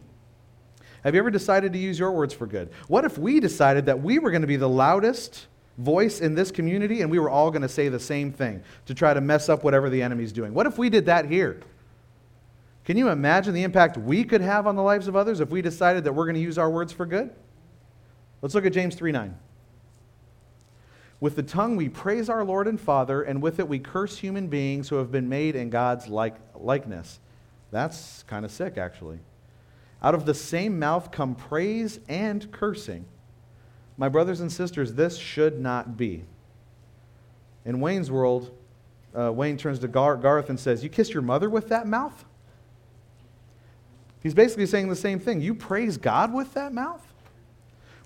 Have 1.03 1.13
you 1.13 1.19
ever 1.19 1.31
decided 1.31 1.73
to 1.73 1.79
use 1.79 1.97
your 1.97 2.11
words 2.11 2.33
for 2.33 2.45
good? 2.45 2.69
What 2.87 3.05
if 3.05 3.17
we 3.17 3.39
decided 3.39 3.85
that 3.87 4.01
we 4.01 4.19
were 4.19 4.31
going 4.31 4.41
to 4.41 4.47
be 4.47 4.57
the 4.57 4.69
loudest 4.69 5.47
voice 5.79 6.19
in 6.19 6.35
this 6.35 6.51
community 6.51 7.01
and 7.01 7.09
we 7.09 7.17
were 7.17 7.29
all 7.29 7.49
going 7.49 7.61
to 7.61 7.69
say 7.69 7.89
the 7.89 7.99
same 7.99 8.31
thing 8.31 8.61
to 8.85 8.93
try 8.93 9.13
to 9.13 9.21
mess 9.21 9.49
up 9.49 9.63
whatever 9.63 9.89
the 9.89 10.01
enemy's 10.01 10.31
doing? 10.31 10.53
What 10.53 10.67
if 10.67 10.77
we 10.77 10.89
did 10.89 11.05
that 11.07 11.25
here? 11.25 11.59
Can 12.85 12.97
you 12.97 13.09
imagine 13.09 13.53
the 13.53 13.63
impact 13.63 13.97
we 13.97 14.23
could 14.23 14.41
have 14.41 14.67
on 14.67 14.75
the 14.75 14.83
lives 14.83 15.07
of 15.07 15.15
others 15.15 15.39
if 15.39 15.49
we 15.49 15.61
decided 15.61 16.03
that 16.03 16.13
we're 16.13 16.25
going 16.25 16.35
to 16.35 16.41
use 16.41 16.57
our 16.57 16.69
words 16.69 16.91
for 16.91 17.05
good? 17.05 17.31
Let's 18.41 18.55
look 18.55 18.65
at 18.65 18.73
James 18.73 18.95
3 18.95 19.11
9. 19.11 19.37
With 21.19 21.35
the 21.35 21.43
tongue 21.43 21.75
we 21.75 21.89
praise 21.89 22.29
our 22.29 22.43
Lord 22.43 22.67
and 22.67 22.79
Father, 22.79 23.21
and 23.21 23.41
with 23.41 23.59
it 23.59 23.67
we 23.67 23.79
curse 23.79 24.17
human 24.17 24.47
beings 24.47 24.89
who 24.89 24.95
have 24.95 25.11
been 25.11 25.27
made 25.27 25.55
in 25.55 25.69
God's 25.69 26.07
like, 26.07 26.35
likeness. 26.55 27.19
That's 27.71 28.23
kind 28.23 28.45
of 28.45 28.51
sick, 28.51 28.77
actually. 28.77 29.19
Out 30.01 30.15
of 30.15 30.25
the 30.25 30.33
same 30.33 30.79
mouth 30.79 31.11
come 31.11 31.35
praise 31.35 31.99
and 32.07 32.49
cursing. 32.51 33.05
My 33.99 34.07
brothers 34.07 34.39
and 34.39 34.49
sisters, 34.49 34.93
this 34.93 35.17
should 35.17 35.59
not 35.59 35.97
be. 35.97 36.23
In 37.65 37.81
Wayne's 37.81 38.09
world, 38.09 38.49
uh, 39.13 39.33
Wayne 39.33 39.57
turns 39.57 39.77
to 39.79 39.89
Gar- 39.89 40.15
Garth 40.15 40.49
and 40.49 40.57
says, 40.57 40.85
You 40.85 40.89
kiss 40.89 41.09
your 41.09 41.21
mother 41.21 41.49
with 41.49 41.67
that 41.67 41.85
mouth? 41.85 42.23
He's 44.23 44.33
basically 44.33 44.67
saying 44.67 44.87
the 44.87 44.95
same 44.95 45.19
thing. 45.19 45.41
You 45.41 45.53
praise 45.53 45.97
God 45.97 46.33
with 46.33 46.53
that 46.53 46.73
mouth? 46.73 47.05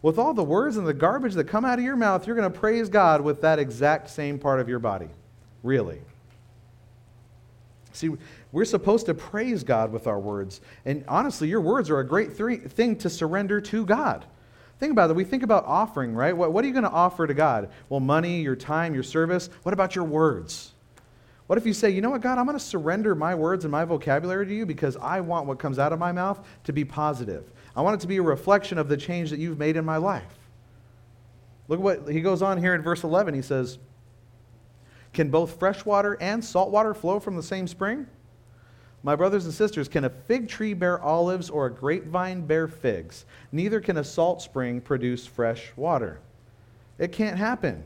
With 0.02 0.18
all 0.18 0.34
the 0.34 0.44
words 0.44 0.78
and 0.78 0.88
the 0.88 0.96
garbage 0.96 1.36
that 1.36 1.44
come 1.46 1.64
out 1.64 1.78
of 1.78 1.86
your 1.86 1.96
mouth, 1.96 2.26
you're 2.26 2.36
going 2.36 2.52
to 2.52 2.60
praise 2.60 2.90
God 2.90 3.22
with 3.22 3.42
that 3.42 3.60
exact 3.60 4.10
same 4.10 4.40
part 4.40 4.60
of 4.60 4.68
your 4.68 4.80
body. 4.80 5.10
Really. 5.62 6.02
See, 7.94 8.10
we're 8.52 8.66
supposed 8.66 9.06
to 9.06 9.14
praise 9.14 9.64
God 9.64 9.92
with 9.92 10.08
our 10.08 10.20
words. 10.20 10.60
And 10.86 11.06
honestly, 11.08 11.50
your 11.50 11.62
words 11.62 11.92
are 11.92 12.00
a 12.00 12.08
great 12.08 12.36
th- 12.36 12.64
thing 12.64 12.96
to 12.98 13.12
surrender 13.12 13.62
to 13.62 13.86
God. 13.86 14.26
Think 14.80 14.92
about 14.92 15.10
it. 15.10 15.16
We 15.16 15.24
think 15.24 15.44
about 15.44 15.66
offering, 15.66 16.14
right? 16.14 16.36
What, 16.36 16.52
what 16.52 16.64
are 16.64 16.68
you 16.68 16.74
going 16.74 16.84
to 16.84 16.90
offer 16.90 17.26
to 17.28 17.34
God? 17.34 17.70
Well, 17.90 18.00
money, 18.00 18.42
your 18.42 18.56
time, 18.56 18.94
your 18.94 19.04
service. 19.04 19.50
What 19.64 19.74
about 19.74 19.96
your 19.96 20.06
words? 20.06 20.74
What 21.48 21.58
if 21.58 21.66
you 21.66 21.74
say, 21.74 21.90
you 21.90 22.02
know 22.02 22.10
what, 22.10 22.22
God, 22.22 22.38
I'm 22.38 22.46
going 22.46 22.58
to 22.58 22.64
surrender 22.64 23.16
my 23.16 23.36
words 23.36 23.66
and 23.66 23.72
my 23.72 23.86
vocabulary 23.86 24.46
to 24.46 24.54
you 24.54 24.66
because 24.66 24.96
I 24.98 25.22
want 25.22 25.46
what 25.46 25.60
comes 25.60 25.78
out 25.78 25.92
of 25.92 26.00
my 26.00 26.12
mouth 26.12 26.46
to 26.64 26.74
be 26.74 26.86
positive. 26.86 27.52
I 27.76 27.82
want 27.82 27.96
it 27.96 28.02
to 28.02 28.08
be 28.08 28.18
a 28.18 28.22
reflection 28.22 28.78
of 28.78 28.88
the 28.88 28.98
change 28.98 29.30
that 29.30 29.40
you've 29.40 29.58
made 29.58 29.76
in 29.76 29.84
my 29.84 29.98
life. 29.98 30.40
Look 31.68 31.80
at 31.80 31.84
what 31.84 32.10
he 32.10 32.22
goes 32.22 32.42
on 32.42 32.58
here 32.58 32.74
in 32.76 32.82
verse 32.82 33.04
11. 33.04 33.34
He 33.34 33.42
says, 33.42 33.78
Can 35.14 35.30
both 35.30 35.60
fresh 35.60 35.86
water 35.86 36.18
and 36.22 36.44
salt 36.44 36.72
water 36.72 36.94
flow 36.94 37.20
from 37.20 37.36
the 37.36 37.44
same 37.44 37.68
spring? 37.68 38.08
My 39.06 39.18
brothers 39.18 39.44
and 39.44 39.54
sisters, 39.54 39.90
can 39.90 40.06
a 40.06 40.10
fig 40.10 40.48
tree 40.48 40.74
bear 40.74 41.02
olives 41.02 41.50
or 41.50 41.66
a 41.66 41.72
grapevine 41.72 42.46
bear 42.46 42.70
figs? 42.70 43.26
Neither 43.52 43.82
can 43.82 43.98
a 43.98 44.04
salt 44.04 44.42
spring 44.42 44.80
produce 44.80 45.28
fresh 45.28 45.74
water. 45.76 46.22
It 46.98 47.12
can't 47.12 47.38
happen. 47.38 47.84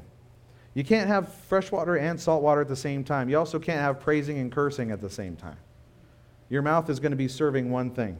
You 0.75 0.83
can't 0.83 1.07
have 1.07 1.33
fresh 1.33 1.71
water 1.71 1.97
and 1.97 2.21
salt 2.21 2.43
water 2.43 2.61
at 2.61 2.67
the 2.67 2.75
same 2.75 3.03
time. 3.03 3.29
You 3.29 3.39
also 3.39 3.57
can't 3.57 3.81
have 3.81 3.99
praising 3.99 4.37
and 4.37 4.51
cursing 4.51 4.91
at 4.91 5.01
the 5.01 5.09
same 5.09 5.35
time. 5.35 5.57
Your 6.49 6.61
mouth 6.61 6.87
is 6.87 6.99
going 6.99 7.11
to 7.13 7.17
be 7.17 7.27
serving 7.27 7.71
one 7.71 7.89
thing. 7.89 8.15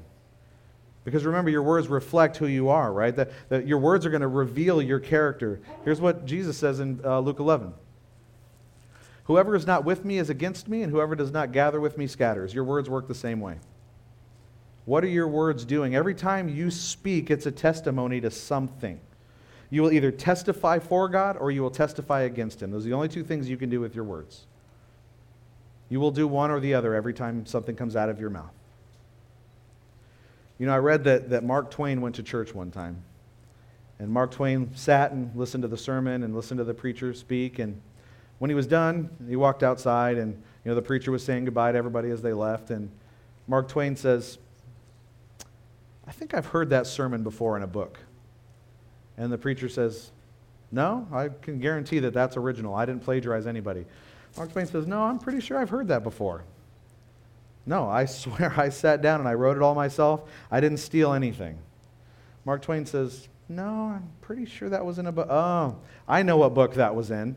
Because 1.04 1.24
remember, 1.24 1.52
your 1.52 1.62
words 1.62 1.88
reflect 1.88 2.36
who 2.36 2.48
you 2.48 2.68
are, 2.68 2.92
right? 2.92 3.16
That, 3.16 3.32
that 3.50 3.68
your 3.68 3.78
words 3.78 4.08
are 4.08 4.10
going 4.10 4.22
to 4.22 4.28
reveal 4.28 4.82
your 4.82 5.00
character. 5.00 5.62
Here's 5.86 6.02
what 6.02 6.26
Jesus 6.26 6.58
says 6.58 6.80
in 6.80 7.00
uh, 7.06 7.20
Luke 7.20 7.40
11 7.40 7.74
Whoever 9.28 9.56
is 9.56 9.68
not 9.68 9.84
with 9.84 10.06
me 10.06 10.18
is 10.18 10.30
against 10.30 10.70
me, 10.70 10.84
and 10.84 10.92
whoever 10.92 11.14
does 11.14 11.32
not 11.32 11.52
gather 11.52 11.82
with 11.82 11.98
me 11.98 12.08
scatters. 12.08 12.54
Your 12.54 12.64
words 12.64 12.90
work 12.90 13.10
the 13.10 13.16
same 13.16 13.42
way. 13.42 13.58
What 14.86 15.04
are 15.04 15.10
your 15.10 15.28
words 15.28 15.66
doing? 15.66 15.96
Every 15.96 16.16
time 16.16 16.48
you 16.48 16.72
speak, 16.72 17.30
it's 17.30 17.46
a 17.46 17.52
testimony 17.52 18.22
to 18.22 18.32
something. 18.32 19.02
You 19.70 19.82
will 19.82 19.92
either 19.92 20.12
testify 20.12 20.80
for 20.80 21.10
God 21.10 21.36
or 21.36 21.52
you 21.52 21.62
will 21.62 21.70
testify 21.70 22.22
against 22.22 22.64
Him. 22.64 22.72
Those 22.72 22.86
are 22.86 22.90
the 22.90 22.96
only 22.96 23.10
two 23.10 23.24
things 23.24 23.50
you 23.50 23.58
can 23.58 23.70
do 23.70 23.82
with 23.82 23.96
your 23.96 24.06
words. 24.06 24.46
You 25.90 26.00
will 26.00 26.12
do 26.12 26.26
one 26.26 26.50
or 26.50 26.62
the 26.62 26.74
other 26.74 26.96
every 26.96 27.14
time 27.14 27.46
something 27.46 27.76
comes 27.76 27.98
out 27.98 28.08
of 28.08 28.22
your 28.22 28.30
mouth. 28.30 28.54
You 30.58 30.68
know, 30.68 30.74
I 30.74 30.78
read 30.78 31.04
that, 31.04 31.32
that 31.32 31.44
Mark 31.44 31.70
Twain 31.70 32.00
went 32.00 32.16
to 32.16 32.24
church 32.24 32.56
one 32.56 32.72
time. 32.72 33.04
And 34.00 34.10
Mark 34.10 34.32
Twain 34.32 34.74
sat 34.74 35.12
and 35.12 35.36
listened 35.36 35.64
to 35.64 35.68
the 35.68 35.78
sermon 35.78 36.24
and 36.24 36.34
listened 36.34 36.60
to 36.60 36.64
the 36.64 36.74
preacher 36.74 37.14
speak. 37.14 37.60
And 37.60 37.82
when 38.40 38.50
he 38.50 38.56
was 38.56 38.68
done, 38.68 39.10
he 39.28 39.36
walked 39.36 39.64
outside 39.64 40.18
and 40.18 40.34
you 40.64 40.72
know 40.72 40.76
the 40.76 40.82
preacher 40.82 41.12
was 41.12 41.24
saying 41.24 41.46
goodbye 41.46 41.72
to 41.72 41.78
everybody 41.78 42.10
as 42.10 42.22
they 42.22 42.34
left 42.34 42.70
and 42.70 42.90
Mark 43.48 43.70
Twain 43.70 43.96
says, 43.96 44.38
"I 46.06 46.12
think 46.12 46.34
I've 46.34 46.48
heard 46.48 46.70
that 46.72 46.86
sermon 46.86 47.24
before 47.24 47.56
in 47.56 47.64
a 47.64 47.68
book." 47.68 48.00
And 49.18 49.32
the 49.32 49.38
preacher 49.38 49.70
says, 49.70 50.12
"No, 50.72 51.08
I 51.12 51.30
can 51.30 51.60
guarantee 51.60 52.00
that 52.00 52.14
that's 52.14 52.36
original. 52.36 52.76
I 52.76 52.86
didn't 52.86 53.04
plagiarize 53.04 53.48
anybody." 53.48 53.86
Mark 54.36 54.52
Twain 54.52 54.66
says, 54.66 54.86
"No, 54.86 55.04
I'm 55.04 55.18
pretty 55.18 55.40
sure 55.40 55.58
I've 55.58 55.70
heard 55.70 55.88
that 55.88 56.04
before." 56.04 56.44
No, 57.68 57.88
I 57.88 58.06
swear 58.06 58.54
I 58.58 58.70
sat 58.70 59.02
down 59.02 59.20
and 59.20 59.30
I 59.30 59.34
wrote 59.34 59.58
it 59.58 59.62
all 59.62 59.76
myself. 59.76 60.24
I 60.50 60.60
didn't 60.60 60.80
steal 60.80 61.14
anything. 61.14 61.60
Mark 62.46 62.62
Twain 62.62 62.86
says, 62.86 63.28
No, 63.50 63.92
I'm 63.96 64.10
pretty 64.22 64.46
sure 64.46 64.70
that 64.70 64.84
was 64.84 64.98
in 64.98 65.06
a 65.06 65.12
book. 65.12 65.28
Oh, 65.30 65.76
I 66.08 66.24
know 66.24 66.38
what 66.38 66.54
book 66.54 66.76
that 66.76 66.96
was 66.96 67.12
in. 67.12 67.36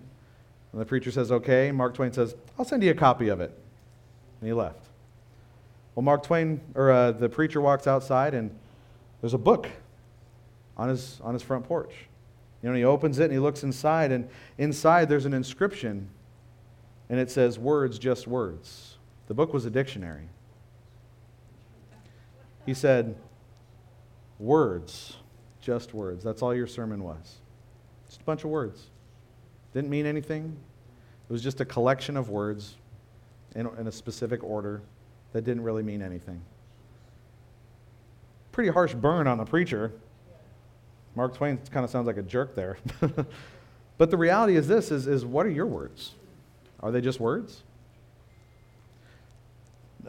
And 0.73 0.81
the 0.81 0.85
preacher 0.85 1.11
says, 1.11 1.33
Okay. 1.33 1.73
Mark 1.73 1.95
Twain 1.95 2.13
says, 2.13 2.35
I'll 2.59 2.65
send 2.65 2.83
you 2.83 2.91
a 2.91 2.95
copy 2.95 3.29
of 3.29 3.41
it. 3.41 3.57
And 4.41 4.49
he 4.49 4.53
left. 4.53 4.87
Well, 5.95 6.03
Mark 6.03 6.23
Twain, 6.23 6.61
or 6.75 6.91
uh, 6.91 7.13
the 7.13 7.29
preacher 7.29 7.61
walks 7.61 7.87
outside, 7.87 8.35
and 8.35 8.57
there's 9.21 9.35
a 9.35 9.39
book 9.39 9.69
on 10.77 10.89
his, 10.89 11.21
on 11.23 11.35
his 11.35 11.43
front 11.43 11.65
porch. 11.65 11.93
You 12.63 12.69
know, 12.69 12.71
and 12.71 12.79
he 12.79 12.85
opens 12.85 13.19
it 13.19 13.25
and 13.25 13.33
he 13.33 13.39
looks 13.39 13.63
inside, 13.63 14.13
and 14.13 14.29
inside 14.59 15.09
there's 15.09 15.27
an 15.27 15.35
inscription, 15.35 16.09
and 17.09 17.19
it 17.19 17.31
says, 17.31 17.59
Words, 17.59 17.99
just 17.99 18.27
words. 18.27 18.97
The 19.29 19.35
book 19.35 19.53
was 19.53 19.67
a 19.67 19.71
dictionary. 19.71 20.29
He 22.67 22.75
said, 22.75 23.17
Words, 24.39 25.17
just 25.61 25.95
words. 25.95 26.23
That's 26.25 26.43
all 26.43 26.55
your 26.55 26.67
sermon 26.67 27.03
was. 27.03 27.41
Just 28.07 28.21
a 28.21 28.25
bunch 28.25 28.45
of 28.45 28.51
words. 28.51 28.89
Didn't 29.75 29.91
mean 29.91 30.07
anything. 30.07 30.57
It 31.29 31.33
was 31.33 31.43
just 31.43 31.61
a 31.61 31.65
collection 31.65 32.17
of 32.17 32.29
words 32.29 32.77
in, 33.55 33.69
in 33.79 33.87
a 33.87 33.93
specific 33.93 34.43
order 34.43 34.83
that 35.33 35.45
didn't 35.45 35.63
really 35.63 35.83
mean 35.83 36.03
anything. 36.03 36.41
Pretty 38.53 38.71
harsh 38.71 38.95
burn 38.95 39.27
on 39.27 39.39
the 39.39 39.45
preacher. 39.45 39.93
Mark 41.15 41.35
Twain 41.37 41.59
kind 41.71 41.85
of 41.85 41.91
sounds 41.91 42.07
like 42.07 42.17
a 42.17 42.23
jerk 42.23 42.55
there. 42.55 42.79
but 43.99 44.11
the 44.11 44.17
reality 44.17 44.57
is 44.57 44.67
this 44.67 44.91
is, 44.91 45.07
is 45.07 45.25
what 45.25 45.47
are 45.47 45.51
your 45.51 45.67
words? 45.67 46.15
Are 46.81 46.91
they 46.91 47.01
just 47.01 47.21
words? 47.21 47.63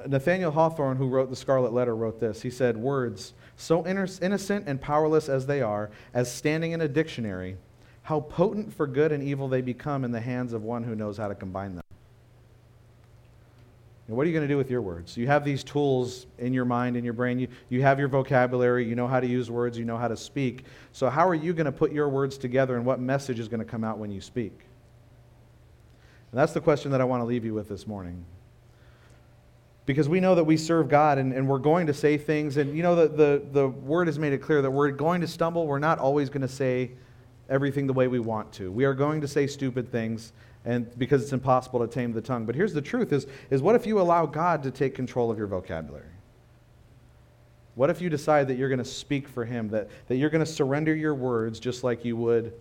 Nathaniel 0.08 0.52
Hawthorne, 0.52 0.98
who 0.98 1.08
wrote 1.08 1.30
the 1.30 1.36
Scarlet 1.36 1.74
Letter, 1.74 1.96
wrote 1.96 2.20
this. 2.20 2.42
He 2.42 2.50
said, 2.50 2.78
Words, 2.78 3.34
so 3.58 3.86
innocent 3.86 4.68
and 4.68 4.80
powerless 4.80 5.28
as 5.30 5.46
they 5.46 5.62
are, 5.62 5.92
as 6.14 6.32
standing 6.32 6.72
in 6.72 6.82
a 6.82 6.88
dictionary, 6.88 7.58
how 8.04 8.22
potent 8.22 8.74
for 8.74 8.88
good 8.88 9.12
and 9.12 9.24
evil 9.24 9.48
they 9.48 9.62
become 9.62 10.04
in 10.04 10.12
the 10.12 10.20
hands 10.20 10.54
of 10.54 10.64
one 10.64 10.84
who 10.84 10.96
knows 10.96 11.18
how 11.18 11.28
to 11.28 11.36
combine 11.36 11.76
them. 11.76 11.84
And 14.08 14.18
what 14.18 14.24
are 14.24 14.30
you 14.30 14.34
going 14.34 14.48
to 14.48 14.54
do 14.54 14.58
with 14.58 14.70
your 14.70 14.82
words? 14.82 15.16
You 15.16 15.28
have 15.28 15.46
these 15.46 15.64
tools 15.64 16.26
in 16.38 16.54
your 16.54 16.66
mind, 16.66 16.98
in 16.98 17.04
your 17.06 17.14
brain. 17.14 17.40
You, 17.40 17.48
you 17.70 17.82
have 17.84 17.98
your 17.98 18.10
vocabulary. 18.10 18.86
You 18.86 18.96
know 18.96 19.08
how 19.08 19.22
to 19.22 19.28
use 19.28 19.50
words. 19.50 19.78
You 19.78 19.86
know 19.86 19.98
how 19.98 20.10
to 20.10 20.18
speak. 20.18 20.66
So, 20.92 21.10
how 21.10 21.26
are 21.28 21.36
you 21.36 21.54
going 21.54 21.66
to 21.66 21.72
put 21.72 21.94
your 21.94 22.10
words 22.10 22.38
together, 22.38 22.76
and 22.76 22.86
what 22.86 23.00
message 23.00 23.40
is 23.40 23.48
going 23.48 23.60
to 23.62 23.66
come 23.66 23.86
out 23.86 24.00
when 24.00 24.12
you 24.12 24.20
speak? 24.20 24.52
And 26.32 26.40
that's 26.40 26.52
the 26.52 26.60
question 26.60 26.92
that 26.92 27.00
I 27.00 27.06
want 27.06 27.22
to 27.22 27.26
leave 27.26 27.46
you 27.46 27.54
with 27.54 27.70
this 27.70 27.88
morning 27.88 28.26
because 29.86 30.08
we 30.08 30.20
know 30.20 30.36
that 30.36 30.44
we 30.44 30.58
serve 30.58 30.88
God 30.90 31.18
and, 31.18 31.34
and 31.34 31.48
we're 31.48 31.58
going 31.60 31.88
to 31.88 31.94
say 31.94 32.18
things. 32.18 32.58
And 32.58 32.76
you 32.76 32.84
know, 32.84 32.96
the, 32.96 33.08
the, 33.08 33.44
the 33.52 33.68
word 33.68 34.08
has 34.08 34.20
made 34.20 34.34
it 34.34 34.40
clear 34.40 34.62
that 34.62 34.72
we're 34.72 34.92
going 34.92 35.22
to 35.22 35.28
stumble. 35.28 35.68
We're 35.68 35.80
not 35.80 36.00
always 36.00 36.30
going 36.30 36.42
to 36.42 36.48
say 36.48 36.92
everything 37.52 37.86
the 37.86 37.94
way 37.94 38.08
we 38.08 38.20
want 38.20 38.52
to. 38.54 38.72
We 38.72 38.86
are 38.86 38.96
going 38.96 39.22
to 39.22 39.28
say 39.28 39.46
stupid 39.46 39.92
things 39.92 40.34
and 40.64 40.98
because 40.98 41.22
it's 41.22 41.34
impossible 41.34 41.80
to 41.80 41.88
tame 41.88 42.14
the 42.14 42.22
tongue. 42.22 42.46
But 42.46 42.56
here's 42.56 42.74
the 42.74 42.82
truth 42.82 43.12
is, 43.12 43.28
is 43.50 43.62
what 43.62 43.76
if 43.76 43.86
you 43.86 44.00
allow 44.00 44.26
God 44.26 44.64
to 44.64 44.72
take 44.72 44.96
control 44.96 45.30
of 45.30 45.38
your 45.38 45.48
vocabulary? 45.48 46.06
What 47.76 47.90
if 47.90 48.02
you 48.02 48.10
decide 48.10 48.48
that 48.48 48.58
you're 48.58 48.70
going 48.70 48.80
to 48.80 48.86
speak 48.86 49.28
for 49.28 49.46
him, 49.46 49.70
that, 49.70 49.90
that 50.08 50.16
you're 50.16 50.30
going 50.30 50.46
to 50.46 50.52
surrender 50.52 50.96
your 50.96 51.16
words 51.16 51.60
just 51.60 51.84
like 51.84 52.06
you 52.06 52.16
would 52.16 52.54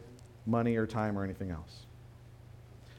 money 0.47 0.77
or 0.77 0.87
time 0.87 1.19
or 1.19 1.25
anything 1.25 1.51
else? 1.51 1.87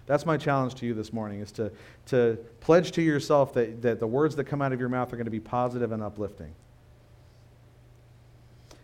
That's 0.06 0.26
my 0.26 0.38
challenge 0.38 0.76
to 0.76 0.86
you 0.86 0.94
this 0.94 1.14
morning 1.14 1.42
is 1.42 1.52
to, 1.54 1.72
to 2.08 2.38
pledge 2.60 2.92
to 2.94 3.02
yourself 3.02 3.54
that, 3.54 3.82
that 3.82 4.00
the 4.00 4.08
words 4.08 4.36
that 4.36 4.44
come 4.44 4.62
out 4.62 4.74
of 4.74 4.80
your 4.80 4.90
mouth 4.90 5.12
are 5.14 5.16
going 5.16 5.26
to 5.26 5.32
be 5.32 5.40
positive 5.40 5.92
and 5.92 6.04
uplifting. 6.04 6.54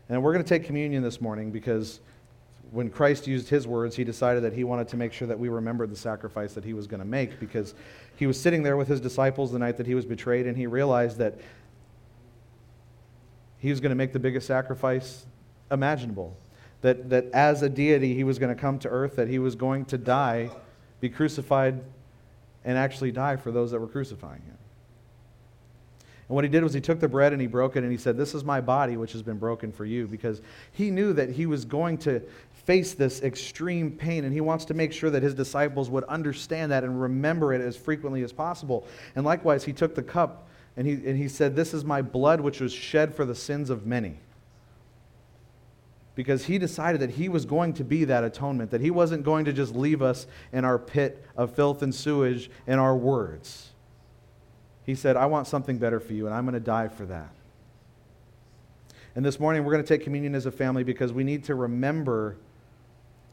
And 0.09 0.23
we're 0.23 0.31
going 0.33 0.43
to 0.43 0.49
take 0.49 0.63
communion 0.63 1.03
this 1.03 1.19
morning 1.19 1.51
because 1.51 1.99
when 2.71 2.89
Christ 2.89 3.27
used 3.27 3.49
his 3.49 3.67
words, 3.67 3.95
he 3.95 4.03
decided 4.03 4.43
that 4.43 4.53
he 4.53 4.63
wanted 4.63 4.87
to 4.89 4.97
make 4.97 5.13
sure 5.13 5.27
that 5.27 5.39
we 5.39 5.49
remembered 5.49 5.89
the 5.89 5.95
sacrifice 5.95 6.53
that 6.53 6.63
he 6.63 6.73
was 6.73 6.87
going 6.87 6.99
to 6.99 7.05
make 7.05 7.39
because 7.39 7.73
he 8.15 8.27
was 8.27 8.39
sitting 8.39 8.63
there 8.63 8.77
with 8.77 8.87
his 8.87 8.99
disciples 8.99 9.51
the 9.51 9.59
night 9.59 9.77
that 9.77 9.87
he 9.87 9.95
was 9.95 10.05
betrayed 10.05 10.47
and 10.47 10.57
he 10.57 10.67
realized 10.67 11.17
that 11.17 11.35
he 13.59 13.69
was 13.69 13.79
going 13.79 13.89
to 13.89 13.95
make 13.95 14.13
the 14.13 14.19
biggest 14.19 14.47
sacrifice 14.47 15.25
imaginable. 15.71 16.35
That, 16.81 17.09
that 17.09 17.25
as 17.31 17.63
a 17.63 17.69
deity, 17.69 18.13
he 18.13 18.23
was 18.23 18.37
going 18.37 18.53
to 18.53 18.59
come 18.59 18.77
to 18.79 18.89
earth, 18.89 19.15
that 19.15 19.27
he 19.27 19.39
was 19.39 19.55
going 19.55 19.85
to 19.85 19.97
die, 19.97 20.51
be 20.99 21.09
crucified, 21.09 21.81
and 22.63 22.77
actually 22.77 23.11
die 23.11 23.35
for 23.35 23.51
those 23.51 23.71
that 23.71 23.79
were 23.79 23.87
crucifying 23.87 24.41
him. 24.41 24.57
And 26.27 26.35
what 26.35 26.43
he 26.43 26.49
did 26.49 26.63
was 26.63 26.73
he 26.73 26.81
took 26.81 26.99
the 26.99 27.07
bread 27.07 27.31
and 27.31 27.41
he 27.41 27.47
broke 27.47 27.77
it 27.77 27.83
and 27.83 27.91
he 27.91 27.97
said, 27.97 28.17
This 28.17 28.35
is 28.35 28.43
my 28.43 28.59
body, 28.59 28.97
which 28.97 29.13
has 29.13 29.23
been 29.23 29.37
broken 29.37 29.71
for 29.71 29.85
you, 29.85 30.07
because 30.07 30.41
he 30.71 30.91
knew 30.91 31.13
that 31.13 31.29
he 31.29 31.45
was 31.45 31.63
going 31.63 31.97
to 31.99 32.21
face 32.67 32.93
this 32.93 33.23
extreme 33.23 33.89
pain 33.89 34.25
and 34.25 34.33
he 34.33 34.41
wants 34.41 34.65
to 34.65 34.73
make 34.73 34.91
sure 34.91 35.09
that 35.09 35.23
his 35.23 35.33
disciples 35.33 35.89
would 35.89 36.03
understand 36.03 36.73
that 36.73 36.83
and 36.83 37.01
remember 37.01 37.53
it 37.53 37.61
as 37.61 37.77
frequently 37.77 38.23
as 38.23 38.33
possible. 38.33 38.85
And 39.15 39.25
likewise, 39.25 39.63
he 39.63 39.71
took 39.71 39.95
the 39.95 40.03
cup 40.03 40.47
And 40.75 40.85
he, 40.85 40.93
and 40.93 41.17
he 41.17 41.29
said, 41.29 41.55
This 41.55 41.73
is 41.73 41.85
my 41.85 42.01
blood 42.03 42.41
which 42.41 42.59
was 42.59 42.73
shed 42.73 43.15
for 43.15 43.25
the 43.25 43.33
sins 43.33 43.69
of 43.69 43.87
many. 43.87 44.19
Because 46.13 46.45
he 46.45 46.57
decided 46.57 46.99
that 47.01 47.11
he 47.11 47.29
was 47.29 47.45
going 47.45 47.73
to 47.73 47.83
be 47.85 48.03
that 48.03 48.23
atonement, 48.23 48.71
that 48.71 48.81
he 48.81 48.91
wasn't 48.91 49.23
going 49.23 49.45
to 49.45 49.53
just 49.53 49.73
leave 49.73 50.01
us 50.01 50.27
in 50.51 50.65
our 50.65 50.77
pit 50.77 51.25
of 51.37 51.55
filth 51.55 51.81
and 51.81 51.95
sewage 51.95 52.51
in 52.67 52.79
our 52.79 52.95
words. 52.95 53.69
He 54.83 54.93
said, 54.93 55.15
I 55.15 55.25
want 55.27 55.47
something 55.47 55.77
better 55.77 55.99
for 55.99 56.13
you, 56.13 56.25
and 56.25 56.35
I'm 56.35 56.43
going 56.43 56.53
to 56.53 56.59
die 56.59 56.89
for 56.89 57.05
that. 57.05 57.29
And 59.15 59.25
this 59.25 59.39
morning, 59.39 59.63
we're 59.63 59.73
going 59.73 59.83
to 59.83 59.87
take 59.87 60.03
communion 60.03 60.35
as 60.35 60.45
a 60.45 60.51
family 60.51 60.83
because 60.83 61.13
we 61.13 61.23
need 61.23 61.45
to 61.45 61.55
remember 61.55 62.37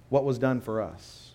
what 0.08 0.24
was 0.24 0.38
done 0.38 0.60
for 0.60 0.80
us, 0.82 1.32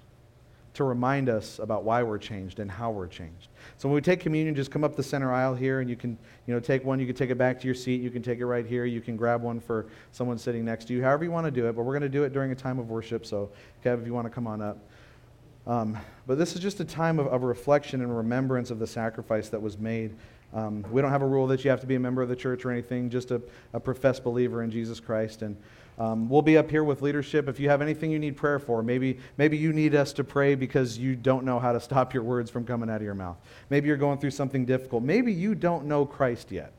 to 0.75 0.83
remind 0.83 1.27
us 1.27 1.59
about 1.59 1.83
why 1.83 2.03
we're 2.03 2.17
changed 2.17 2.59
and 2.59 2.71
how 2.71 2.91
we're 2.91 3.07
changed. 3.07 3.49
So 3.77 3.89
when 3.89 3.95
we 3.95 4.01
take 4.01 4.19
communion, 4.19 4.55
just 4.55 4.71
come 4.71 4.83
up 4.83 4.95
the 4.95 5.03
center 5.03 5.33
aisle 5.33 5.55
here, 5.55 5.81
and 5.81 5.89
you 5.89 5.95
can, 5.95 6.17
you 6.45 6.53
know, 6.53 6.59
take 6.59 6.85
one. 6.85 6.99
You 6.99 7.05
can 7.05 7.15
take 7.15 7.29
it 7.29 7.37
back 7.37 7.59
to 7.59 7.65
your 7.65 7.75
seat. 7.75 8.01
You 8.01 8.09
can 8.09 8.21
take 8.21 8.39
it 8.39 8.45
right 8.45 8.65
here. 8.65 8.85
You 8.85 9.01
can 9.01 9.17
grab 9.17 9.41
one 9.41 9.59
for 9.59 9.87
someone 10.11 10.37
sitting 10.37 10.63
next 10.63 10.85
to 10.85 10.93
you. 10.93 11.03
However 11.03 11.23
you 11.25 11.31
want 11.31 11.45
to 11.45 11.51
do 11.51 11.67
it, 11.67 11.75
but 11.75 11.83
we're 11.83 11.93
going 11.93 12.03
to 12.03 12.09
do 12.09 12.23
it 12.23 12.31
during 12.31 12.51
a 12.51 12.55
time 12.55 12.79
of 12.79 12.89
worship. 12.89 13.25
So, 13.25 13.49
Kev, 13.83 13.99
if 13.99 14.07
you 14.07 14.13
want 14.13 14.25
to 14.25 14.31
come 14.31 14.47
on 14.47 14.61
up. 14.61 14.77
Um, 15.67 15.97
but 16.25 16.37
this 16.37 16.55
is 16.55 16.61
just 16.61 16.79
a 16.79 16.85
time 16.85 17.19
of, 17.19 17.27
of 17.27 17.43
reflection 17.43 18.01
and 18.01 18.15
remembrance 18.15 18.71
of 18.71 18.79
the 18.79 18.87
sacrifice 18.87 19.49
that 19.49 19.61
was 19.61 19.77
made. 19.77 20.15
Um, 20.53 20.83
we 20.89 21.01
don't 21.01 21.11
have 21.11 21.21
a 21.21 21.27
rule 21.27 21.45
that 21.47 21.63
you 21.63 21.69
have 21.69 21.81
to 21.81 21.87
be 21.87 21.95
a 21.95 21.99
member 21.99 22.21
of 22.21 22.29
the 22.29 22.35
church 22.35 22.65
or 22.65 22.71
anything, 22.71 23.09
just 23.09 23.29
a, 23.31 23.41
a 23.73 23.79
professed 23.79 24.23
believer 24.23 24.63
in 24.63 24.71
Jesus 24.71 24.99
Christ. 24.99 25.43
And 25.43 25.55
um, 25.99 26.29
we'll 26.29 26.41
be 26.41 26.57
up 26.57 26.71
here 26.71 26.83
with 26.85 27.01
leadership. 27.01 27.49
If 27.49 27.59
you 27.59 27.67
have 27.67 27.81
anything 27.81 28.09
you 28.09 28.19
need 28.19 28.37
prayer 28.37 28.57
for, 28.57 28.81
maybe, 28.81 29.19
maybe 29.37 29.57
you 29.57 29.73
need 29.73 29.93
us 29.95 30.13
to 30.13 30.23
pray 30.23 30.55
because 30.55 30.97
you 30.97 31.13
don't 31.15 31.43
know 31.43 31.59
how 31.59 31.73
to 31.73 31.79
stop 31.81 32.13
your 32.13 32.23
words 32.23 32.49
from 32.49 32.65
coming 32.65 32.89
out 32.89 32.97
of 32.97 33.01
your 33.01 33.13
mouth. 33.13 33.37
Maybe 33.69 33.89
you're 33.89 33.97
going 33.97 34.17
through 34.17 34.31
something 34.31 34.65
difficult. 34.65 35.03
Maybe 35.03 35.33
you 35.33 35.55
don't 35.55 35.85
know 35.85 36.05
Christ 36.05 36.51
yet. 36.53 36.71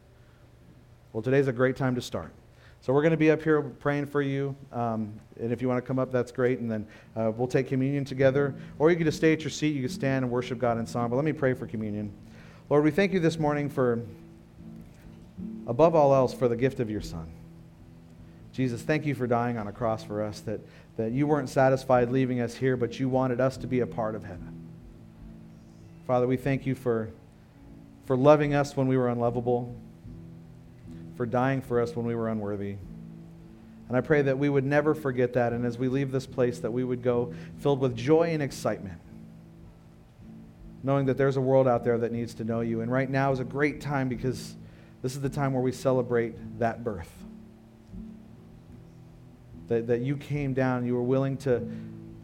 Well, 1.13 1.23
today's 1.23 1.49
a 1.49 1.53
great 1.53 1.77
time 1.77 1.95
to 1.97 2.01
start. 2.01 2.33
So 2.81 2.95
we're 2.95 3.03
going 3.03 3.11
to 3.11 3.19
be 3.19 3.31
up 3.31 3.43
here 3.43 3.61
praying 3.61 4.07
for 4.07 4.23
you. 4.23 4.57
Um, 4.73 5.13
and 5.39 5.53
if 5.53 5.61
you 5.61 5.69
want 5.69 5.77
to 5.77 5.87
come 5.87 5.99
up, 5.99 6.11
that's 6.11 6.33
great. 6.33 6.61
And 6.61 6.71
then 6.71 6.87
uh, 7.15 7.31
we'll 7.31 7.47
take 7.47 7.69
communion 7.69 8.07
together. 8.07 8.55
Or 8.79 8.91
you 8.91 8.97
can 8.97 9.05
just 9.05 9.19
stay 9.19 9.35
at 9.35 9.43
your 9.43 9.51
seat. 9.51 9.75
You 9.75 9.83
can 9.83 9.91
stand 9.91 10.25
and 10.25 10.33
worship 10.33 10.59
God 10.59 10.79
in 10.79 10.87
song. 10.87 11.11
But 11.11 11.17
let 11.17 11.27
me 11.27 11.35
pray 11.35 11.53
for 11.53 11.67
communion. 11.67 12.11
Lord, 12.71 12.85
we 12.85 12.91
thank 12.91 13.13
you 13.13 13.21
this 13.21 13.39
morning 13.39 13.69
for, 13.69 14.01
above 15.67 15.95
all 15.95 16.15
else, 16.15 16.33
for 16.33 16.49
the 16.49 16.57
gift 16.57 16.81
of 16.81 16.89
your 16.89 17.03
Son. 17.03 17.31
Jesus, 18.61 18.83
thank 18.83 19.07
you 19.07 19.15
for 19.15 19.27
dying 19.27 19.57
on 19.57 19.69
a 19.69 19.73
cross 19.73 20.05
for 20.05 20.23
us, 20.23 20.41
that, 20.41 20.61
that 20.99 21.13
you 21.13 21.27
weren't 21.27 21.49
satisfied 21.49 22.11
leaving 22.11 22.43
us 22.43 22.55
here, 22.55 22.77
but 22.77 23.01
you 23.01 23.09
wanted 23.09 23.41
us 23.41 23.57
to 23.57 23.67
be 23.67 23.81
a 23.81 23.87
part 23.87 24.15
of 24.15 24.23
heaven. 24.23 24.69
Father, 26.07 26.27
we 26.27 26.37
thank 26.37 26.67
you 26.67 26.75
for, 26.75 27.09
for 28.05 28.19
loving 28.19 28.53
us 28.53 28.77
when 28.77 28.87
we 28.87 28.99
were 28.99 29.09
unlovable 29.09 29.75
for 31.17 31.25
dying 31.25 31.63
for 31.63 31.81
us 31.81 31.97
when 31.97 32.05
we 32.05 32.15
were 32.15 32.29
unworthy. 32.29 32.77
And 33.89 33.97
I 33.97 34.03
pray 34.03 34.21
that 34.21 34.39
we 34.39 34.51
would 34.51 34.67
never 34.67 34.95
forget 34.95 35.33
that, 35.33 35.55
and 35.55 35.65
as 35.65 35.79
we 35.79 35.89
leave 35.89 36.13
this 36.13 36.27
place, 36.27 36.59
that 36.59 36.71
we 36.71 36.85
would 36.85 37.03
go 37.03 37.33
filled 37.61 37.81
with 37.81 37.97
joy 37.97 38.25
and 38.35 38.43
excitement, 38.43 39.01
knowing 40.83 41.07
that 41.07 41.17
there's 41.17 41.39
a 41.39 41.41
world 41.41 41.67
out 41.67 41.83
there 41.83 41.97
that 41.97 42.13
needs 42.13 42.35
to 42.35 42.45
know 42.45 42.61
you. 42.61 42.83
And 42.83 42.93
right 42.93 43.09
now 43.09 43.33
is 43.33 43.41
a 43.41 43.45
great 43.45 43.81
time 43.81 44.11
because 44.11 44.55
this 45.01 45.15
is 45.15 45.23
the 45.23 45.31
time 45.31 45.55
where 45.55 45.63
we 45.63 45.73
celebrate 45.73 46.59
that 46.59 46.85
birth. 46.85 47.11
That, 49.71 49.87
that 49.87 50.01
you 50.01 50.17
came 50.17 50.53
down, 50.53 50.85
you 50.85 50.95
were 50.95 51.03
willing 51.03 51.37
to 51.39 51.67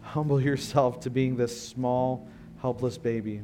humble 0.03 0.41
yourself 0.51 1.01
to 1.01 1.11
being 1.11 1.37
this 1.37 1.69
small, 1.69 2.29
helpless 2.61 2.99
baby. 2.99 3.41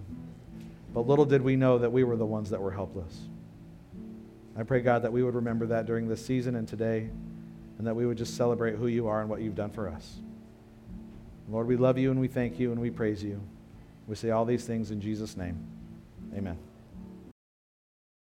But 0.92 1.06
little 1.06 1.24
did 1.24 1.40
we 1.40 1.54
know 1.54 1.78
that 1.78 1.90
we 1.90 2.02
were 2.04 2.16
the 2.16 2.26
ones 2.26 2.50
that 2.50 2.60
were 2.60 2.72
helpless. 2.72 3.16
I 4.58 4.64
pray, 4.64 4.80
God, 4.80 5.02
that 5.02 5.12
we 5.12 5.22
would 5.22 5.36
remember 5.36 5.66
that 5.68 5.86
during 5.86 6.08
this 6.08 6.24
season 6.24 6.56
and 6.56 6.66
today, 6.66 7.08
and 7.78 7.86
that 7.86 7.94
we 7.94 8.04
would 8.04 8.18
just 8.18 8.36
celebrate 8.36 8.74
who 8.74 8.88
you 8.88 9.06
are 9.06 9.20
and 9.20 9.30
what 9.30 9.40
you've 9.40 9.54
done 9.54 9.70
for 9.70 9.88
us. 9.88 10.16
Lord, 11.48 11.68
we 11.68 11.76
love 11.76 11.96
you 11.96 12.10
and 12.10 12.20
we 12.20 12.28
thank 12.28 12.58
you 12.58 12.72
and 12.72 12.80
we 12.80 12.90
praise 12.90 13.22
you. 13.22 13.40
We 14.08 14.16
say 14.16 14.30
all 14.30 14.44
these 14.44 14.64
things 14.64 14.90
in 14.90 15.00
Jesus' 15.00 15.36
name. 15.36 15.58
Amen. 16.36 16.58